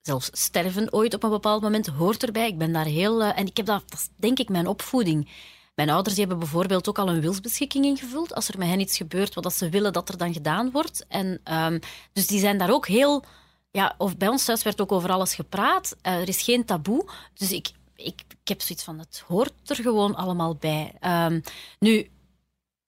Zelfs 0.02 0.28
sterven 0.32 0.92
ooit 0.92 1.14
op 1.14 1.22
een 1.22 1.30
bepaald 1.30 1.62
moment 1.62 1.86
hoort 1.86 2.22
erbij. 2.22 2.46
Ik 2.48 2.58
ben 2.58 2.72
daar 2.72 2.84
heel... 2.84 3.22
eh, 3.22 3.38
en 3.38 3.46
ik 3.46 3.56
heb 3.56 3.66
dat, 3.66 3.82
dat 3.88 3.98
is 3.98 4.08
denk 4.16 4.38
ik 4.38 4.48
mijn 4.48 4.66
opvoeding. 4.66 5.28
Mijn 5.74 5.90
ouders 5.90 6.16
hebben 6.16 6.38
bijvoorbeeld 6.38 6.88
ook 6.88 6.98
al 6.98 7.08
een 7.08 7.20
wilsbeschikking 7.20 7.84
ingevuld. 7.84 8.34
Als 8.34 8.48
er 8.48 8.58
met 8.58 8.68
hen 8.68 8.80
iets 8.80 8.96
gebeurt 8.96 9.34
wat 9.34 9.54
ze 9.54 9.68
willen 9.68 9.92
dat 9.92 10.08
er 10.08 10.16
dan 10.16 10.32
gedaan 10.32 10.70
wordt. 10.70 11.04
En, 11.08 11.40
ehm, 11.44 11.78
dus 12.12 12.26
die 12.26 12.40
zijn 12.40 12.58
daar 12.58 12.72
ook 12.72 12.86
heel... 12.86 13.24
Ja, 13.70 13.94
of 13.98 14.16
bij 14.16 14.28
ons 14.28 14.44
thuis 14.44 14.62
werd 14.62 14.80
ook 14.80 14.92
over 14.92 15.10
alles 15.10 15.34
gepraat. 15.34 15.96
Eh, 16.02 16.20
er 16.20 16.28
is 16.28 16.42
geen 16.42 16.64
taboe. 16.64 17.08
Dus 17.34 17.52
ik, 17.52 17.70
ik, 17.96 18.22
ik 18.28 18.48
heb 18.48 18.60
zoiets 18.60 18.84
van, 18.84 18.98
het 18.98 19.24
hoort 19.26 19.52
er 19.70 19.76
gewoon 19.76 20.14
allemaal 20.14 20.56
bij. 20.56 20.92
Ehm, 21.00 21.40
nu, 21.78 22.10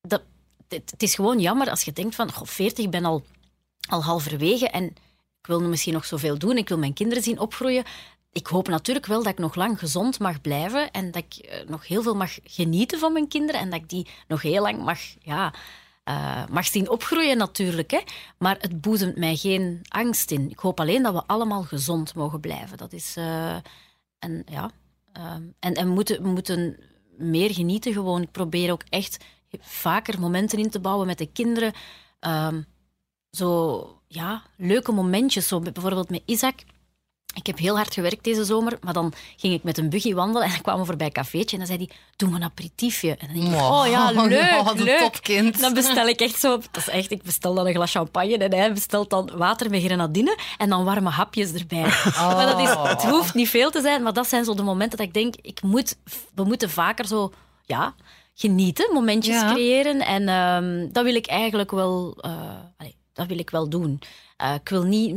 dat, 0.00 0.22
het, 0.68 0.90
het 0.90 1.02
is 1.02 1.14
gewoon 1.14 1.40
jammer 1.40 1.70
als 1.70 1.82
je 1.82 1.92
denkt 1.92 2.14
van, 2.14 2.32
goh, 2.32 2.46
40, 2.46 2.84
ik 2.84 2.90
ben 2.90 3.04
al, 3.04 3.22
al 3.88 4.04
halverwege 4.04 4.68
en 4.68 4.84
ik 5.40 5.46
wil 5.46 5.60
misschien 5.60 5.92
nog 5.92 6.04
zoveel 6.04 6.38
doen, 6.38 6.56
ik 6.56 6.68
wil 6.68 6.78
mijn 6.78 6.92
kinderen 6.92 7.22
zien 7.22 7.38
opgroeien. 7.38 7.84
Ik 8.34 8.46
hoop 8.46 8.68
natuurlijk 8.68 9.06
wel 9.06 9.22
dat 9.22 9.32
ik 9.32 9.38
nog 9.38 9.54
lang 9.54 9.78
gezond 9.78 10.18
mag 10.18 10.40
blijven 10.40 10.90
en 10.90 11.10
dat 11.10 11.24
ik 11.24 11.34
eh, 11.34 11.68
nog 11.68 11.86
heel 11.86 12.02
veel 12.02 12.16
mag 12.16 12.38
genieten 12.44 12.98
van 12.98 13.12
mijn 13.12 13.28
kinderen 13.28 13.60
en 13.60 13.70
dat 13.70 13.80
ik 13.80 13.88
die 13.88 14.06
nog 14.28 14.42
heel 14.42 14.62
lang 14.62 14.82
mag, 14.82 14.98
ja, 15.20 15.54
eh, 16.04 16.46
mag 16.50 16.66
zien 16.66 16.90
opgroeien 16.90 17.36
natuurlijk. 17.36 17.90
Hè. 17.90 18.00
Maar 18.38 18.56
het 18.60 18.80
boezemt 18.80 19.16
mij 19.16 19.36
geen 19.36 19.80
angst 19.88 20.30
in. 20.30 20.50
Ik 20.50 20.58
hoop 20.58 20.80
alleen 20.80 21.02
dat 21.02 21.12
we 21.14 21.22
allemaal 21.26 21.62
gezond 21.62 22.14
mogen 22.14 22.40
blijven. 22.40 22.76
Dat 22.76 22.92
is... 22.92 23.16
eh, 23.16 23.56
en 24.18 24.44
ja... 24.46 24.70
en 25.58 25.74
en 25.74 25.88
moeten, 25.88 26.26
moeten 26.26 26.78
meer 27.16 27.54
genieten 27.54 27.92
gewoon. 27.92 28.22
Ik 28.22 28.30
probeer 28.30 28.72
ook 28.72 28.84
echt 28.88 29.24
vaker 29.60 30.20
momenten 30.20 30.58
in 30.58 30.70
te 30.70 30.80
bouwen 30.80 31.06
met 31.06 31.18
de 31.18 31.26
kinderen. 31.32 31.72
Zo, 33.30 34.02
ja, 34.06 34.42
leuke 34.56 34.92
momentjes. 34.92 35.48
Zo 35.48 35.60
bijvoorbeeld 35.60 36.10
met 36.10 36.22
Isaac. 36.24 36.54
Ik 37.34 37.46
heb 37.46 37.58
heel 37.58 37.76
hard 37.76 37.94
gewerkt 37.94 38.24
deze 38.24 38.44
zomer, 38.44 38.78
maar 38.80 38.92
dan 38.92 39.12
ging 39.36 39.54
ik 39.54 39.62
met 39.62 39.78
een 39.78 39.88
buggy 39.90 40.14
wandelen 40.14 40.42
en 40.42 40.50
dan 40.50 40.60
kwamen 40.62 40.80
we 40.80 40.86
voorbij 40.86 41.06
een 41.06 41.12
cafeetje 41.12 41.56
en 41.58 41.66
dan 41.66 41.66
zei 41.76 41.86
hij, 41.86 41.96
doe 42.16 42.28
maar 42.28 42.40
een 42.40 42.46
aperitiefje. 42.46 43.10
En 43.16 43.26
dan 43.26 43.36
denk 43.36 43.46
ik, 43.54 43.58
Wow. 43.60 43.72
oh 43.72 43.86
ja, 43.86 44.10
leuk, 44.10 44.66
een 44.76 44.82
leuk. 44.82 44.98
topkind. 44.98 45.60
Dan 45.60 45.74
bestel 45.74 46.06
ik 46.08 46.20
echt 46.20 46.40
zo, 46.40 46.50
dat 46.56 46.76
is 46.76 46.88
echt, 46.88 47.10
ik 47.10 47.22
bestel 47.22 47.54
dan 47.54 47.66
een 47.66 47.74
glas 47.74 47.90
champagne 47.90 48.36
en 48.38 48.54
hij 48.54 48.72
bestelt 48.72 49.10
dan 49.10 49.30
water 49.36 49.70
met 49.70 49.82
grenadine 49.82 50.38
en 50.58 50.68
dan 50.68 50.84
warme 50.84 51.10
hapjes 51.10 51.52
erbij. 51.52 51.92
Maar 52.18 52.46
dat 52.46 52.60
is, 52.60 52.90
het 52.90 53.02
hoeft 53.04 53.34
niet 53.34 53.48
veel 53.48 53.70
te 53.70 53.80
zijn, 53.80 54.02
maar 54.02 54.12
dat 54.12 54.28
zijn 54.28 54.44
zo 54.44 54.54
de 54.54 54.62
momenten 54.62 54.98
dat 54.98 55.06
ik 55.06 55.14
denk, 55.14 55.34
ik 55.42 55.62
moet, 55.62 55.96
we 56.34 56.44
moeten 56.44 56.70
vaker 56.70 57.06
zo, 57.06 57.32
ja, 57.64 57.94
genieten, 58.34 58.90
momentjes 58.94 59.34
Ja. 59.40 59.52
creëren 59.52 60.00
en 60.00 60.28
ehm, 60.28 60.92
dat 60.92 61.04
wil 61.04 61.14
ik 61.14 61.26
eigenlijk 61.26 61.70
wel, 61.70 62.16
eh, 62.20 62.86
dat 63.12 63.26
wil 63.26 63.38
ik 63.38 63.50
wel 63.50 63.68
doen. 63.68 64.00
Eh, 64.36 64.54
ik 64.54 64.68
wil 64.68 64.82
niet 64.82 65.16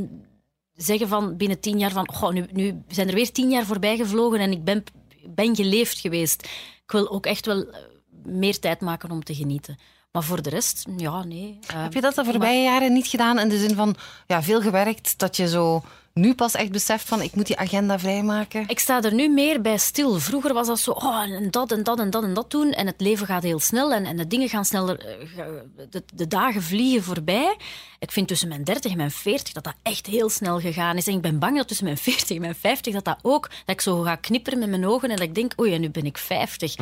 zeggen 0.77 1.07
van 1.07 1.37
binnen 1.37 1.59
tien 1.59 1.79
jaar 1.79 1.91
van 1.91 2.33
nu, 2.33 2.45
nu 2.51 2.83
zijn 2.87 3.07
er 3.07 3.13
weer 3.13 3.31
tien 3.31 3.49
jaar 3.49 3.65
voorbij 3.65 3.97
gevlogen 3.97 4.39
en 4.39 4.51
ik 4.51 4.63
ben, 4.63 4.83
ben 5.29 5.55
geleefd 5.55 5.99
geweest. 5.99 6.43
Ik 6.83 6.91
wil 6.91 7.09
ook 7.09 7.25
echt 7.25 7.45
wel 7.45 7.71
eh, 7.71 7.79
meer 8.23 8.59
tijd 8.59 8.81
maken 8.81 9.11
om 9.11 9.23
te 9.23 9.35
genieten. 9.35 9.77
Maar 10.11 10.23
voor 10.23 10.41
de 10.41 10.49
rest, 10.49 10.85
ja, 10.97 11.23
nee. 11.23 11.59
eh, 11.67 11.81
Heb 11.83 11.93
je 11.93 12.01
dat 12.01 12.15
de 12.15 12.23
voorbije 12.25 12.63
jaren 12.63 12.93
niet 12.93 13.07
gedaan? 13.07 13.39
In 13.39 13.49
de 13.49 13.57
zin 13.59 13.75
van 13.75 13.95
ja, 14.27 14.43
veel 14.43 14.61
gewerkt, 14.61 15.19
dat 15.19 15.35
je 15.35 15.47
zo 15.47 15.83
nu 16.13 16.33
pas 16.35 16.53
echt 16.55 16.71
beseft 16.71 17.07
van 17.07 17.21
ik 17.21 17.35
moet 17.35 17.47
die 17.47 17.57
agenda 17.57 17.99
vrijmaken? 17.99 18.63
Ik 18.67 18.79
sta 18.79 19.01
er 19.01 19.13
nu 19.13 19.29
meer 19.29 19.61
bij 19.61 19.77
stil. 19.77 20.19
Vroeger 20.19 20.53
was 20.53 20.67
dat 20.67 20.79
zo, 20.79 20.91
oh, 20.91 21.21
en 21.21 21.51
dat 21.51 21.71
en 21.71 21.83
dat 21.83 21.99
en 21.99 22.09
dat 22.09 22.23
en 22.23 22.33
dat 22.33 22.51
doen. 22.51 22.71
En 22.71 22.85
het 22.87 23.01
leven 23.01 23.27
gaat 23.27 23.43
heel 23.43 23.59
snel 23.59 23.93
en, 23.93 24.05
en 24.05 24.17
de 24.17 24.27
dingen 24.27 24.49
gaan 24.49 24.65
sneller. 24.65 24.99
eh, 24.99 25.45
De, 25.89 26.03
de 26.13 26.27
dagen 26.27 26.63
vliegen 26.63 27.03
voorbij. 27.03 27.57
Ik 27.99 28.11
vind 28.11 28.27
tussen 28.27 28.47
mijn 28.47 28.63
30 28.63 28.91
en 28.91 28.97
mijn 28.97 29.11
40 29.11 29.53
dat 29.53 29.63
dat 29.63 29.75
echt 29.83 30.05
heel 30.05 30.29
snel 30.29 30.59
gegaan 30.59 30.97
is. 30.97 31.07
En 31.07 31.13
ik 31.13 31.21
ben 31.21 31.39
bang 31.39 31.57
dat 31.57 31.67
tussen 31.67 31.85
mijn 31.85 31.97
40 31.97 32.35
en 32.35 32.41
mijn 32.41 32.55
50 32.55 32.93
dat 32.93 33.05
dat 33.05 33.17
ook, 33.21 33.49
dat 33.65 33.75
ik 33.75 33.81
zo 33.81 34.01
ga 34.01 34.15
knipperen 34.15 34.59
met 34.59 34.69
mijn 34.69 34.85
ogen 34.87 35.09
en 35.09 35.15
dat 35.15 35.25
ik 35.27 35.35
denk, 35.35 35.53
oei, 35.59 35.73
en 35.73 35.81
nu 35.81 35.89
ben 35.89 36.05
ik 36.05 36.17
50. 36.17 36.75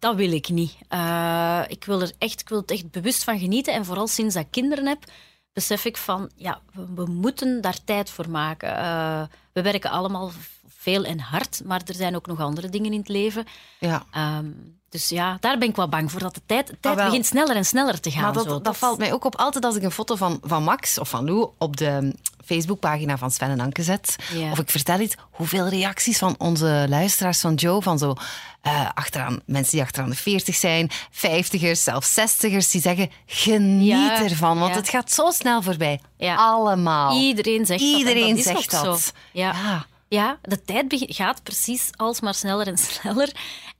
Dat 0.00 0.16
wil 0.16 0.32
ik 0.32 0.48
niet. 0.48 0.76
Eh, 0.88 1.62
ik, 1.68 1.84
wil 1.84 2.00
er 2.00 2.12
echt, 2.18 2.40
ik 2.40 2.48
wil 2.48 2.62
er 2.66 2.74
echt 2.74 2.90
bewust 2.90 3.24
van 3.24 3.38
genieten. 3.38 3.74
En 3.74 3.84
vooral 3.84 4.06
sinds 4.06 4.34
dat 4.34 4.44
ik 4.44 4.50
kinderen 4.50 4.86
heb, 4.86 5.04
besef 5.52 5.84
ik 5.84 5.96
van, 5.96 6.30
ja, 6.36 6.60
we, 6.72 6.86
we 6.94 7.04
moeten 7.06 7.60
daar 7.60 7.84
tijd 7.84 8.10
voor 8.10 8.30
maken. 8.30 8.76
Eh, 8.76 9.22
we 9.52 9.62
werken 9.62 9.90
allemaal 9.90 10.30
veel 10.66 11.04
en 11.04 11.18
hard, 11.18 11.64
maar 11.64 11.82
er 11.84 11.94
zijn 11.94 12.16
ook 12.16 12.26
nog 12.26 12.40
andere 12.40 12.68
dingen 12.68 12.92
in 12.92 12.98
het 12.98 13.08
leven. 13.08 13.44
Ja. 13.78 14.06
Ehm, 14.10 14.50
dus 14.90 15.08
ja, 15.08 15.36
daar 15.40 15.58
ben 15.58 15.68
ik 15.68 15.76
wel 15.76 15.88
bang 15.88 16.10
voor, 16.10 16.20
dat 16.20 16.34
de 16.34 16.40
tijd, 16.46 16.66
de 16.66 16.76
tijd 16.80 16.98
Ah, 16.98 17.04
begint 17.04 17.26
sneller 17.26 17.56
en 17.56 17.64
sneller 17.64 18.00
te 18.00 18.10
gaan. 18.10 18.22
Maar 18.22 18.32
dat, 18.32 18.44
zo. 18.44 18.60
dat, 18.60 18.76
valt 18.76 18.98
mij 18.98 19.12
ook 19.12 19.24
op 19.24 19.36
altijd 19.36 19.64
als 19.64 19.76
ik 19.76 19.82
een 19.82 19.90
foto 19.90 20.16
van, 20.16 20.40
van 20.42 20.62
Max 20.62 20.98
of 20.98 21.08
van 21.08 21.24
Lou 21.24 21.48
op 21.58 21.76
de 21.76 22.14
Facebookpagina 22.44 23.18
van 23.18 23.30
Sven 23.30 23.50
en 23.50 23.60
Anke 23.60 23.82
zet. 23.82 24.16
Ja. 24.32 24.50
Of 24.50 24.58
ik 24.58 24.70
vertel 24.70 25.00
iets, 25.00 25.14
hoeveel 25.30 25.68
reacties 25.68 26.18
van 26.18 26.34
onze 26.38 26.86
luisteraars 26.88 27.40
van 27.40 27.54
Joe, 27.54 27.82
van 27.82 27.98
zo 27.98 28.14
eh, 28.62 28.88
achteraan, 28.94 29.40
mensen 29.46 29.72
die 29.72 29.82
achteraan 29.82 30.10
de 30.10 30.16
40 30.16 30.54
zijn, 30.54 30.90
50ers, 31.12 31.70
zelfs 31.70 32.20
60ers, 32.20 32.70
die 32.70 32.80
zeggen: 32.80 33.10
geniet 33.26 33.88
Ja, 33.88 34.22
ervan, 34.22 34.58
want 34.58 34.70
ja. 34.74 34.80
het 34.80 34.88
gaat 34.88 35.12
zo 35.12 35.30
snel 35.30 35.62
voorbij. 35.62 36.00
Ja. 36.16 36.34
Allemaal. 36.34 37.18
Iedereen 37.20 37.66
zegt 37.66 37.80
Iedereen 37.80 38.28
dat 38.28 38.38
is 38.38 38.44
zegt 38.44 38.70
dat. 38.70 39.12
Ja. 39.32 39.86
Ja. 40.08 40.38
De 40.42 40.64
tijd 40.64 41.04
gaat 41.08 41.42
precies 41.42 41.90
alsmaar 41.96 42.34
sneller 42.34 42.66
en 42.66 42.78
sneller. 42.88 43.32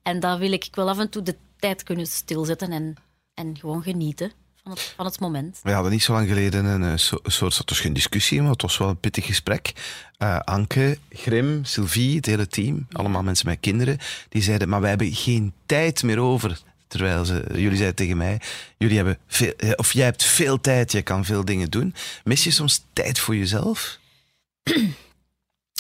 En 0.03 0.21
dat 0.21 0.39
wil 0.39 0.53
ik, 0.53 0.65
ik 0.65 0.77
af 0.77 0.99
en 0.99 1.11
toe 1.11 1.23
de 1.23 1.37
tijd 1.59 1.83
kunnen 1.83 2.07
stilzetten 2.07 2.73
en, 2.73 2.95
en 3.35 3.59
gewoon 3.59 3.83
genieten 3.83 4.33
van 4.63 4.73
het, 4.73 4.93
van 4.97 5.05
het 5.05 5.21
moment. 5.21 5.61
We 5.63 5.73
hadden 5.73 5.93
niet 5.93 6.03
zo 6.03 6.13
lang 6.13 6.29
geleden 6.29 6.65
een, 6.65 6.83
een 6.83 6.99
soort, 6.99 7.57
het 7.57 7.69
was 7.69 7.81
geen 7.81 7.93
discussie, 7.93 8.43
maar 8.43 8.51
het 8.51 8.63
was 8.63 8.79
wel 8.79 8.89
een 8.89 9.01
pittig 9.01 9.27
gesprek. 9.27 9.73
Eh, 10.17 10.39
Anke, 10.39 10.99
Grim, 11.11 11.65
Sylvie, 11.65 12.17
het 12.17 12.27
hele 12.27 12.47
team, 12.47 12.87
allemaal 12.93 13.23
mensen 13.23 13.47
met 13.47 13.61
kinderen, 13.61 13.99
die 14.29 14.43
zeiden, 14.43 14.69
maar 14.69 14.81
wij 14.81 14.89
hebben 14.89 15.13
geen 15.13 15.53
tijd 15.67 16.03
meer 16.03 16.19
over. 16.19 16.61
Terwijl 16.87 17.25
ze, 17.25 17.45
jullie 17.53 17.77
zeiden 17.77 17.95
tegen 17.95 18.17
mij, 18.17 18.41
jullie 18.79 18.97
hebben 18.97 19.19
eh, 19.57 19.71
of 19.77 19.93
jij 19.93 20.05
hebt 20.05 20.25
veel 20.25 20.61
tijd, 20.61 20.93
je 20.93 21.03
kan 21.03 21.25
veel 21.25 21.45
dingen 21.45 21.71
doen. 21.71 21.95
Mis 22.25 22.45
je 22.45 22.51
soms 22.51 22.85
tijd 22.93 23.19
voor 23.19 23.37
jezelf? 23.37 23.99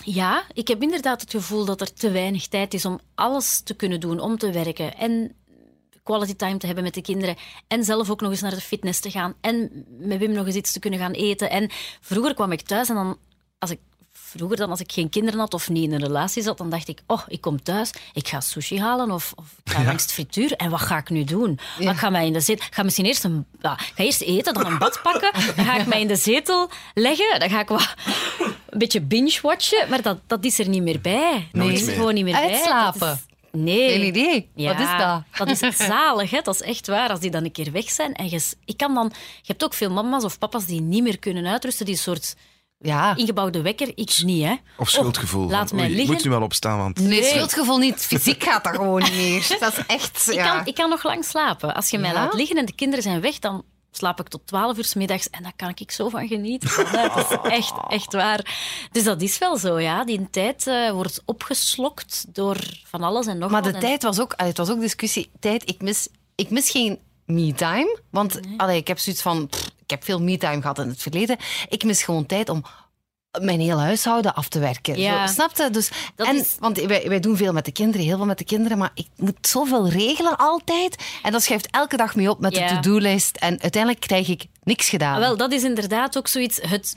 Ja, 0.04 0.44
ik 0.52 0.68
heb 0.68 0.82
inderdaad 0.82 1.20
het 1.20 1.30
gevoel 1.30 1.64
dat 1.64 1.80
er 1.80 1.92
te 1.92 2.10
weinig 2.10 2.46
tijd 2.46 2.74
is 2.74 2.84
om 2.84 3.00
alles 3.14 3.60
te 3.60 3.74
kunnen 3.74 4.00
doen, 4.00 4.20
om 4.20 4.38
te 4.38 4.52
werken 4.52 4.96
en 4.96 5.34
quality 6.02 6.34
time 6.34 6.56
te 6.56 6.66
hebben 6.66 6.84
met 6.84 6.94
de 6.94 7.02
kinderen 7.02 7.36
en 7.68 7.84
zelf 7.84 8.10
ook 8.10 8.20
nog 8.20 8.30
eens 8.30 8.40
naar 8.40 8.54
de 8.54 8.60
fitness 8.60 9.00
te 9.00 9.10
gaan 9.10 9.34
en 9.40 9.86
met 9.88 10.18
Wim 10.18 10.32
nog 10.32 10.46
eens 10.46 10.54
iets 10.54 10.72
te 10.72 10.78
kunnen 10.78 11.00
gaan 11.00 11.12
eten. 11.12 11.50
En 11.50 11.70
vroeger 12.00 12.34
kwam 12.34 12.52
ik 12.52 12.60
thuis 12.60 12.88
en 12.88 12.94
dan, 12.94 13.18
als 13.58 13.70
ik 13.70 13.80
vroeger 14.36 14.56
dan 14.56 14.70
als 14.70 14.80
ik 14.80 14.92
geen 14.92 15.08
kinderen 15.08 15.40
had 15.40 15.54
of 15.54 15.68
niet 15.68 15.82
in 15.84 15.92
een 15.92 16.00
relatie 16.02 16.42
zat, 16.42 16.58
dan 16.58 16.70
dacht 16.70 16.88
ik, 16.88 17.00
oh, 17.06 17.22
ik 17.28 17.40
kom 17.40 17.62
thuis, 17.62 17.90
ik 18.12 18.28
ga 18.28 18.40
sushi 18.40 18.80
halen 18.80 19.10
of, 19.10 19.32
of 19.36 19.46
ik 19.64 19.72
ga 19.72 19.82
langs 19.84 20.02
het 20.02 20.12
frituur 20.12 20.52
en 20.52 20.70
wat 20.70 20.80
ga 20.80 20.98
ik 20.98 21.10
nu 21.10 21.24
doen? 21.24 21.58
Ik 21.78 21.96
ga 21.96 22.10
mij 22.10 22.26
in 22.26 22.32
de 22.32 22.40
zetel, 22.40 22.66
ga 22.70 22.82
misschien 22.82 23.04
eerst 23.06 23.24
een, 23.24 23.46
ja, 23.60 23.72
ik 23.72 23.92
ga 23.96 24.02
eerst 24.04 24.20
eten, 24.22 24.54
dan 24.54 24.66
een 24.66 24.78
bad 24.78 25.00
pakken, 25.02 25.32
dan 25.56 25.64
ga 25.64 25.76
ik 25.78 25.86
mij 25.86 26.00
in 26.00 26.08
de 26.08 26.16
zetel 26.16 26.70
leggen, 26.94 27.40
dan 27.40 27.50
ga 27.50 27.60
ik 27.60 27.68
wat, 27.68 27.94
een 28.70 28.78
beetje 28.78 29.00
binge-watchen, 29.00 29.88
maar 29.88 30.02
dat, 30.02 30.18
dat 30.26 30.44
is 30.44 30.58
er 30.58 30.68
niet 30.68 30.82
meer 30.82 31.00
bij. 31.00 31.48
Dat 31.52 31.62
Nooit 31.62 31.80
is 31.80 31.86
er 31.86 31.92
gewoon 31.94 32.14
niet 32.14 32.24
meer 32.24 32.32
bij. 32.40 32.50
Uitslapen? 32.50 32.98
Dat 33.00 33.16
is- 33.16 33.28
nee. 33.60 33.90
Geen 33.90 34.06
idee. 34.06 34.48
Ja, 34.54 34.72
Wat 34.72 34.80
is 34.80 34.98
dat? 34.98 35.48
Dat 35.48 35.62
is 35.72 35.76
zalig, 35.86 36.30
hè? 36.30 36.40
dat 36.42 36.54
is 36.54 36.60
echt 36.62 36.86
waar. 36.86 37.08
Als 37.10 37.20
die 37.20 37.30
dan 37.30 37.44
een 37.44 37.52
keer 37.52 37.72
weg 37.72 37.90
zijn. 37.90 38.14
En 38.14 38.30
je, 38.30 38.40
ik 38.64 38.76
kan 38.76 38.94
dan, 38.94 39.10
je 39.14 39.46
hebt 39.46 39.64
ook 39.64 39.74
veel 39.74 39.90
mama's 39.90 40.24
of 40.24 40.38
papa's 40.38 40.64
die 40.66 40.80
niet 40.80 41.02
meer 41.02 41.18
kunnen 41.18 41.46
uitrusten, 41.46 41.84
die 41.86 41.94
een 41.94 42.00
soort 42.00 42.34
Ja. 42.82 43.16
ingebouwde 43.16 43.62
wekker. 43.62 43.92
Ik 43.94 44.20
niet, 44.24 44.44
hè. 44.44 44.54
Of 44.78 44.88
schuldgevoel? 44.90 45.44
Oh, 45.44 45.50
laat 45.50 45.68
van, 45.68 45.76
mij 45.76 45.84
oei, 45.84 45.92
ik 45.92 45.98
liggen. 45.98 46.14
moet 46.16 46.24
nu 46.24 46.30
wel 46.30 46.42
opstaan, 46.42 46.78
want... 46.78 46.98
Nee, 47.00 47.22
schuldgevoel 47.24 47.78
niet. 47.78 48.00
Fysiek 48.00 48.42
gaat 48.44 48.64
dat 48.64 48.74
gewoon 48.74 49.02
niet 49.02 49.14
meer. 49.14 49.46
Dat 49.60 49.72
is 49.78 49.86
echt... 49.86 50.26
Ik, 50.28 50.34
ja. 50.34 50.54
kan, 50.56 50.66
ik 50.66 50.74
kan 50.74 50.88
nog 50.90 51.02
lang 51.02 51.24
slapen. 51.24 51.74
Als 51.74 51.90
je 51.90 51.98
mij 51.98 52.10
Ja? 52.12 52.14
laat 52.14 52.34
liggen 52.34 52.56
en 52.56 52.64
de 52.66 52.74
kinderen 52.74 53.02
zijn 53.02 53.20
weg, 53.20 53.38
dan 53.38 53.64
slaap 53.92 54.20
ik 54.20 54.28
tot 54.28 54.46
12 54.46 54.76
uur 54.76 54.84
's 54.84 54.94
middags 54.94 55.30
en 55.30 55.42
daar 55.42 55.52
kan 55.56 55.72
ik 55.74 55.90
zo 55.90 56.08
van 56.08 56.26
genieten. 56.28 56.70
Dat 56.92 57.16
is 57.30 57.50
echt, 57.50 57.72
echt 57.88 58.12
waar. 58.12 58.58
Dus 58.92 59.04
dat 59.04 59.22
is 59.22 59.38
wel 59.38 59.56
zo, 59.56 59.78
ja. 59.80 60.04
Die 60.04 60.30
tijd 60.30 60.66
eh, 60.66 60.90
wordt 60.90 61.22
opgeslokt 61.24 62.24
door 62.34 62.56
van 62.84 63.02
alles 63.02 63.26
en 63.26 63.38
nog 63.38 63.50
Maar 63.50 63.62
wat. 63.62 63.70
de 63.70 63.76
En- 63.78 63.84
tijd 63.84 64.02
was 64.02 64.20
ook, 64.20 64.32
het 64.36 64.56
was 64.56 64.70
ook 64.70 64.80
discussie. 64.80 65.30
Tijd, 65.40 65.68
ik 65.68 65.82
mis, 65.82 66.08
ik 66.34 66.50
mis 66.50 66.70
geen 66.70 66.98
me-time. 67.26 67.98
Want 68.10 68.40
allee, 68.56 68.76
ik 68.78 68.88
heb 68.88 68.98
zoiets 68.98 69.22
van, 69.22 69.46
pff, 69.48 69.69
ik 69.90 69.96
heb 69.96 70.05
veel 70.05 70.20
me-time 70.22 70.61
gehad 70.61 70.79
in 70.79 70.88
het 70.88 71.03
verleden. 71.03 71.37
Ik 71.68 71.85
mis 71.85 72.03
gewoon 72.03 72.26
tijd 72.26 72.48
om 72.48 72.64
mijn 73.40 73.61
hele 73.61 73.81
huishouden 73.81 74.35
af 74.35 74.48
te 74.48 74.59
werken. 74.59 74.98
Ja. 74.98 75.26
Zo, 75.26 75.33
snap 75.33 75.57
je? 75.57 75.70
Dus, 75.70 75.90
Dat 76.16 76.26
en, 76.26 76.37
is- 76.37 76.57
Want 76.59 76.81
wij, 76.81 77.09
wij 77.09 77.20
doen 77.20 77.37
veel 77.37 77.53
met 77.53 77.64
de 77.64 77.72
kinderen, 77.72 78.07
heel 78.07 78.16
veel 78.16 78.26
met 78.26 78.38
de 78.38 78.44
kinderen, 78.44 78.79
maar 78.79 78.90
ik 78.94 79.07
moet 79.16 79.46
zoveel 79.46 79.88
regelen 79.88 80.37
altijd. 80.37 81.05
En 81.22 81.33
dat 81.33 81.42
schuift 81.42 81.68
elke 81.70 81.96
dag 81.96 82.14
mee 82.16 82.31
op 82.31 82.40
met 82.40 82.57
Ja. 82.57 82.68
de 82.68 82.74
to-do-lijst. 82.74 83.37
En 83.37 83.61
uiteindelijk 83.61 84.03
krijg 84.03 84.29
ik 84.29 84.44
niks 84.62 84.88
gedaan. 84.88 85.14
Ah, 85.14 85.20
wel, 85.20 85.37
dat 85.37 85.53
is 85.53 85.62
inderdaad 85.62 86.18
ook 86.18 86.29
zoiets, 86.29 86.59
het, 86.62 86.96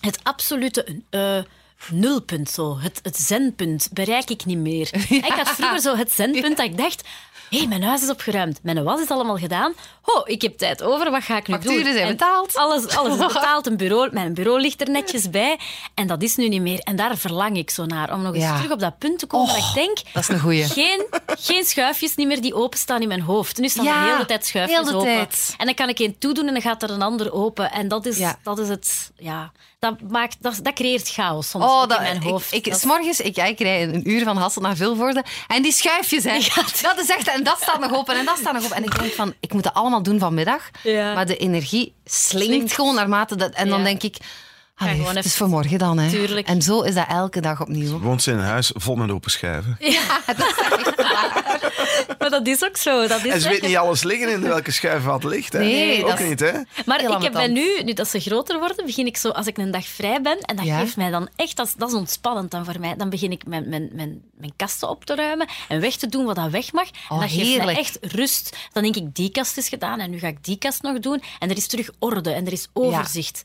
het 0.00 0.18
absolute 0.22 1.02
eh, 1.10 1.38
nulpunt, 1.90 2.50
zo. 2.50 2.78
Het, 2.78 3.00
het 3.02 3.16
zenpunt 3.16 3.88
bereik 3.92 4.30
ik 4.30 4.44
niet 4.44 4.58
meer. 4.58 4.90
Ik 5.08 5.24
had 5.36 5.48
vroeger 5.48 5.80
zo 5.80 5.96
het 5.96 6.12
zenpunt 6.12 6.56
dat 6.56 6.66
ik 6.66 6.76
dacht, 6.78 7.02
hé, 7.50 7.58
hey, 7.58 7.66
mijn 7.66 7.82
huis 7.82 8.02
is 8.02 8.10
opgeruimd, 8.10 8.58
mijn 8.62 8.84
was 8.84 9.00
is 9.00 9.08
allemaal 9.08 9.36
gedaan. 9.36 9.72
Oh, 10.04 10.22
ik 10.24 10.42
heb 10.42 10.58
tijd 10.58 10.82
over, 10.82 11.10
wat 11.10 11.22
ga 11.22 11.36
ik 11.36 11.46
nu 11.48 11.58
doen? 11.58 11.84
Zijn 11.92 12.08
betaald. 12.08 12.56
Alles, 12.56 12.88
alles 12.96 13.18
is 13.18 13.26
betaald, 13.34 13.66
een 13.66 13.76
bureau, 13.76 14.08
mijn 14.12 14.34
bureau 14.34 14.60
ligt 14.60 14.80
er 14.80 14.90
netjes 14.90 15.30
bij. 15.30 15.58
En 15.94 16.06
dat 16.06 16.22
is 16.22 16.36
nu 16.36 16.48
niet 16.48 16.60
meer. 16.60 16.78
En 16.78 16.96
daar 16.96 17.16
verlang 17.16 17.56
ik 17.56 17.70
zo 17.70 17.84
naar, 17.86 18.12
om 18.12 18.22
nog 18.22 18.34
eens 18.34 18.44
Ja. 18.44 18.56
terug 18.56 18.70
op 18.72 18.80
dat 18.80 18.98
punt 18.98 19.18
te 19.18 19.26
komen. 19.26 19.54
Dat 19.54 19.56
ik 19.64 19.74
denk, 19.74 19.96
dat 20.12 20.22
is 20.22 20.28
een 20.28 20.40
goeie. 20.40 20.64
Geen, 20.64 21.06
geen 21.26 21.64
schuifjes 21.64 22.14
niet 22.14 22.26
meer 22.26 22.40
die 22.40 22.54
openstaan 22.54 23.02
in 23.02 23.08
mijn 23.08 23.20
hoofd. 23.20 23.58
Nu 23.58 23.68
staan 23.68 23.84
Ja, 23.84 23.96
er 24.00 24.06
de 24.06 24.12
hele 24.12 24.26
tijd 24.26 24.46
schuifjes 24.46 24.92
open. 24.92 25.00
tijd. 25.04 25.54
En 25.58 25.66
dan 25.66 25.74
kan 25.74 25.88
ik 25.88 25.98
één 25.98 26.18
toedoen 26.18 26.46
en 26.46 26.52
dan 26.52 26.62
gaat 26.62 26.82
er 26.82 26.90
een 26.90 27.02
ander 27.02 27.32
open. 27.32 27.72
En 27.72 27.88
dat 27.88 28.06
is, 28.06 28.20
dat 28.42 28.58
is 28.58 28.68
het... 28.68 29.12
Ja, 29.16 29.52
dat, 29.90 30.10
maakt, 30.10 30.36
dat, 30.40 30.58
dat 30.62 30.72
creëert 30.74 31.08
chaos 31.10 31.50
soms 31.50 31.64
Oh, 31.64 31.86
dat, 31.86 31.96
in 31.98 32.02
mijn 32.02 32.22
hoofd. 32.22 32.46
Ik, 32.52 32.58
ik, 32.58 32.64
Dat 32.64 32.74
is- 32.74 32.80
s'morgens, 32.80 33.20
ik, 33.20 33.36
ja, 33.36 33.44
ik 33.44 33.58
rij 33.58 33.82
een 33.82 34.10
uur 34.10 34.24
van 34.24 34.36
Hasselt 34.36 34.64
naar 34.64 34.76
Vilvoorde. 34.76 35.24
En 35.46 35.62
die 35.62 35.72
schuifjes, 35.72 36.24
hè. 36.24 36.38
Dat 36.82 36.98
is 36.98 37.08
echt... 37.08 37.28
En 37.28 37.42
dat 37.44 37.58
staat 37.62 37.80
nog 37.80 37.92
open 37.92 38.16
en 38.18 38.24
dat 38.24 38.38
staat 38.38 38.52
nog 38.52 38.64
open. 38.64 38.76
En 38.76 38.84
ik 38.84 38.98
denk 38.98 39.12
van, 39.12 39.34
ik 39.40 39.52
moet 39.52 39.62
dat 39.62 39.74
allemaal 39.74 40.02
doen 40.02 40.18
vanmiddag. 40.18 40.70
Ja. 40.82 41.14
Maar 41.14 41.26
de 41.26 41.36
energie 41.36 41.94
slinkt, 42.04 42.46
Slinkt. 42.48 42.72
gewoon 42.72 42.94
naarmate 42.94 43.36
dat... 43.36 43.52
En 43.52 43.68
dan 43.68 43.84
denk 43.84 44.02
ik... 44.02 44.16
Ah, 44.88 44.94
gewoon 44.96 45.16
het 45.16 45.24
is 45.24 45.24
even- 45.24 45.36
voor 45.38 45.48
morgen 45.48 45.78
dan, 45.78 45.98
hè. 45.98 46.10
Tuurlijk. 46.10 46.46
En 46.46 46.62
zo 46.62 46.80
is 46.80 46.94
dat 46.94 47.06
elke 47.08 47.40
dag 47.40 47.60
opnieuw. 47.60 47.98
Woont 47.98 48.22
ze 48.22 48.30
in 48.30 48.38
een 48.38 48.44
huis 48.44 48.70
vol 48.74 48.94
met 48.96 49.10
open 49.10 49.30
schuiven. 49.30 49.76
Maar 52.18 52.30
dat 52.30 52.46
is 52.46 52.64
ook 52.64 52.76
zo. 52.76 53.06
Dat 53.06 53.24
is 53.24 53.32
En 53.32 53.40
ze 53.40 53.48
echt- 53.48 53.60
weet 53.60 53.68
niet 53.68 53.76
alles 53.78 54.02
liggen 54.02 54.28
in 54.28 54.40
welke 54.42 54.70
schuif 54.70 55.04
wat 55.04 55.24
ligt. 55.24 55.52
Hè? 55.52 55.58
Nee, 55.58 56.02
ook 56.02 56.08
dat 56.10 56.20
is- 56.20 56.28
niet, 56.28 56.40
hè? 56.40 56.52
Maar 56.86 56.98
Heel 57.00 57.16
ik 57.16 57.22
heb 57.22 57.32
bij 57.32 57.46
nu, 57.46 57.82
nu 57.84 57.92
dat 57.92 58.08
ze 58.08 58.20
groter 58.20 58.58
worden, 58.58 58.86
begin 58.86 59.06
ik 59.06 59.16
zo, 59.16 59.28
als 59.28 59.46
ik 59.46 59.58
een 59.58 59.70
dag 59.70 59.86
vrij 59.86 60.20
ben, 60.20 60.38
en 60.40 60.56
dat 60.56 60.64
Ja? 60.64 60.78
geeft 60.78 60.96
mij 60.96 61.10
dan 61.10 61.28
echt, 61.36 61.56
dat 61.56 61.66
is, 61.66 61.74
dat 61.76 61.88
is 61.88 61.94
ontspannend 61.94 62.50
dan 62.50 62.64
voor 62.64 62.80
mij, 62.80 62.94
dan 62.96 63.10
begin 63.10 63.30
ik 63.32 63.46
mijn, 63.46 63.68
mijn, 63.68 63.90
mijn, 63.92 64.22
mijn 64.38 64.52
kasten 64.56 64.88
op 64.88 65.04
te 65.04 65.14
ruimen 65.14 65.48
en 65.68 65.80
weg 65.80 65.96
te 65.96 66.06
doen 66.08 66.24
wat 66.24 66.36
dat 66.36 66.50
weg 66.50 66.72
mag. 66.72 66.88
Oh, 67.08 67.16
en 67.16 67.20
dat 67.20 67.30
geeft 67.30 67.46
heerlijk. 67.46 67.64
mij 67.64 67.76
echt 67.76 67.98
rust. 68.00 68.56
Dan 68.72 68.82
denk 68.82 68.96
ik, 68.96 69.14
die 69.14 69.30
kast 69.30 69.56
is 69.56 69.68
gedaan 69.68 70.00
en 70.00 70.10
nu 70.10 70.18
ga 70.18 70.26
ik 70.26 70.44
die 70.44 70.58
kast 70.58 70.82
nog 70.82 70.98
doen. 70.98 71.22
En 71.38 71.50
er 71.50 71.56
is 71.56 71.66
terug 71.66 71.90
orde 71.98 72.30
en 72.32 72.46
er 72.46 72.52
is 72.52 72.68
overzicht. 72.72 73.42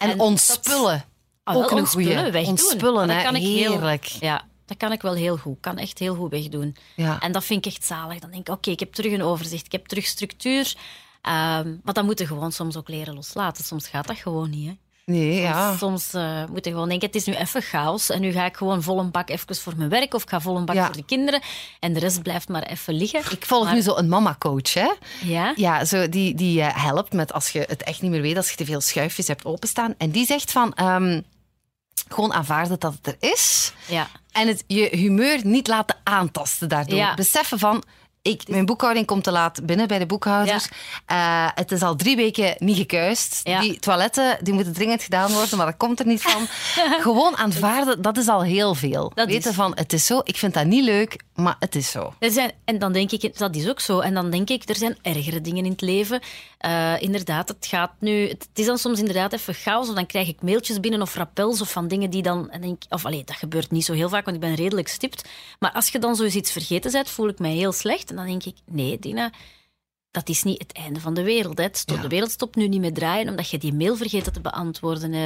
En, 0.00 0.10
En 0.10 0.16
dat- 0.16 0.26
ontspullen. 0.26 1.04
Ah, 1.44 1.56
ook 1.56 1.70
een 1.70 1.76
ontspullen, 1.78 2.16
goeie. 2.16 2.30
wegdoen. 2.32 2.50
Ontspullen, 2.50 3.06
Dat 3.08 3.16
hè. 3.16 3.22
kan 3.22 3.36
ik 3.36 3.42
heel- 3.42 3.70
Heerlijk. 3.72 4.04
ja, 4.04 4.44
dat 4.66 4.76
kan 4.76 4.92
ik 4.92 5.02
wel 5.02 5.14
heel 5.14 5.36
goed. 5.36 5.56
Kan 5.60 5.78
echt 5.78 5.98
heel 5.98 6.14
goed 6.14 6.30
wegdoen. 6.30 6.76
Ja. 6.96 7.20
En 7.20 7.32
dat 7.32 7.44
vind 7.44 7.66
ik 7.66 7.72
echt 7.72 7.84
zalig. 7.84 8.18
Dan 8.18 8.30
denk 8.30 8.48
ik, 8.48 8.54
oké, 8.54 8.70
ik 8.70 8.80
heb 8.80 8.92
terug 8.92 9.12
een 9.12 9.22
overzicht. 9.22 9.66
Ik 9.66 9.72
heb 9.72 9.86
terug 9.86 10.06
structuur. 10.06 10.74
Ehm 11.22 11.76
maar 11.84 11.94
dan 11.94 12.04
moet 12.04 12.18
je 12.18 12.26
gewoon 12.26 12.52
soms 12.52 12.76
ook 12.76 12.88
leren 12.88 13.14
loslaten. 13.14 13.64
Soms 13.64 13.88
gaat 13.88 14.06
dat 14.06 14.16
gewoon 14.16 14.50
niet. 14.50 14.66
Hè. 14.68 14.74
Nee, 15.10 15.40
ja. 15.40 15.76
Soms 15.76 16.14
eh, 16.14 16.44
moet 16.50 16.64
je 16.64 16.70
gewoon 16.70 16.88
denken, 16.88 17.06
het 17.06 17.16
is 17.16 17.24
nu 17.24 17.34
even 17.34 17.62
chaos. 17.62 18.10
En 18.10 18.20
nu 18.20 18.32
ga 18.32 18.44
ik 18.44 18.56
gewoon 18.56 18.82
vol 18.82 18.98
een 18.98 19.10
bak 19.10 19.30
even 19.30 19.56
voor 19.56 19.72
mijn 19.76 19.88
werk. 19.88 20.14
Of 20.14 20.22
ik 20.22 20.28
ga 20.28 20.40
vol 20.40 20.56
een 20.56 20.64
bak 20.64 20.74
Ja. 20.76 20.86
voor 20.86 20.96
de 20.96 21.04
kinderen. 21.04 21.40
En 21.80 21.92
de 21.92 22.00
rest 22.00 22.22
blijft 22.22 22.48
maar 22.48 22.62
even 22.62 22.94
liggen. 22.94 23.20
Ik 23.30 23.46
volg 23.46 23.64
Maar- 23.64 23.74
nu 23.74 23.80
zo 23.80 23.96
een 23.96 24.08
mama-coach, 24.08 24.74
hè. 24.74 24.90
Ja? 25.24 25.52
Ja, 25.56 25.84
zo, 25.84 26.08
die, 26.08 26.34
die 26.34 26.60
eh, 26.60 26.84
helpt 26.84 27.12
met 27.12 27.32
als 27.32 27.48
je 27.50 27.64
het 27.68 27.82
echt 27.82 28.02
niet 28.02 28.10
meer 28.10 28.22
weet, 28.22 28.36
als 28.36 28.50
je 28.50 28.56
te 28.56 28.64
veel 28.64 28.80
schuifjes 28.80 29.26
hebt 29.26 29.44
openstaan. 29.44 29.94
En 29.98 30.10
die 30.10 30.26
zegt 30.26 30.52
van, 30.52 30.72
ehm, 30.74 31.20
gewoon 32.08 32.32
aanvaarden 32.32 32.78
dat 32.80 32.94
het 33.02 33.06
er 33.06 33.30
is. 33.32 33.72
Ja. 33.88 34.08
En 34.32 34.48
het, 34.48 34.64
je 34.66 34.88
humeur 34.92 35.40
niet 35.46 35.66
laten 35.66 35.96
aantasten 36.04 36.68
daardoor. 36.68 36.98
Ja. 36.98 37.14
Beseffen 37.14 37.58
van, 37.58 37.82
ik, 38.22 38.48
mijn 38.48 38.66
boekhouding 38.66 39.06
komt 39.06 39.24
te 39.24 39.30
laat 39.30 39.66
binnen 39.66 39.88
bij 39.88 39.98
de 39.98 40.06
boekhouders. 40.06 40.68
Eh, 41.06 41.48
het 41.54 41.72
is 41.72 41.82
al 41.82 41.96
drie 41.96 42.16
weken 42.16 42.54
niet 42.58 42.76
gekuist. 42.76 43.40
Ja. 43.42 43.60
Die 43.60 43.78
toiletten 43.78 44.38
die 44.42 44.54
moeten 44.54 44.72
dringend 44.72 45.02
gedaan 45.02 45.32
worden, 45.32 45.56
maar 45.56 45.66
dat 45.66 45.76
komt 45.76 46.00
er 46.00 46.06
niet 46.06 46.22
van. 46.22 46.46
Gewoon 47.00 47.36
aanvaarden, 47.36 48.02
dat 48.02 48.16
is 48.16 48.28
al 48.28 48.42
heel 48.42 48.74
veel. 48.74 49.12
Dat 49.14 49.26
Weten 49.26 49.50
is- 49.50 49.56
van, 49.56 49.72
het 49.74 49.92
is 49.92 50.06
zo, 50.06 50.20
ik 50.24 50.36
vind 50.36 50.54
dat 50.54 50.64
niet 50.66 50.84
leuk, 50.84 51.22
maar 51.34 51.56
het 51.58 51.74
is 51.74 51.90
zo. 51.90 52.14
Er 52.18 52.30
zijn, 52.30 52.52
en 52.64 52.78
dan 52.78 52.92
denk 52.92 53.10
ik, 53.10 53.38
dat 53.38 53.56
is 53.56 53.68
ook 53.68 53.80
zo. 53.80 54.00
En 54.00 54.14
dan 54.14 54.30
denk 54.30 54.48
ik, 54.50 54.68
er 54.68 54.76
zijn 54.76 54.98
ergere 55.02 55.40
dingen 55.40 55.64
in 55.64 55.70
het 55.70 55.80
leven. 55.80 56.20
Eh, 56.58 57.02
inderdaad, 57.02 57.48
het 57.48 57.66
gaat 57.66 57.90
nu. 57.98 58.28
Het 58.28 58.48
is 58.54 58.66
dan 58.66 58.78
soms 58.78 58.98
inderdaad 58.98 59.32
even 59.32 59.54
chaos. 59.54 59.88
Of 59.88 59.94
dan 59.94 60.06
krijg 60.06 60.28
ik 60.28 60.42
mailtjes 60.42 60.80
binnen 60.80 61.02
of 61.02 61.14
rappels 61.14 61.60
of 61.60 61.70
van 61.70 61.88
dingen 61.88 62.10
die 62.10 62.22
dan. 62.22 62.50
En 62.50 62.60
denk, 62.60 62.82
of 62.88 63.04
allee, 63.04 63.24
dat 63.24 63.36
gebeurt 63.36 63.70
niet 63.70 63.84
zo 63.84 63.92
heel 63.92 64.08
vaak, 64.08 64.24
want 64.24 64.36
ik 64.36 64.42
ben 64.42 64.54
redelijk 64.54 64.88
stipt. 64.88 65.28
Maar 65.58 65.72
als 65.72 65.88
je 65.88 65.98
dan 65.98 66.16
zoiets 66.16 66.52
vergeten 66.52 66.92
bent, 66.92 67.10
voel 67.10 67.28
ik 67.28 67.38
mij 67.38 67.52
heel 67.52 67.72
slecht. 67.72 68.09
En 68.10 68.16
dan 68.16 68.26
denk 68.26 68.44
ik, 68.44 68.56
nee, 68.66 68.98
Dina. 68.98 69.30
Dat 70.12 70.28
is 70.28 70.42
niet 70.42 70.58
het 70.58 70.72
einde 70.72 71.00
van 71.00 71.14
de 71.14 71.22
wereld. 71.22 71.58
Hè. 71.58 71.64
Het 71.64 71.76
sto- 71.76 71.94
Ja. 71.94 72.00
De 72.00 72.08
wereld 72.08 72.30
stopt 72.30 72.56
nu 72.56 72.68
niet 72.68 72.80
met 72.80 72.94
draaien 72.94 73.28
omdat 73.28 73.50
je 73.50 73.58
die 73.58 73.74
mail 73.74 73.96
vergeten 73.96 74.32
te 74.32 74.40
beantwoorden 74.40 75.12
eh, 75.14 75.20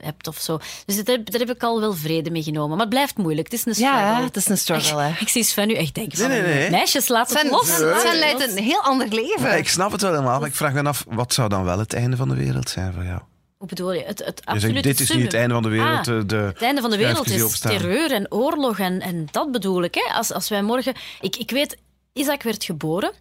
hebt 0.00 0.26
of 0.26 0.38
zo. 0.38 0.58
Dus 0.86 1.04
daar, 1.04 1.24
daar 1.24 1.40
heb 1.40 1.50
ik 1.50 1.62
al 1.62 1.80
wel 1.80 1.92
vrede 1.94 2.30
mee 2.30 2.42
genomen. 2.42 2.70
Maar 2.70 2.80
het 2.80 2.88
blijft 2.88 3.16
moeilijk. 3.16 3.50
Het 3.50 3.58
is 3.58 3.66
een 3.66 3.74
struggle. 3.74 3.98
Ja, 3.98 4.22
het 4.24 4.36
is 4.36 4.48
een 4.48 4.58
struggle, 4.58 5.02
hè. 5.02 5.20
Ik 5.20 5.28
zie 5.28 5.42
Sven 5.44 5.66
nu 5.68 5.74
echt 5.74 5.94
denken 5.94 6.18
van, 6.18 6.28
Nee, 6.28 6.42
nee, 6.42 6.54
nee. 6.54 6.70
meisjes, 6.70 7.08
laat 7.08 7.28
het 7.30 7.38
Sven, 7.38 7.50
los. 7.50 7.66
Sven, 7.74 7.88
het 7.94 8.18
leidt 8.18 8.56
een 8.56 8.64
heel 8.64 8.80
ander 8.82 9.08
leven. 9.08 9.40
Ja, 9.48 9.52
ik 9.54 9.68
snap 9.68 9.92
het 9.92 10.00
wel 10.02 10.10
helemaal, 10.10 10.38
maar 10.38 10.48
ik 10.48 10.54
vraag 10.54 10.72
me 10.72 10.82
af, 10.82 11.04
wat 11.08 11.32
zou 11.34 11.48
dan 11.48 11.64
wel 11.64 11.78
het 11.78 11.92
einde 11.94 12.16
van 12.16 12.28
de 12.28 12.34
wereld 12.36 12.68
zijn 12.68 12.92
voor 12.92 13.04
jou? 13.04 13.20
Hoe 13.58 13.68
bedoel 13.68 13.92
je? 13.92 14.02
Het, 14.04 14.18
het 14.24 14.40
absolute 14.44 14.72
zegt, 14.82 14.84
dit 14.84 15.00
is 15.00 15.10
niet 15.14 15.22
het 15.24 15.34
einde 15.34 15.54
van 15.54 15.62
de 15.62 15.68
wereld. 15.68 15.98
Ah, 15.98 16.04
de, 16.04 16.26
de 16.26 16.36
Het 16.36 16.62
einde 16.62 16.80
van 16.80 16.90
de 16.90 16.96
wereld 16.96 17.30
is 17.30 17.42
opstaan. 17.42 17.70
terreur 17.72 18.12
en 18.12 18.32
oorlog 18.32 18.78
en, 18.78 19.00
en 19.00 19.28
dat 19.30 19.52
bedoel 19.52 19.82
ik. 19.82 19.94
Hè. 19.94 20.12
Als, 20.14 20.32
als 20.32 20.48
wij 20.48 20.62
morgen... 20.62 20.94
Ik, 21.20 21.36
ik 21.36 21.50
weet, 21.50 21.76
Isaac 22.12 22.42
werd 22.42 22.64
geboren. 22.64 23.12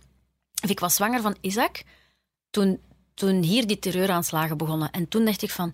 Of 0.64 0.70
ik 0.70 0.80
was 0.80 0.96
zwanger 0.96 1.22
van 1.22 1.36
Isaac 1.42 1.84
toen, 2.50 2.82
toen 3.14 3.42
hier 3.42 3.68
die 3.68 3.80
terreuraanslagen 3.80 4.58
begonnen. 4.58 4.92
En 4.92 5.08
toen 5.08 5.26
dacht 5.26 5.42
ik 5.42 5.52
van... 5.52 5.74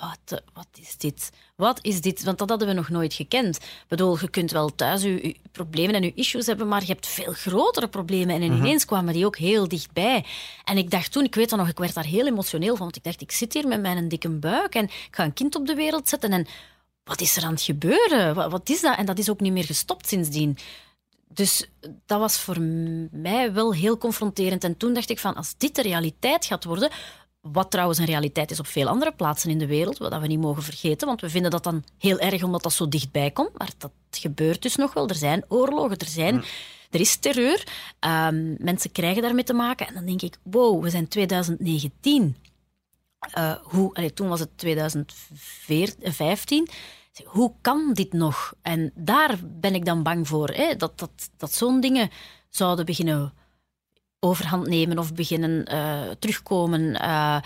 Wat, 0.00 0.42
wat 0.54 0.68
is 0.80 0.96
dit? 0.96 1.30
Wat 1.56 1.78
is 1.82 2.00
dit? 2.00 2.22
Want 2.22 2.38
dat 2.38 2.48
hadden 2.48 2.68
we 2.68 2.74
nog 2.74 2.88
nooit 2.88 3.14
gekend. 3.14 3.56
Ik 3.56 3.84
bedoel, 3.88 4.18
je 4.20 4.30
kunt 4.30 4.50
wel 4.50 4.74
thuis 4.74 5.02
je, 5.02 5.26
je 5.26 5.36
problemen 5.52 5.94
en 5.94 6.02
je 6.02 6.14
issues 6.14 6.46
hebben, 6.46 6.68
maar 6.68 6.80
je 6.80 6.86
hebt 6.86 7.06
veel 7.06 7.32
grotere 7.32 7.88
problemen. 7.88 8.34
En 8.34 8.42
ineens 8.42 8.84
kwamen 8.84 9.12
die 9.12 9.26
ook 9.26 9.36
heel 9.36 9.68
dichtbij. 9.68 10.24
En 10.64 10.76
ik 10.76 10.90
dacht 10.90 11.12
toen, 11.12 11.24
ik 11.24 11.34
weet 11.34 11.50
dat 11.50 11.58
nog, 11.58 11.68
ik 11.68 11.78
werd 11.78 11.94
daar 11.94 12.04
heel 12.04 12.26
emotioneel 12.26 12.76
van. 12.76 12.84
Want 12.84 12.96
ik 12.96 13.04
dacht, 13.04 13.20
ik 13.20 13.32
zit 13.32 13.52
hier 13.52 13.68
met 13.68 13.80
mijn 13.80 14.08
dikke 14.08 14.28
buik 14.28 14.74
en 14.74 14.84
ik 14.84 15.08
ga 15.10 15.24
een 15.24 15.32
kind 15.32 15.54
op 15.54 15.66
de 15.66 15.74
wereld 15.74 16.08
zetten. 16.08 16.30
En 16.30 16.46
wat 17.04 17.20
is 17.20 17.36
er 17.36 17.44
aan 17.44 17.52
het 17.52 17.62
gebeuren? 17.62 18.34
Wat, 18.34 18.50
wat 18.50 18.68
is 18.68 18.80
dat? 18.80 18.96
En 18.96 19.06
dat 19.06 19.18
is 19.18 19.30
ook 19.30 19.40
niet 19.40 19.52
meer 19.52 19.64
gestopt 19.64 20.08
sindsdien. 20.08 20.58
Dus 21.38 21.68
dat 22.06 22.18
was 22.18 22.38
voor 22.38 22.60
mij 23.10 23.52
wel 23.52 23.74
heel 23.74 23.98
confronterend. 23.98 24.64
En 24.64 24.76
toen 24.76 24.92
dacht 24.92 25.10
ik 25.10 25.18
van, 25.18 25.34
als 25.34 25.54
dit 25.56 25.74
de 25.74 25.82
realiteit 25.82 26.44
gaat 26.44 26.64
worden, 26.64 26.90
wat 27.40 27.70
trouwens 27.70 27.98
een 27.98 28.04
realiteit 28.04 28.50
is 28.50 28.58
op 28.58 28.66
veel 28.66 28.88
andere 28.88 29.12
plaatsen 29.12 29.50
in 29.50 29.58
de 29.58 29.66
wereld, 29.66 29.98
wat 29.98 30.20
we 30.20 30.26
niet 30.26 30.40
mogen 30.40 30.62
vergeten, 30.62 31.06
want 31.06 31.20
we 31.20 31.30
vinden 31.30 31.50
dat 31.50 31.64
dan 31.64 31.84
heel 31.98 32.18
erg 32.18 32.42
omdat 32.42 32.62
dat 32.62 32.72
zo 32.72 32.88
dichtbij 32.88 33.30
komt, 33.30 33.58
maar 33.58 33.70
dat 33.78 33.90
gebeurt 34.10 34.62
dus 34.62 34.76
nog 34.76 34.94
wel. 34.94 35.08
Er 35.08 35.14
zijn 35.14 35.44
oorlogen, 35.48 35.98
er, 35.98 36.06
zijn, 36.06 36.44
er 36.90 37.00
is 37.00 37.16
terreur, 37.16 37.66
Ehm, 37.98 38.64
mensen 38.64 38.92
krijgen 38.92 39.22
daarmee 39.22 39.44
te 39.44 39.52
maken. 39.52 39.86
En 39.86 39.94
dan 39.94 40.06
denk 40.06 40.22
ik, 40.22 40.36
wow, 40.42 40.82
we 40.82 40.90
zijn 40.90 41.08
2019. 41.08 42.36
Eh, 43.18 43.54
hoe, 43.62 43.94
allee, 43.94 44.12
toen 44.12 44.28
was 44.28 44.40
het 44.40 44.58
2015. 44.58 46.68
Hoe 47.24 47.52
kan 47.60 47.92
dit 47.92 48.12
nog? 48.12 48.54
En 48.62 48.92
daar 48.94 49.38
ben 49.44 49.74
ik 49.74 49.84
dan 49.84 50.02
bang 50.02 50.28
voor. 50.28 50.48
Hè? 50.48 50.76
Dat, 50.76 50.98
dat, 50.98 51.10
dat 51.36 51.52
zo'n 51.52 51.80
dingen 51.80 52.10
zouden 52.48 52.84
beginnen 52.84 53.32
overhand 54.20 54.66
nemen 54.66 54.98
of 54.98 55.14
beginnen 55.14 55.64
eh, 55.64 56.10
terugkomen. 56.18 56.94
Eh, 57.00 57.40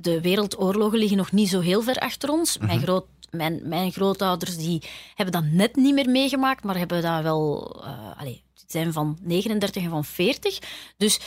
de- 0.00 0.20
wereldoorlogen 0.20 0.98
liggen 0.98 1.16
nog 1.16 1.32
niet 1.32 1.48
zo 1.48 1.60
heel 1.60 1.82
ver 1.82 1.96
achter 1.98 2.30
ons. 2.30 2.58
Mijn, 2.58 2.80
groot, 2.80 3.06
mijn, 3.30 3.60
mijn 3.64 3.92
grootouders 3.92 4.56
die 4.56 4.82
hebben 5.14 5.42
dat 5.42 5.50
net 5.52 5.76
niet 5.76 5.94
meer 5.94 6.10
meegemaakt, 6.10 6.64
maar 6.64 6.76
hebben 6.78 7.02
dat 7.02 7.22
wel... 7.22 7.70
eh 7.84 8.20
allee, 8.20 8.42
ze 8.54 8.64
zijn 8.66 8.92
van 8.92 9.18
39 9.22 9.82
en 9.82 9.90
van 9.90 10.04
40. 10.04 10.58
Dus 10.96 11.20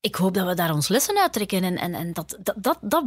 ik 0.00 0.14
hoop 0.14 0.34
dat 0.34 0.46
we 0.46 0.54
daar 0.54 0.74
ons 0.74 0.88
lessen 0.88 1.18
uit 1.18 1.32
trekken. 1.32 1.64
En, 1.64 1.76
en, 1.76 1.94
en 1.94 2.12
dat, 2.12 2.38
dat, 2.42 2.54
dat, 2.62 2.78
dat, 2.80 3.04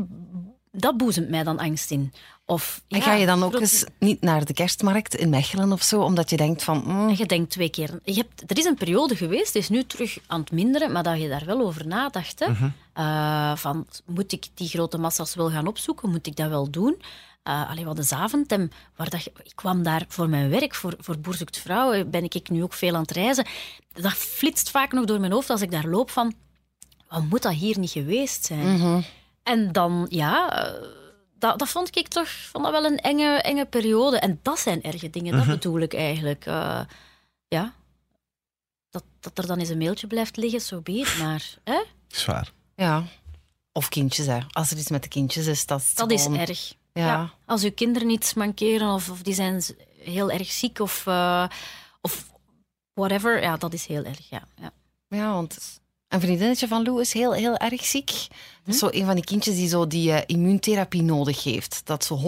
dat 0.72 0.98
boezemt 0.98 1.30
mij 1.30 1.44
dan 1.44 1.60
angst 1.60 1.92
in. 1.92 2.14
Of, 2.50 2.82
ja, 2.88 3.02
ga 3.02 3.14
je 3.14 3.26
dan 3.26 3.44
ook 3.44 3.60
eens 3.60 3.84
niet 4.00 4.22
naar 4.22 4.46
de 4.46 4.54
kerstmarkt 4.54 5.16
in 5.16 5.30
Mechelen 5.30 5.72
of 5.72 5.82
zo, 5.84 6.02
omdat 6.02 6.30
je 6.30 6.38
denkt 6.38 6.64
van... 6.64 6.84
mm, 6.86 7.10
Je 7.10 7.26
denkt 7.26 7.52
twee 7.52 7.70
keer. 7.70 8.00
Je 8.04 8.14
hebt, 8.14 8.52
er 8.52 8.58
is 8.58 8.66
een 8.66 8.76
periode 8.76 9.16
geweest, 9.16 9.54
die 9.54 9.62
is 9.62 9.70
nu 9.70 9.84
terug 9.84 10.18
aan 10.28 10.40
het 10.40 10.52
minderen, 10.52 10.92
maar 10.92 11.04
dat 11.04 11.22
je 11.22 11.28
daar 11.28 11.46
wel 11.46 11.60
over 11.62 11.88
nadacht. 11.88 12.40
Hè? 12.40 12.46
Eh, 12.94 13.56
van, 13.56 13.88
moet 14.06 14.32
ik 14.32 14.48
die 14.54 14.68
grote 14.68 14.98
massa's 14.98 15.36
wel 15.36 15.50
gaan 15.50 15.68
opzoeken? 15.68 16.10
Moet 16.10 16.28
ik 16.28 16.36
dat 16.36 16.50
wel 16.50 16.70
doen? 16.70 17.02
Eh 17.44 17.70
alleen 17.70 17.86
wat 17.86 17.96
de 17.96 18.04
Zaventem, 18.04 18.70
waar 18.96 19.10
dat, 19.10 19.26
ik 19.26 19.52
kwam 19.56 19.84
daar 19.84 20.06
voor 20.08 20.30
mijn 20.30 20.50
werk, 20.50 20.76
voor, 20.76 20.94
voor 21.00 21.18
Boer 21.20 21.36
Zoekt 21.36 21.58
Vrouw, 21.58 21.92
eh, 21.92 22.06
ben 22.06 22.24
ik 22.24 22.50
nu 22.50 22.64
ook 22.64 22.74
veel 22.74 22.94
aan 22.96 23.02
het 23.02 23.12
reizen. 23.12 23.46
Dat 23.94 24.12
flitst 24.14 24.70
vaak 24.70 24.92
nog 24.92 25.06
door 25.06 25.20
mijn 25.20 25.32
hoofd 25.32 25.50
als 25.50 25.62
ik 25.62 25.72
daar 25.72 25.88
loop 25.88 26.12
van, 26.12 26.34
wat 27.10 27.24
moet 27.24 27.42
dat 27.42 27.54
hier 27.54 27.80
niet 27.80 27.92
geweest 27.92 28.46
zijn? 28.46 28.78
En 29.44 29.72
dan, 29.72 30.06
ja, 30.10 30.64
eh, 30.66 30.74
dat, 31.40 31.60
dat 31.60 31.70
vond 31.70 31.98
ik 31.98 32.08
toch 32.08 32.30
vond 32.30 32.64
dat 32.64 32.74
wel 32.74 32.86
een 32.86 33.00
enge, 33.00 33.42
enge 33.42 33.66
periode. 33.66 34.20
En 34.20 34.40
dat 34.42 34.60
zijn 34.60 34.84
erge 34.84 35.10
dingen, 35.10 35.38
dat 35.38 35.48
bedoel 35.48 35.80
ik 35.80 35.94
eigenlijk. 35.94 36.46
Eh, 36.46 36.82
ja, 37.48 37.74
dat, 38.90 39.04
dat 39.20 39.38
er 39.38 39.48
dan 39.48 39.60
eens 39.60 39.70
een 39.70 39.78
mailtje 39.78 40.08
blijft 40.08 40.38
liggen, 40.38 40.62
zo 40.62 40.82
be 40.82 40.92
it, 40.92 41.18
maar 41.20 41.58
hè? 41.64 41.84
Zwaar. 42.08 42.52
Ja. 42.76 43.04
Of 43.72 43.90
kindjes, 43.90 44.26
hè. 44.26 44.40
Als 44.50 44.72
er 44.72 44.78
iets 44.78 44.90
met 44.90 45.04
de 45.04 45.10
kindjes 45.10 45.46
is, 45.46 45.66
dat 45.66 45.80
is 45.80 45.96
dat 45.96 46.12
is 46.12 46.26
erg. 46.26 46.74
Ja. 46.94 47.34
Als 47.46 47.64
uw 47.64 47.72
kinderen 47.72 48.10
iets 48.10 48.34
mankeren 48.34 48.94
of, 48.94 49.10
of 49.10 49.22
die 49.22 49.34
zijn 49.34 49.64
heel 49.98 50.32
erg 50.32 50.52
ziek 50.52 50.80
of, 50.80 51.08
eh, 51.08 51.48
of 52.02 52.32
whatever, 52.94 53.42
ja, 53.42 53.58
dat 53.58 53.74
is 53.74 53.86
heel 53.86 54.04
erg, 54.04 54.30
ja. 54.30 54.44
ja. 54.56 54.72
Ja, 55.08 55.34
want 55.34 55.79
een 56.10 56.20
vriendinnetje 56.22 56.68
van 56.68 56.84
Lou 56.84 57.02
is 57.02 57.14
heel, 57.14 57.34
heel 57.34 57.58
erg 57.58 57.86
ziek. 57.86 58.12
Dat 58.64 58.74
is 58.74 58.80
zo 58.80 58.88
een 58.92 59.06
van 59.06 59.16
die 59.16 59.24
kindjes 59.24 59.56
die 59.56 59.68
zo 59.68 59.88
die 59.88 60.12
eh, 60.12 60.24
immuuntherapie 60.26 61.02
nodig 61.02 61.44
heeft. 61.44 61.82
Dat 61.84 62.04
zo 62.04 62.20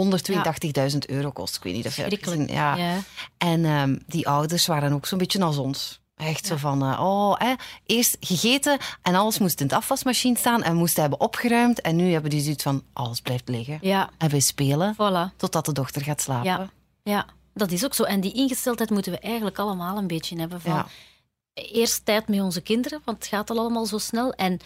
182.000 0.91 0.98
euro 1.06 1.32
kost. 1.32 1.56
Ik 1.56 1.63
weet 1.63 1.74
niet 1.74 1.86
of 1.86 1.96
je 1.96 2.20
dat. 2.20 2.50
Ja. 2.50 2.76
Ja. 2.76 2.98
En 3.38 3.65
ehm, 3.65 3.98
die 4.08 4.28
ouders 4.28 4.67
waren 4.67 4.94
ook 4.94 5.06
zo'n 5.06 5.17
beetje 5.17 5.44
als 5.44 5.58
ons. 5.58 6.00
Echt 6.15 6.46
zo 6.46 6.56
van, 6.56 6.82
eh, 6.84 7.00
oh, 7.02 7.36
hè, 7.38 7.54
eerst 7.86 8.17
gegeten 8.20 8.78
en 9.02 9.15
alles 9.15 9.39
moest 9.39 9.62
in 9.62 9.67
de 9.67 9.76
afwasmachine 9.76 10.38
staan 10.38 10.63
en 10.63 10.72
we 10.72 10.78
moesten 10.78 11.02
hebben 11.02 11.20
opgeruimd. 11.20 11.82
En 11.82 11.96
nu 11.96 12.12
hebben 12.12 12.30
die 12.30 12.41
zoiets 12.41 12.63
van, 12.63 12.84
alles 12.94 13.22
blijft 13.22 13.50
liggen. 13.50 13.78
Ja, 13.82 14.10
En 14.17 14.30
wij 14.30 14.39
spelen 14.39 14.94
voilà. 14.94 15.36
totdat 15.38 15.65
de 15.65 15.72
dochter 15.72 16.02
gaat 16.02 16.22
slapen. 16.22 16.50
Ja, 16.50 16.70
ja, 17.04 17.26
dat 17.54 17.72
is 17.72 17.86
ook 17.86 17.94
zo. 17.94 18.04
En 18.04 18.21
die 18.21 18.34
ingesteldheid 18.34 18.90
moeten 18.90 19.12
we 19.12 19.19
eigenlijk 19.19 19.60
allemaal 19.60 19.98
een 19.98 20.08
beetje 20.08 20.40
hebben. 20.40 20.62
Van 20.62 20.73
Ja. 20.73 20.88
Eerst 21.54 22.06
tijd 22.06 22.27
met 22.27 22.41
onze 22.41 22.62
kinderen, 22.62 23.02
want 23.06 23.17
het 23.17 23.27
gaat 23.27 23.49
al 23.49 23.58
allemaal 23.58 23.85
zo 23.85 23.97
snel. 23.97 24.33
En, 24.33 24.60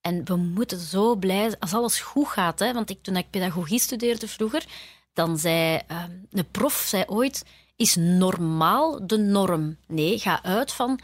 en 0.00 0.24
we 0.24 0.36
moeten 0.36 0.78
zo 0.78 1.14
blij 1.16 1.48
zijn 1.48 1.58
als 1.58 1.74
alles 1.74 2.00
goed 2.00 2.28
gaat. 2.28 2.58
Hè? 2.58 2.72
Want 2.72 2.90
ik, 2.90 3.02
toen 3.02 3.16
ik 3.16 3.30
pedagogie 3.30 3.78
studeerde 3.78 4.28
vroeger, 4.28 4.64
dan 5.12 5.38
zei 5.38 5.80
ehm, 5.86 6.10
een 6.30 6.50
prof 6.50 6.74
zei 6.74 7.04
ooit: 7.06 7.44
is 7.76 7.96
normaal 7.96 9.06
de 9.06 9.18
norm? 9.18 9.76
Nee, 9.86 10.18
ga 10.18 10.42
uit 10.42 10.72
van. 10.72 11.00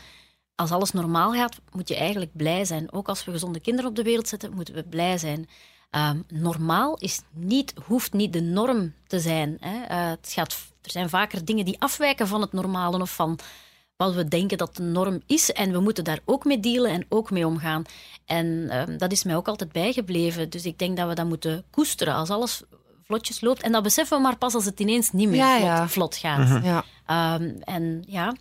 Als 0.54 0.70
alles 0.70 0.92
normaal 0.92 1.32
gaat, 1.32 1.61
moet 1.72 1.88
je 1.88 1.96
eigenlijk 1.96 2.36
blij 2.36 2.64
zijn. 2.64 2.92
Ook 2.92 3.08
als 3.08 3.24
we 3.24 3.32
gezonde 3.32 3.61
kinderen 3.61 3.90
op 3.90 3.96
de 3.96 4.02
wereld 4.02 4.28
zetten, 4.28 4.52
moeten 4.52 4.74
we 4.74 4.82
blij 4.82 5.18
zijn. 5.18 5.48
Ehm, 5.90 6.20
normaal 6.28 6.96
is 6.96 7.20
niet, 7.30 7.74
hoeft 7.84 8.12
niet 8.12 8.32
de 8.32 8.40
norm 8.40 8.94
te 9.06 9.20
zijn. 9.20 9.56
Hè. 9.61 9.84
Eh, 9.84 10.08
het 10.08 10.32
gaat, 10.32 10.52
er 10.82 10.90
zijn 10.90 11.08
vaker 11.08 11.44
dingen 11.44 11.64
die 11.64 11.80
afwijken 11.80 12.28
van 12.28 12.40
het 12.40 12.52
normale 12.52 13.00
of 13.00 13.14
van 13.14 13.38
wat 14.07 14.14
we 14.14 14.28
denken 14.28 14.59
dat 14.59 14.76
de 14.76 14.82
norm 14.82 15.22
is. 15.26 15.53
En 15.53 15.72
we 15.72 15.80
moeten 15.80 16.05
daar 16.05 16.20
ook 16.24 16.44
mee 16.44 16.61
dealen 16.61 16.90
en 16.90 17.07
ook 17.09 17.30
mee 17.30 17.46
omgaan. 17.46 17.84
En 18.24 18.66
ehm, 18.70 18.98
dat 18.98 19.12
is 19.12 19.24
mij 19.24 19.36
ook 19.36 19.48
altijd 19.48 19.72
bijgebleven. 19.72 20.51
Dus 20.51 20.64
ik 20.64 20.78
denk 20.78 20.96
dat 20.96 21.09
we 21.09 21.14
dat 21.14 21.26
moeten 21.26 21.64
koesteren 21.70 22.14
als 22.14 22.30
alles 22.30 22.62
vlotjes 23.05 23.40
loopt. 23.40 23.62
En 23.62 23.72
dat 23.72 23.82
beseffen 23.82 24.16
we 24.16 24.22
maar 24.22 24.36
pas 24.36 24.55
als 24.55 24.64
het 24.64 24.80
ineens 24.80 25.12
niet 25.12 25.28
meer 25.28 25.38
Ja, 25.38 25.57
vlot, 25.57 25.66
ja. 25.66 25.88
vlot 25.88 26.16
gaat. 26.16 26.64
Ja. 26.64 26.84
Ehm, 27.07 27.55
en 27.61 28.05
ja, 28.07 28.34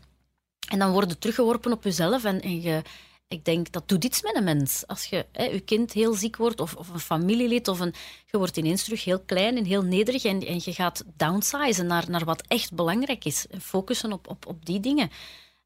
en 0.70 0.80
dan 0.80 0.92
worden 0.92 1.20
teruggeworpen 1.20 1.72
op 1.72 1.84
jezelf. 1.84 2.24
En, 2.24 2.42
en 2.42 2.62
je, 2.62 2.82
ik 3.28 3.46
denk 3.46 3.72
dat 3.72 3.88
doet 3.88 4.04
iets 4.04 4.22
met 4.22 4.36
een 4.36 4.44
mens. 4.44 4.84
Als 4.88 5.06
je 5.06 5.26
hè, 5.32 5.44
je 5.44 5.60
kind 5.60 5.94
heel 5.94 6.14
ziek 6.14 6.36
wordt, 6.36 6.60
of, 6.60 6.76
of 6.76 6.90
een 6.90 7.00
familielid, 7.00 7.68
of 7.68 7.80
een, 7.80 7.94
je 8.26 8.38
wordt 8.38 8.58
ineens 8.58 8.84
terug 8.84 9.04
heel 9.04 9.20
klein 9.20 9.58
en 9.58 9.66
heel 9.66 9.84
nederig. 9.84 10.24
En, 10.24 10.46
en 10.46 10.60
je 10.64 10.74
gaat 10.74 11.04
downsizen 11.18 11.86
naar, 11.86 12.10
naar 12.10 12.26
wat 12.26 12.44
echt 12.48 12.74
belangrijk 12.74 13.26
is. 13.26 13.48
En 13.50 13.62
focussen 13.62 14.12
op, 14.12 14.28
op, 14.28 14.46
op 14.46 14.66
die 14.66 14.80
dingen. 14.80 15.10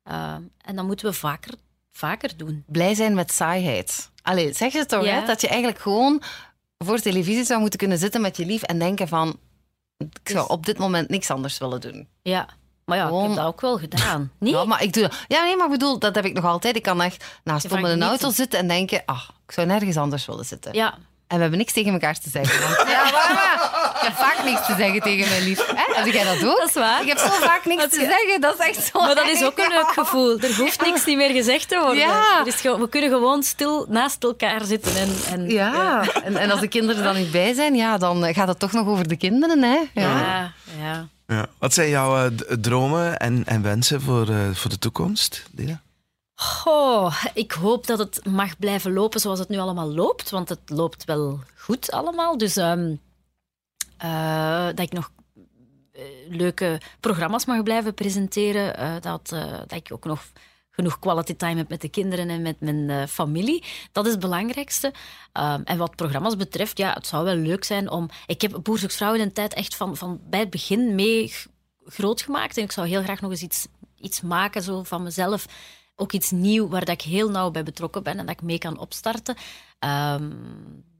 Ehm, 0.03 0.41
en 0.61 0.75
dat 0.75 0.85
moeten 0.85 1.05
we 1.05 1.13
vaker, 1.13 1.53
vaker 1.91 2.37
doen. 2.37 2.63
Blij 2.67 2.93
zijn 2.95 3.13
met 3.13 3.31
saaiheid. 3.31 4.11
Allee, 4.21 4.53
zeg 4.53 4.73
je 4.73 4.85
toch, 4.85 5.03
Ja. 5.05 5.19
hè? 5.19 5.25
Dat 5.25 5.41
je 5.41 5.47
eigenlijk 5.47 5.79
gewoon 5.79 6.21
voor 6.77 6.99
televisie 6.99 7.43
zou 7.43 7.59
moeten 7.59 7.79
kunnen 7.79 7.97
zitten 7.97 8.21
met 8.21 8.37
je 8.37 8.45
lief 8.45 8.61
en 8.63 8.79
denken 8.79 9.07
van... 9.07 9.39
Ik 9.97 10.29
zou 10.29 10.49
op 10.49 10.65
dit 10.65 10.77
moment 10.77 11.09
niks 11.09 11.29
anders 11.31 11.57
willen 11.57 11.81
doen. 11.81 12.07
Ja, 12.21 12.47
maar 12.85 12.97
ja, 12.97 13.07
ik 13.07 13.21
heb 13.27 13.35
dat 13.35 13.45
ook 13.45 13.61
wel 13.61 13.77
gedaan. 13.77 14.31
Niet? 14.39 14.53
Ja, 14.55 14.65
maar 14.65 14.83
ik 14.83 14.93
doe 14.93 15.03
dat. 15.03 15.15
Ja, 15.27 15.43
nee, 15.43 15.55
maar 15.55 15.65
ik 15.65 15.71
bedoel, 15.71 15.99
dat 15.99 16.15
heb 16.15 16.25
ik 16.25 16.33
nog 16.33 16.45
altijd. 16.45 16.75
Ik 16.75 16.81
kan 16.83 17.01
echt 17.01 17.25
naast 17.43 17.69
Tom 17.69 17.77
in 17.77 17.85
een 17.85 18.03
auto 18.03 18.29
zitten 18.29 18.59
en 18.59 18.67
denken... 18.67 19.01
Ah, 19.05 19.29
ik 19.45 19.51
zou 19.51 19.67
nergens 19.67 19.97
anders 19.97 20.25
willen 20.25 20.45
zitten. 20.45 20.73
Ja, 20.73 20.97
En 21.33 21.39
we 21.39 21.45
hebben 21.45 21.59
niks 21.59 21.73
tegen 21.73 21.93
elkaar 21.93 22.19
te 22.19 22.29
zeggen. 22.29 22.61
Want, 22.61 22.89
ja, 22.89 23.03
maar, 23.11 23.31
ik 23.95 24.01
heb 24.01 24.15
vaak 24.15 24.43
niks 24.43 24.65
te 24.65 24.75
zeggen 24.77 25.01
tegen 25.01 25.29
mijn 25.29 25.43
lief. 25.43 25.65
Hè? 25.65 25.93
Heb 25.93 26.13
jij 26.13 26.23
dat 26.23 26.35
ook? 26.35 26.57
Dat 26.57 26.67
is 26.67 26.73
waar. 26.73 27.01
Ik 27.01 27.07
heb 27.07 27.17
zo 27.17 27.29
vaak 27.29 27.65
niks 27.65 27.83
te 27.83 27.99
zeggen. 27.99 28.41
Dat 28.41 28.59
is 28.59 28.65
echt 28.65 28.85
zo 28.85 28.99
maar 28.99 29.15
dat 29.15 29.27
is 29.27 29.43
ook 29.43 29.57
een 29.57 29.69
leuk 29.69 29.91
gevoel. 29.93 30.39
Er 30.39 30.55
hoeft 30.55 30.81
niks 30.81 31.05
niet 31.05 31.17
meer 31.17 31.29
gezegd 31.29 31.67
te 31.69 31.79
worden. 31.79 31.97
Ja. 31.97 32.45
Is 32.45 32.61
we 32.61 32.89
kunnen 32.89 33.09
gewoon 33.09 33.43
stil 33.43 33.85
naast 33.89 34.23
elkaar 34.23 34.63
zitten. 34.63 34.95
En, 34.95 35.15
en, 35.31 35.49
Ja, 35.49 36.03
en, 36.23 36.37
en 36.37 36.51
als 36.51 36.59
de 36.59 36.67
kinderen 36.67 36.97
er 36.97 37.13
dan 37.13 37.21
niet 37.21 37.31
bij 37.31 37.53
zijn, 37.53 37.75
ja, 37.75 37.97
dan 37.97 38.25
eh, 38.25 38.35
gaat 38.35 38.47
het 38.47 38.59
toch 38.59 38.71
nog 38.71 38.87
over 38.87 39.07
de 39.07 39.17
kinderen. 39.17 39.63
Hè? 39.63 39.77
Ja. 39.93 40.19
Ja, 40.19 40.53
ja. 40.79 41.07
Ja. 41.27 41.45
Wat 41.59 41.73
zijn 41.73 41.89
jouw 41.89 42.25
eh, 42.25 42.31
dromen 42.61 43.19
en, 43.19 43.43
en 43.45 43.61
wensen 43.61 44.01
voor, 44.01 44.29
eh, 44.29 44.49
voor 44.53 44.69
de 44.69 44.79
toekomst, 44.79 45.43
Dina? 45.51 45.81
Goh, 46.43 47.23
ik 47.33 47.51
hoop 47.51 47.87
dat 47.87 47.99
het 47.99 48.25
mag 48.25 48.57
blijven 48.59 48.93
lopen 48.93 49.19
zoals 49.19 49.39
het 49.39 49.49
nu 49.49 49.57
allemaal 49.57 49.93
loopt. 49.93 50.29
Want 50.29 50.49
het 50.49 50.59
loopt 50.65 51.03
wel 51.03 51.39
goed 51.55 51.91
allemaal. 51.91 52.37
Dus 52.37 52.57
ehm, 52.57 52.95
eh, 53.97 54.65
dat 54.65 54.79
ik 54.79 54.91
nog 54.91 55.11
eh, 55.91 56.01
leuke 56.29 56.81
programma's 56.99 57.45
mag 57.45 57.63
blijven 57.63 57.93
presenteren. 57.93 58.77
eh, 58.77 58.93
dat, 58.99 59.29
dat 59.67 59.71
ik 59.71 59.89
ook 59.91 60.05
nog 60.05 60.23
genoeg 60.69 60.99
quality 60.99 61.35
time 61.35 61.57
heb 61.57 61.69
met 61.69 61.81
de 61.81 61.89
kinderen 61.89 62.29
en 62.29 62.41
met 62.41 62.59
mijn 62.59 63.07
familie. 63.07 63.63
Dat 63.91 64.05
is 64.05 64.11
het 64.11 64.21
belangrijkste. 64.21 64.93
Ehm, 65.31 65.61
en 65.63 65.77
wat 65.77 65.95
programma's 65.95 66.35
betreft, 66.35 66.77
ja, 66.77 66.93
het 66.93 67.07
zou 67.07 67.23
wel 67.23 67.35
leuk 67.35 67.63
zijn 67.63 67.89
om... 67.89 68.09
Ik 68.25 68.41
heb 68.41 68.59
Boer 68.63 68.79
zoekt 68.79 68.95
vrouw 68.95 69.13
in 69.13 69.21
een 69.21 69.33
tijd 69.33 69.53
echt 69.53 69.75
van, 69.75 69.97
van 69.97 70.21
bij 70.29 70.39
het 70.39 70.49
begin 70.49 70.95
mee 70.95 71.33
groot 71.85 72.21
gemaakt. 72.21 72.57
En 72.57 72.63
ik 72.63 72.71
zou 72.71 72.87
heel 72.87 73.03
graag 73.03 73.21
nog 73.21 73.31
eens 73.31 73.41
iets, 73.41 73.67
iets 73.99 74.21
maken 74.21 74.61
zo 74.61 74.83
van 74.83 75.03
mezelf. 75.03 75.45
Ook 75.95 76.11
iets 76.11 76.31
nieuw 76.31 76.67
waar 76.67 76.85
dat 76.85 76.93
ik 76.95 77.01
heel 77.01 77.29
nauw 77.29 77.51
bij 77.51 77.63
betrokken 77.63 78.03
ben 78.03 78.19
en 78.19 78.25
dat 78.25 78.35
ik 78.35 78.41
mee 78.41 78.57
kan 78.57 78.77
opstarten. 78.79 79.35
Ehm, 79.79 80.29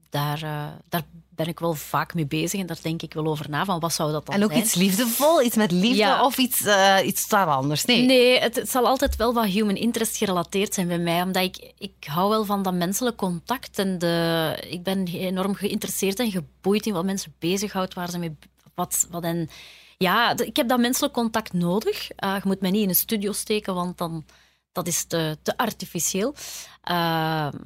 daar, 0.09 0.43
eh, 0.43 0.67
daar 0.89 1.03
ben 1.29 1.47
ik 1.47 1.59
wel 1.59 1.73
vaak 1.73 2.13
mee 2.13 2.25
bezig 2.25 2.59
en 2.59 2.65
daar 2.65 2.79
denk 2.81 3.01
ik 3.01 3.13
wel 3.13 3.25
over 3.27 3.49
na. 3.49 3.65
Van 3.65 3.79
wat 3.79 3.93
zou 3.93 4.11
dat 4.11 4.25
dan 4.25 4.35
En 4.35 4.43
ook 4.43 4.51
zijn? 4.51 4.63
iets 4.63 4.73
liefdevol, 4.73 5.41
iets 5.41 5.55
met 5.55 5.71
liefde 5.71 5.95
Ja. 5.95 6.25
of 6.25 6.37
iets, 6.37 6.61
eh, 6.65 6.97
iets 7.05 7.27
totaal 7.27 7.55
anders. 7.57 7.85
Nee. 7.85 8.05
Nee, 8.05 8.39
het, 8.39 8.55
het 8.55 8.69
zal 8.69 8.87
altijd 8.87 9.15
wel 9.15 9.33
wat 9.33 9.45
human 9.45 9.75
interest 9.75 10.17
gerelateerd 10.17 10.73
zijn 10.73 10.87
bij 10.87 10.97
mij. 10.97 11.21
Omdat 11.21 11.43
ik, 11.43 11.71
ik 11.77 11.93
hou 12.05 12.29
wel 12.29 12.45
van 12.45 12.63
dat 12.63 12.73
menselijk 12.73 13.17
contact. 13.17 13.79
En 13.79 13.99
de, 13.99 14.57
ik 14.69 14.83
ben 14.83 15.07
enorm 15.07 15.53
geïnteresseerd 15.55 16.19
en 16.19 16.31
geboeid 16.31 16.85
in 16.85 16.93
wat 16.93 17.05
mensen 17.05 17.33
bezighoudt, 17.39 17.93
waar 17.93 18.09
ze 18.09 18.19
mee... 18.19 18.37
Wat, 18.75 19.07
wat 19.09 19.23
en, 19.23 19.49
ja, 19.97 20.37
ik 20.37 20.55
heb 20.55 20.67
dat 20.67 20.79
menselijk 20.79 21.13
contact 21.13 21.53
nodig. 21.53 22.09
Eh, 22.11 22.33
je 22.35 22.41
moet 22.43 22.61
mij 22.61 22.71
niet 22.71 22.83
in 22.83 22.89
een 22.89 22.95
studio 22.95 23.31
steken, 23.31 23.73
want 23.73 23.97
dan, 23.97 24.25
dat 24.73 24.87
is 24.87 25.03
te, 25.03 25.37
te 25.41 25.57
artificieel. 25.57 26.35
Ehm, 26.81 27.57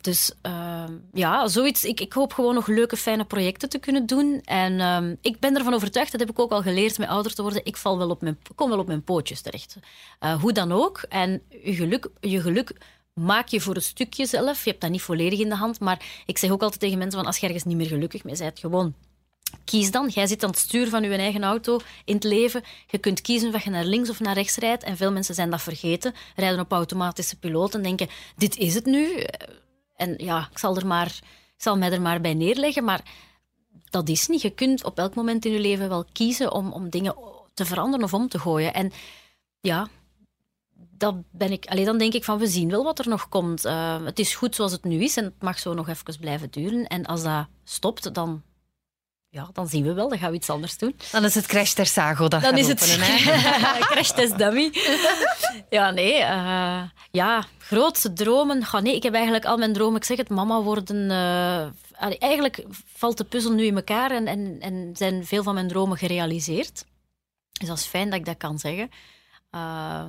dus 0.00 0.32
ehm, 0.42 0.92
ja, 1.12 1.48
zoiets. 1.48 1.84
Ik, 1.84 2.00
ik 2.00 2.12
hoop 2.12 2.32
gewoon 2.32 2.54
nog 2.54 2.66
leuke, 2.66 2.96
fijne 2.96 3.24
projecten 3.24 3.68
te 3.68 3.78
kunnen 3.78 4.06
doen. 4.06 4.40
En 4.44 4.80
ehm, 4.80 5.14
ik 5.20 5.40
ben 5.40 5.56
ervan 5.56 5.74
overtuigd, 5.74 6.10
dat 6.10 6.20
heb 6.20 6.30
ik 6.30 6.38
ook 6.38 6.50
al 6.50 6.62
geleerd 6.62 6.98
met 6.98 7.08
ouder 7.08 7.34
te 7.34 7.42
worden, 7.42 7.64
ik 7.64 7.76
val 7.76 7.98
wel 7.98 8.10
op 8.10 8.22
mijn, 8.22 8.38
kom 8.54 8.70
wel 8.70 8.78
op 8.78 8.86
mijn 8.86 9.04
pootjes 9.04 9.40
terecht. 9.40 9.76
Eh, 10.18 10.40
hoe 10.40 10.52
dan 10.52 10.72
ook. 10.72 10.98
En 11.08 11.42
je 11.48 11.74
geluk, 11.74 12.08
je 12.20 12.40
geluk 12.40 12.76
maak 13.12 13.48
je 13.48 13.60
voor 13.60 13.76
een 13.76 13.82
stukje 13.82 14.26
zelf. 14.26 14.64
Je 14.64 14.70
hebt 14.70 14.82
dat 14.82 14.90
niet 14.90 15.02
volledig 15.02 15.38
in 15.38 15.48
de 15.48 15.54
hand. 15.54 15.80
Maar 15.80 16.22
ik 16.26 16.38
zeg 16.38 16.50
ook 16.50 16.62
altijd 16.62 16.80
tegen 16.80 16.98
mensen, 16.98 17.18
van, 17.18 17.26
als 17.26 17.38
je 17.38 17.46
ergens 17.46 17.64
niet 17.64 17.76
meer 17.76 17.86
gelukkig 17.86 18.24
mee 18.24 18.36
bent, 18.36 18.58
gewoon 18.58 18.94
Kies 19.64 19.90
dan. 19.90 20.08
Jij 20.08 20.26
zit 20.26 20.42
aan 20.42 20.50
het 20.50 20.58
stuur 20.58 20.88
van 20.88 21.02
je 21.02 21.16
eigen 21.16 21.44
auto 21.44 21.78
in 22.04 22.14
het 22.14 22.24
leven. 22.24 22.62
Je 22.86 22.98
kunt 22.98 23.20
kiezen 23.20 23.54
of 23.54 23.64
je 23.64 23.70
naar 23.70 23.84
links 23.84 24.10
of 24.10 24.20
naar 24.20 24.34
rechts 24.34 24.56
rijdt. 24.56 24.82
En 24.82 24.96
veel 24.96 25.12
mensen 25.12 25.34
zijn 25.34 25.50
dat 25.50 25.62
vergeten. 25.62 26.14
Rijden 26.36 26.60
op 26.60 26.72
automatische 26.72 27.38
piloot 27.38 27.74
en 27.74 27.82
denken: 27.82 28.08
dit 28.36 28.56
is 28.56 28.74
het 28.74 28.84
nu. 28.84 29.24
En 29.96 30.14
ja, 30.16 30.48
ik 30.50 30.58
zal, 30.58 30.76
er 30.76 30.86
maar, 30.86 31.18
zal 31.56 31.76
mij 31.76 31.92
er 31.92 32.02
maar 32.02 32.20
bij 32.20 32.34
neerleggen. 32.34 32.84
Maar 32.84 33.02
dat 33.90 34.08
is 34.08 34.26
niet. 34.26 34.42
Je 34.42 34.50
kunt 34.50 34.84
op 34.84 34.98
elk 34.98 35.14
moment 35.14 35.44
in 35.44 35.52
je 35.52 35.60
leven 35.60 35.88
wel 35.88 36.04
kiezen 36.12 36.52
om, 36.52 36.72
om 36.72 36.90
dingen 36.90 37.14
te 37.54 37.64
veranderen 37.64 38.04
of 38.04 38.14
om 38.14 38.28
te 38.28 38.38
gooien. 38.38 38.74
En 38.74 38.92
ja, 39.60 39.88
dat 40.74 41.14
ben 41.30 41.52
ik, 41.52 41.66
allee, 41.66 41.84
dan 41.84 41.98
denk 41.98 42.12
ik 42.12 42.24
van 42.24 42.38
we 42.38 42.46
zien 42.46 42.70
wel 42.70 42.84
wat 42.84 42.98
er 42.98 43.08
nog 43.08 43.28
komt. 43.28 43.64
Eh, 43.64 44.04
het 44.04 44.18
is 44.18 44.34
goed 44.34 44.54
zoals 44.54 44.72
het 44.72 44.84
nu 44.84 45.02
is 45.02 45.16
en 45.16 45.24
het 45.24 45.42
mag 45.42 45.58
zo 45.58 45.74
nog 45.74 45.88
even 45.88 46.18
blijven 46.20 46.50
duren. 46.50 46.86
En 46.86 47.06
als 47.06 47.22
dat 47.22 47.46
stopt, 47.64 48.14
dan, 48.14 48.42
ja, 49.36 49.48
dan 49.52 49.68
zien 49.68 49.84
we 49.84 49.92
wel. 49.92 50.08
Dan 50.08 50.18
gaan 50.18 50.30
we 50.30 50.36
iets 50.36 50.50
anders 50.50 50.78
doen. 50.78 50.96
Dan 51.12 51.24
is 51.24 51.34
het 51.34 51.46
Crash 51.46 51.72
Tersago 51.72 52.28
dat 52.28 52.42
Dan 52.42 52.56
is 52.58 52.66
het 52.68 52.82
openen, 52.82 53.08
crash 53.92 54.10
test 54.10 54.38
dummy. 54.38 54.70
ja, 55.70 55.90
nee. 55.90 56.14
eh, 56.14 56.82
ja, 57.10 57.44
grootste 57.58 58.12
dromen. 58.12 58.64
Goh, 58.64 58.80
nee, 58.80 58.94
ik 58.94 59.02
heb 59.02 59.14
eigenlijk 59.14 59.44
al 59.44 59.56
mijn 59.56 59.72
dromen. 59.72 59.96
Ik 59.96 60.04
zeg 60.04 60.16
het, 60.16 60.28
mama 60.28 60.62
worden. 60.62 61.10
eh, 61.10 62.22
eigenlijk 62.22 62.64
valt 62.94 63.16
de 63.16 63.24
puzzel 63.24 63.52
nu 63.52 63.64
in 63.64 63.76
elkaar 63.76 64.10
en, 64.10 64.26
en, 64.26 64.56
en 64.60 64.90
zijn 64.96 65.26
veel 65.26 65.42
van 65.42 65.54
mijn 65.54 65.68
dromen 65.68 65.96
gerealiseerd. 65.98 66.84
Dus 67.52 67.68
dat 67.68 67.78
is 67.78 67.84
fijn 67.84 68.10
dat 68.10 68.18
ik 68.18 68.24
dat 68.24 68.36
kan 68.36 68.58
zeggen. 68.58 68.90
Eh, 69.50 70.04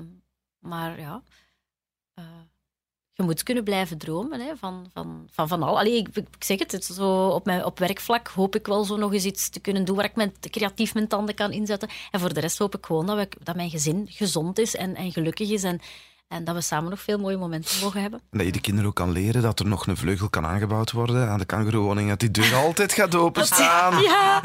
maar 0.60 1.00
ja. 1.00 1.22
Je 3.18 3.24
moet 3.24 3.44
kunnen 3.44 3.64
blijven 3.64 3.98
dromen 3.98 4.40
hè, 4.40 4.56
van, 4.58 4.90
van, 4.94 5.28
van, 5.32 5.48
van 5.48 5.64
al. 5.64 5.80
Allee, 5.80 5.98
ik, 5.98 6.08
ik 6.16 6.44
zeg 6.44 6.60
het, 6.60 6.72
het 6.72 6.86
zo 6.86 7.28
op, 7.28 7.46
mijn, 7.46 7.66
op 7.66 7.80
werkvlak 7.80 8.28
hoop 8.28 8.56
ik 8.56 8.68
wel 8.68 8.84
zo 8.84 8.98
nog 8.98 9.14
eens 9.14 9.26
iets 9.26 9.50
te 9.50 9.60
kunnen 9.60 9.86
doen 9.86 9.96
waar 9.96 10.06
ik 10.06 10.16
mijn, 10.16 10.34
creatief 10.40 10.94
mijn 10.94 11.08
tanden 11.08 11.36
kan 11.36 11.52
inzetten. 11.52 11.90
En 12.12 12.20
voor 12.20 12.34
de 12.34 12.40
rest 12.40 12.58
hoop 12.58 12.76
ik 12.76 12.86
gewoon 12.86 13.06
dat, 13.06 13.28
dat 13.44 13.56
mijn 13.56 13.70
gezin 13.70 14.08
gezond 14.10 14.60
is 14.60 14.76
en, 14.76 14.96
en 14.96 15.12
gelukkig 15.12 15.50
is. 15.50 15.64
En, 15.64 15.80
en 16.28 16.44
dat 16.44 16.56
we 16.56 16.62
samen 16.62 16.90
nog 16.90 17.00
veel 17.02 17.18
mooie 17.18 17.38
momenten 17.38 17.80
mogen 17.82 18.02
hebben. 18.02 18.20
En 18.32 18.38
dat 18.38 18.48
je 18.48 18.54
de 18.54 18.62
kinderen 18.62 18.90
ook 18.90 18.96
kan 18.96 19.12
leren 19.12 19.42
dat 19.42 19.60
er 19.60 19.66
nog 19.68 19.88
een 19.88 19.98
vleugel 19.98 20.30
kan 20.30 20.46
aangebouwd 20.46 20.92
worden 20.92 21.30
aan 21.30 21.40
de 21.40 21.46
kangeroewoning, 21.46 22.10
dat 22.10 22.20
die 22.20 22.32
deur 22.32 22.56
altijd 22.56 22.94
gaat 22.94 23.16
openstaan. 23.16 24.02
Ja, 24.08 24.42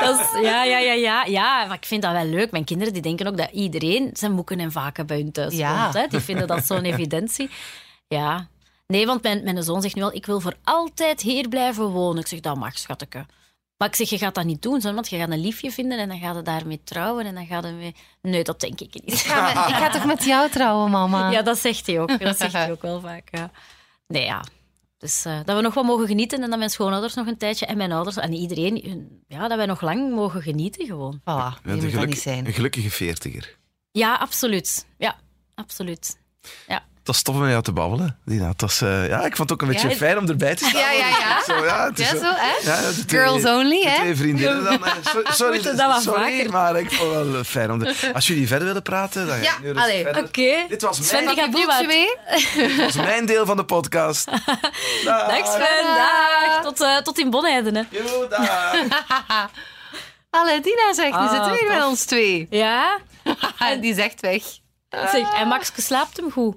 dat 0.00 0.20
is, 0.20 0.40
ja, 0.42 0.64
ja, 0.64 0.78
ja, 0.78 0.92
ja, 0.92 1.24
ja. 1.24 1.66
Maar 1.66 1.76
ik 1.76 1.84
vind 1.84 2.02
dat 2.02 2.12
wel 2.12 2.24
leuk. 2.24 2.50
Mijn 2.50 2.64
kinderen 2.64 2.92
die 2.92 3.02
denken 3.02 3.26
ook 3.26 3.36
dat 3.36 3.50
iedereen 3.50 4.10
zijn 4.12 4.32
moeken 4.32 4.60
en 4.60 4.72
vaken 4.72 5.06
bij 5.06 5.16
hun 5.16 5.32
thuis 5.32 5.54
Ja. 5.54 5.82
woont. 5.82 5.94
Hè. 5.94 6.06
Die 6.06 6.20
vinden 6.20 6.46
dat 6.46 6.66
zo'n 6.66 6.84
evidentie. 6.84 7.50
Ja. 8.08 8.48
Nee, 8.86 9.06
want 9.06 9.22
mijn, 9.22 9.44
mijn 9.44 9.62
zoon 9.62 9.82
zegt 9.82 9.94
nu 9.94 10.02
al, 10.02 10.14
ik 10.14 10.26
wil 10.26 10.40
voor 10.40 10.54
altijd 10.64 11.20
hier 11.20 11.48
blijven 11.48 11.84
wonen. 11.84 12.20
Ik 12.20 12.26
zeg, 12.26 12.40
dat 12.40 12.56
mag, 12.56 12.78
schatteke. 12.78 13.26
Maar 13.78 13.88
ik 13.88 13.94
zeg, 13.94 14.08
je 14.10 14.18
gaat 14.18 14.34
dat 14.34 14.44
niet 14.44 14.62
doen, 14.62 14.80
zo, 14.80 14.94
want 14.94 15.08
je 15.08 15.18
gaat 15.18 15.30
een 15.30 15.40
liefje 15.40 15.70
vinden 15.70 15.98
en 15.98 16.08
dan 16.08 16.18
gaat 16.18 16.36
je 16.36 16.42
daarmee 16.42 16.80
trouwen 16.84 17.26
en 17.26 17.34
dan 17.34 17.46
gaat 17.46 17.64
je 17.64 17.70
mee... 17.72 17.94
Nee, 18.22 18.44
dat 18.44 18.60
denk 18.60 18.80
ik 18.80 18.94
niet. 18.94 19.12
Ik 19.12 19.18
ga, 19.18 19.68
ik 19.68 19.74
ga 19.74 19.90
toch 19.90 20.04
met 20.04 20.24
jou 20.24 20.50
trouwen, 20.50 20.90
mama? 20.90 21.30
Ja, 21.30 21.42
dat 21.42 21.58
zegt 21.58 21.86
hij 21.86 22.00
ook. 22.00 22.18
Dat 22.20 22.36
zegt 22.38 22.52
hij 22.52 22.70
ook 22.70 22.82
wel 22.82 23.00
vaak, 23.00 23.28
ja. 23.30 23.50
Nee, 24.06 24.24
ja. 24.24 24.44
Dus 24.98 25.24
eh, 25.24 25.38
dat 25.44 25.56
we 25.56 25.62
nog 25.62 25.74
wat 25.74 25.84
mogen 25.84 26.06
genieten 26.06 26.42
en 26.42 26.48
dat 26.50 26.58
mijn 26.58 26.70
schoonouders 26.70 27.14
nog 27.14 27.26
een 27.26 27.36
tijdje 27.36 27.66
en 27.66 27.76
mijn 27.76 27.92
ouders 27.92 28.16
en 28.16 28.32
iedereen, 28.32 28.80
hun- 28.84 29.22
ja, 29.28 29.48
dat 29.48 29.56
wij 29.56 29.66
nog 29.66 29.80
lang 29.80 30.14
mogen 30.14 30.42
genieten 30.42 30.86
gewoon. 30.86 31.18
Voilà, 31.20 31.24
Ja, 31.24 31.56
geluk- 31.64 32.06
niet 32.06 32.18
zijn. 32.18 32.46
een 32.46 32.52
gelukkige 32.52 32.90
veertiger. 32.90 33.56
Ja, 33.92 34.14
absoluut. 34.14 34.86
Ja, 34.98 35.16
absoluut. 35.54 36.18
Ja. 36.68 36.84
Tof 37.16 37.34
om 37.34 37.40
met 37.40 37.50
jou 37.50 37.62
te 37.62 37.72
babbelen, 37.72 38.18
Dina. 38.24 38.48
Het 38.48 38.60
was, 38.60 38.80
eh, 38.80 39.08
ja, 39.08 39.16
ik 39.24 39.36
vond 39.36 39.50
het 39.50 39.52
ook 39.52 39.62
een 39.62 39.68
beetje 39.74 39.88
Ja, 39.88 39.94
fijn 39.94 40.18
om 40.18 40.28
erbij 40.28 40.54
te 40.54 40.64
staan. 40.68 40.80
Ja, 40.80 40.90
ja, 40.90 41.08
ja. 41.08 41.42
Zo, 41.46 41.64
ja, 41.64 41.86
het 41.88 41.98
is 41.98 42.10
Ja, 42.10 42.16
zo- 42.16 42.22
zo, 42.22 42.32
hè? 42.36 42.70
Ja, 42.70 42.80
de 42.90 43.04
twee- 43.04 43.20
Girls 43.20 43.44
only, 43.44 43.82
hè? 43.82 43.96
Twee 43.96 44.16
vriendinnen 44.16 44.64
dan. 44.64 44.84
eh, 44.84 44.92
so- 45.12 45.22
Sorry, 45.24 45.62
dat 45.62 46.02
sorry 46.02 46.50
maar 46.50 46.78
ik 46.78 46.92
vond 46.92 47.14
het 47.14 47.30
wel 47.32 47.44
fijn 47.44 47.70
om... 47.70 47.78
De, 47.78 47.94
als 48.14 48.26
jullie 48.26 48.46
verder 48.46 48.66
willen 48.66 48.82
praten, 48.82 49.26
dan 49.26 49.36
ga 49.36 49.42
Ja, 49.42 49.70
ik 49.70 49.76
allee, 49.78 50.02
verder. 50.02 50.24
Oké. 50.24 50.64
Dit 50.68 50.82
was 50.82 50.96
Sven, 51.06 51.24
mijn, 51.24 51.34
die 51.34 51.44
gaat 51.44 51.52
nu 51.54 51.60
Boeltje 51.66 51.72
uit. 51.76 51.86
mee? 51.86 52.66
dit 52.68 52.76
was 52.84 52.94
mijn 52.96 53.26
deel 53.26 53.46
van 53.46 53.56
de 53.56 53.64
podcast. 53.64 54.24
Dag. 55.04 55.26
Dag 55.28 55.46
Sven, 55.52 55.84
dag. 55.96 56.62
Tot, 56.62 56.80
eh, 56.80 56.96
tot 56.96 57.18
in 57.18 57.30
Bonheiden, 57.30 57.74
hè. 57.74 57.82
Jo, 57.90 58.28
dag. 58.28 58.70
Allee, 60.30 60.60
Dina 60.60 60.92
zegt, 60.94 61.08
die 61.08 61.16
Ah, 61.16 61.30
zitten 61.32 61.50
weer 61.50 61.60
tof. 61.66 61.76
met 61.76 61.84
ons 61.84 62.04
twee. 62.04 62.46
Ja? 62.50 62.98
die 63.80 63.94
zegt 63.94 64.20
weg. 64.20 64.42
Zeg, 65.10 65.32
en 65.34 65.48
Max 65.48 65.70
slaapt 65.76 66.16
hem 66.16 66.30
goed. 66.32 66.56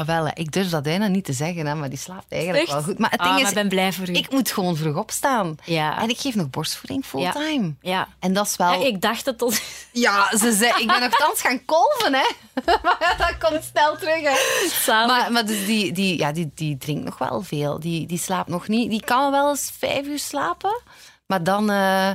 Ah, 0.00 0.06
wel, 0.06 0.30
ik 0.34 0.52
durf 0.52 0.68
dat 0.68 0.82
bijna 0.82 1.06
niet 1.06 1.24
te 1.24 1.32
zeggen, 1.32 1.66
hè, 1.66 1.74
maar 1.74 1.88
die 1.88 1.98
slaapt 1.98 2.32
eigenlijk 2.32 2.62
Echt? 2.62 2.72
wel 2.72 2.82
goed. 2.82 2.98
Maar 2.98 3.10
het 3.10 3.20
Ah, 3.20 3.26
ding 3.26 3.34
maar 3.36 3.44
is, 3.44 3.48
ik 3.48 3.54
ben 3.60 3.68
blij 3.68 3.92
voor 3.92 4.08
u. 4.08 4.12
ik 4.12 4.30
moet 4.32 4.50
gewoon 4.50 4.76
vroeg 4.76 4.96
opstaan. 4.96 5.56
Ja. 5.64 6.00
En 6.02 6.08
ik 6.08 6.18
geef 6.20 6.34
nog 6.34 6.50
borstvoeding 6.50 7.04
fulltime. 7.04 7.74
Ja. 7.80 8.08
En 8.18 8.32
dat 8.32 8.46
is 8.46 8.56
wel... 8.56 8.72
Ja, 8.72 8.86
ik 8.86 9.00
dacht 9.00 9.26
het 9.26 9.38
tot... 9.38 9.60
Ja, 9.92 10.36
ze 10.36 10.52
zei, 10.52 10.72
ik 10.80 10.86
ben 10.86 11.00
nogthans 11.00 11.40
gaan 11.40 11.64
kolven, 11.64 12.14
hè. 12.14 12.26
maar 12.82 13.14
dat 13.18 13.50
komt 13.50 13.64
snel 13.64 13.96
terug, 13.96 14.20
hè. 14.22 14.68
Samen. 14.70 15.06
Maar, 15.16 15.32
maar 15.32 15.46
dus 15.46 15.66
die, 15.66 15.92
die, 15.92 16.18
ja, 16.18 16.32
die, 16.32 16.50
die 16.54 16.76
drinkt 16.78 17.04
nog 17.04 17.18
wel 17.18 17.42
veel. 17.42 17.80
Die, 17.80 18.06
die 18.06 18.18
slaapt 18.18 18.48
nog 18.48 18.68
niet. 18.68 18.90
Die 18.90 19.04
kan 19.04 19.30
wel 19.30 19.48
eens 19.50 19.72
vijf 19.78 20.06
uur 20.06 20.18
slapen. 20.18 20.80
Maar 21.26 21.42
dan, 21.42 21.70
eh, 21.70 22.10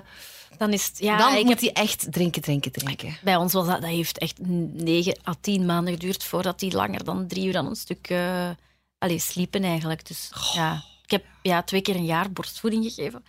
Dan 0.58 0.74
is 0.74 0.88
het... 0.88 0.98
Ja, 1.00 1.18
dan 1.18 1.34
ik 1.36 1.44
moet 1.46 1.62
heb, 1.62 1.74
hij 1.74 1.84
echt 1.84 2.08
drinken, 2.12 2.42
drinken, 2.42 2.72
drinken. 2.72 3.18
bij 3.24 3.36
ons 3.36 3.54
was 3.54 3.68
dat... 3.68 3.82
Dat 3.82 3.90
heeft 3.90 4.18
echt 4.18 4.40
negen 4.74 5.18
à 5.28 5.34
tien 5.42 5.66
maanden 5.66 5.94
geduurd 5.94 6.24
voordat 6.24 6.62
hij 6.62 6.72
langer 6.72 7.04
dan 7.04 7.28
drie 7.28 7.46
uur 7.48 7.58
aan 7.58 7.66
een 7.66 7.76
stuk... 7.76 8.10
eh 8.10 8.50
allee, 8.98 9.20
sliepen 9.20 9.64
eigenlijk. 9.64 10.08
Dus 10.08 10.32
ja, 10.54 10.84
ik 11.04 11.12
heb 11.12 11.24
ja, 11.42 11.64
twee 11.64 11.82
keer 11.82 11.96
een 11.96 12.06
jaar 12.06 12.32
borstvoeding 12.32 12.84
gegeven. 12.84 13.26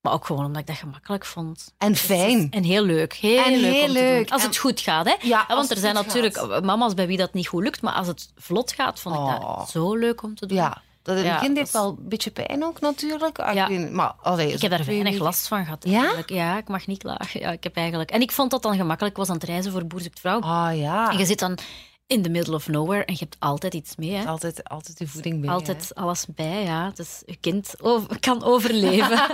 Maar 0.00 0.12
ook 0.12 0.26
gewoon 0.26 0.44
omdat 0.44 0.60
ik 0.60 0.66
dat 0.66 0.76
gemakkelijk 0.76 1.24
vond. 1.24 1.74
En 1.78 1.96
fijn. 1.96 2.50
En 2.50 2.62
heel 2.62 2.84
leuk. 2.84 3.12
Heel 3.14 3.44
En 3.44 3.60
leuk 3.60 3.72
heel 3.72 3.80
om 3.82 3.86
te 3.86 3.92
leuk. 3.92 4.22
doen. 4.22 4.30
Als 4.32 4.42
En- 4.42 4.48
het 4.48 4.56
goed 4.56 4.80
gaat, 4.80 5.06
hè? 5.06 5.14
Ja, 5.22 5.44
want 5.48 5.70
er 5.70 5.76
zijn 5.76 5.94
natuurlijk 5.94 6.36
gaat. 6.38 6.64
mama's 6.64 6.94
bij 6.94 7.06
wie 7.06 7.16
dat 7.16 7.34
niet 7.34 7.48
goed 7.48 7.62
lukt. 7.62 7.82
Maar 7.82 7.92
als 7.92 8.06
het 8.06 8.30
vlot 8.36 8.72
gaat, 8.72 9.00
vond 9.00 9.14
ik 9.14 9.20
Oh. 9.20 9.56
dat 9.58 9.70
zo 9.70 9.94
leuk 9.96 10.22
om 10.22 10.34
te 10.34 10.46
doen. 10.46 10.56
Ja, 10.56 10.82
dat 11.02 11.16
in 11.16 11.24
het 11.24 11.32
begin 11.38 11.54
deed 11.54 11.66
is- 11.66 11.72
wel 11.72 11.88
een 11.88 12.08
beetje 12.08 12.30
pijn 12.30 12.64
ook 12.64 12.80
natuurlijk. 12.80 13.38
Ah, 13.38 13.54
ik 13.56 13.68
niet, 13.78 13.90
maar, 13.92 14.12
allee, 14.22 14.52
Ik 14.52 14.60
heb 14.60 14.70
daar 14.70 14.84
weinig 14.84 15.04
weken- 15.10 15.24
last 15.24 15.48
van 15.48 15.64
gehad. 15.64 15.84
Ja? 15.84 15.98
eigenlijk. 15.98 16.30
Ja, 16.30 16.56
ik 16.58 16.68
mag 16.68 16.86
niet 16.86 16.98
klagen. 16.98 17.40
Ja, 17.40 17.50
ik 17.50 17.62
heb 17.64 17.76
eigenlijk... 17.76 18.10
En 18.10 18.20
ik 18.20 18.32
vond 18.32 18.50
dat 18.50 18.62
dan 18.62 18.76
gemakkelijk. 18.76 19.16
Was 19.16 19.28
aan 19.28 19.34
het 19.34 19.44
reizen 19.44 19.72
voor 19.72 19.86
Boer 19.86 20.00
zoekt 20.00 20.20
vrouw. 20.20 20.40
Ah 20.40 20.76
ja, 20.78 21.10
En 21.10 21.18
je 21.18 21.24
zit 21.26 21.38
dan 21.38 21.58
in 22.06 22.22
the 22.22 22.28
middle 22.28 22.54
of 22.54 22.68
nowhere 22.68 23.04
en 23.04 23.12
je 23.12 23.18
hebt 23.20 23.36
altijd 23.38 23.74
iets 23.74 23.96
mee. 23.96 24.10
Hè? 24.14 24.24
altijd, 24.24 24.68
altijd 24.68 24.98
de 24.98 25.06
voeding 25.08 25.40
bij. 25.40 25.50
Altijd 25.50 25.94
alles 25.94 26.26
bij, 26.34 26.62
ja. 26.62 26.90
Dus 26.94 27.22
je 27.26 27.36
kind 27.36 27.74
over- 27.80 28.20
kan 28.20 28.44
overleven. 28.44 29.08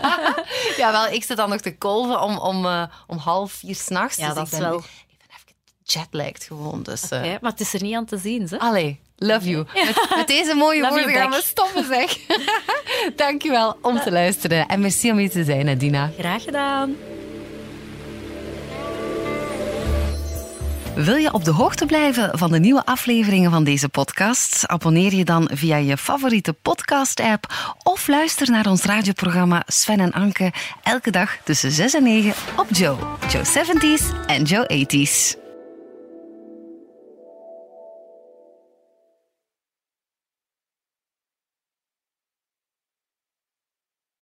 Ja, 0.76 0.92
wel, 0.92 1.06
ik 1.06 1.24
zit 1.24 1.36
dan 1.36 1.48
nog 1.48 1.60
te 1.60 1.76
kolven 1.78 2.20
om, 2.22 2.38
om, 2.38 2.66
eh, 2.66 2.82
om 3.06 3.16
half 3.18 3.52
vier 3.52 3.74
s'nachts. 3.74 4.16
Ja, 4.16 4.26
dus 4.26 4.34
dat 4.34 4.46
ik 4.46 4.52
is 4.52 4.58
wel- 4.58 4.76
Ik 4.78 4.84
ben 5.18 5.26
even 5.36 5.54
jetlagged 5.82 6.44
gewoon, 6.44 6.82
dus... 6.82 7.08
eh, 7.08 7.18
Oké, 7.18 7.38
maar 7.40 7.50
het 7.50 7.60
is 7.60 7.74
er 7.74 7.82
niet 7.82 7.94
aan 7.94 8.04
te 8.04 8.18
zien, 8.18 8.46
hè? 8.50 8.58
Allee, 8.58 9.00
love 9.16 9.48
you. 9.48 9.66
Met, 9.74 10.08
met 10.16 10.26
deze 10.26 10.54
mooie 10.54 10.80
Love 10.80 10.94
woorden 10.94 11.14
gaan 11.14 11.30
we 11.30 11.42
stoppen, 11.44 11.84
zeg. 11.84 12.16
Dankjewel 13.16 13.78
om 13.82 14.00
te 14.00 14.12
luisteren. 14.12 14.68
En 14.68 14.80
merci 14.80 15.10
om 15.10 15.16
hier 15.16 15.30
te 15.30 15.44
zijn, 15.44 15.78
Dina. 15.78 16.10
Graag 16.18 16.42
gedaan. 16.42 16.96
Wil 20.96 21.16
je 21.16 21.32
op 21.32 21.44
de 21.44 21.50
hoogte 21.50 21.86
blijven 21.86 22.38
van 22.38 22.50
de 22.50 22.58
nieuwe 22.58 22.84
afleveringen 22.84 23.50
van 23.50 23.64
deze 23.64 23.88
podcast? 23.88 24.66
Abonneer 24.66 25.14
je 25.14 25.24
dan 25.24 25.50
via 25.52 25.76
je 25.76 25.96
favoriete 25.96 26.52
podcast-app 26.52 27.74
of 27.82 28.08
luister 28.08 28.50
naar 28.50 28.66
ons 28.66 28.82
radioprogramma 28.82 29.62
Sven 29.66 30.00
en 30.00 30.12
Anke 30.12 30.52
elke 30.82 31.10
dag 31.10 31.36
tussen 31.44 31.70
6 31.70 31.94
en 31.94 32.02
9 32.02 32.34
op 32.56 32.66
Joe. 32.70 32.96
Joe 33.28 33.42
70s 33.44 34.26
en 34.26 34.42
Joe 34.42 34.86
80s. 34.86 35.45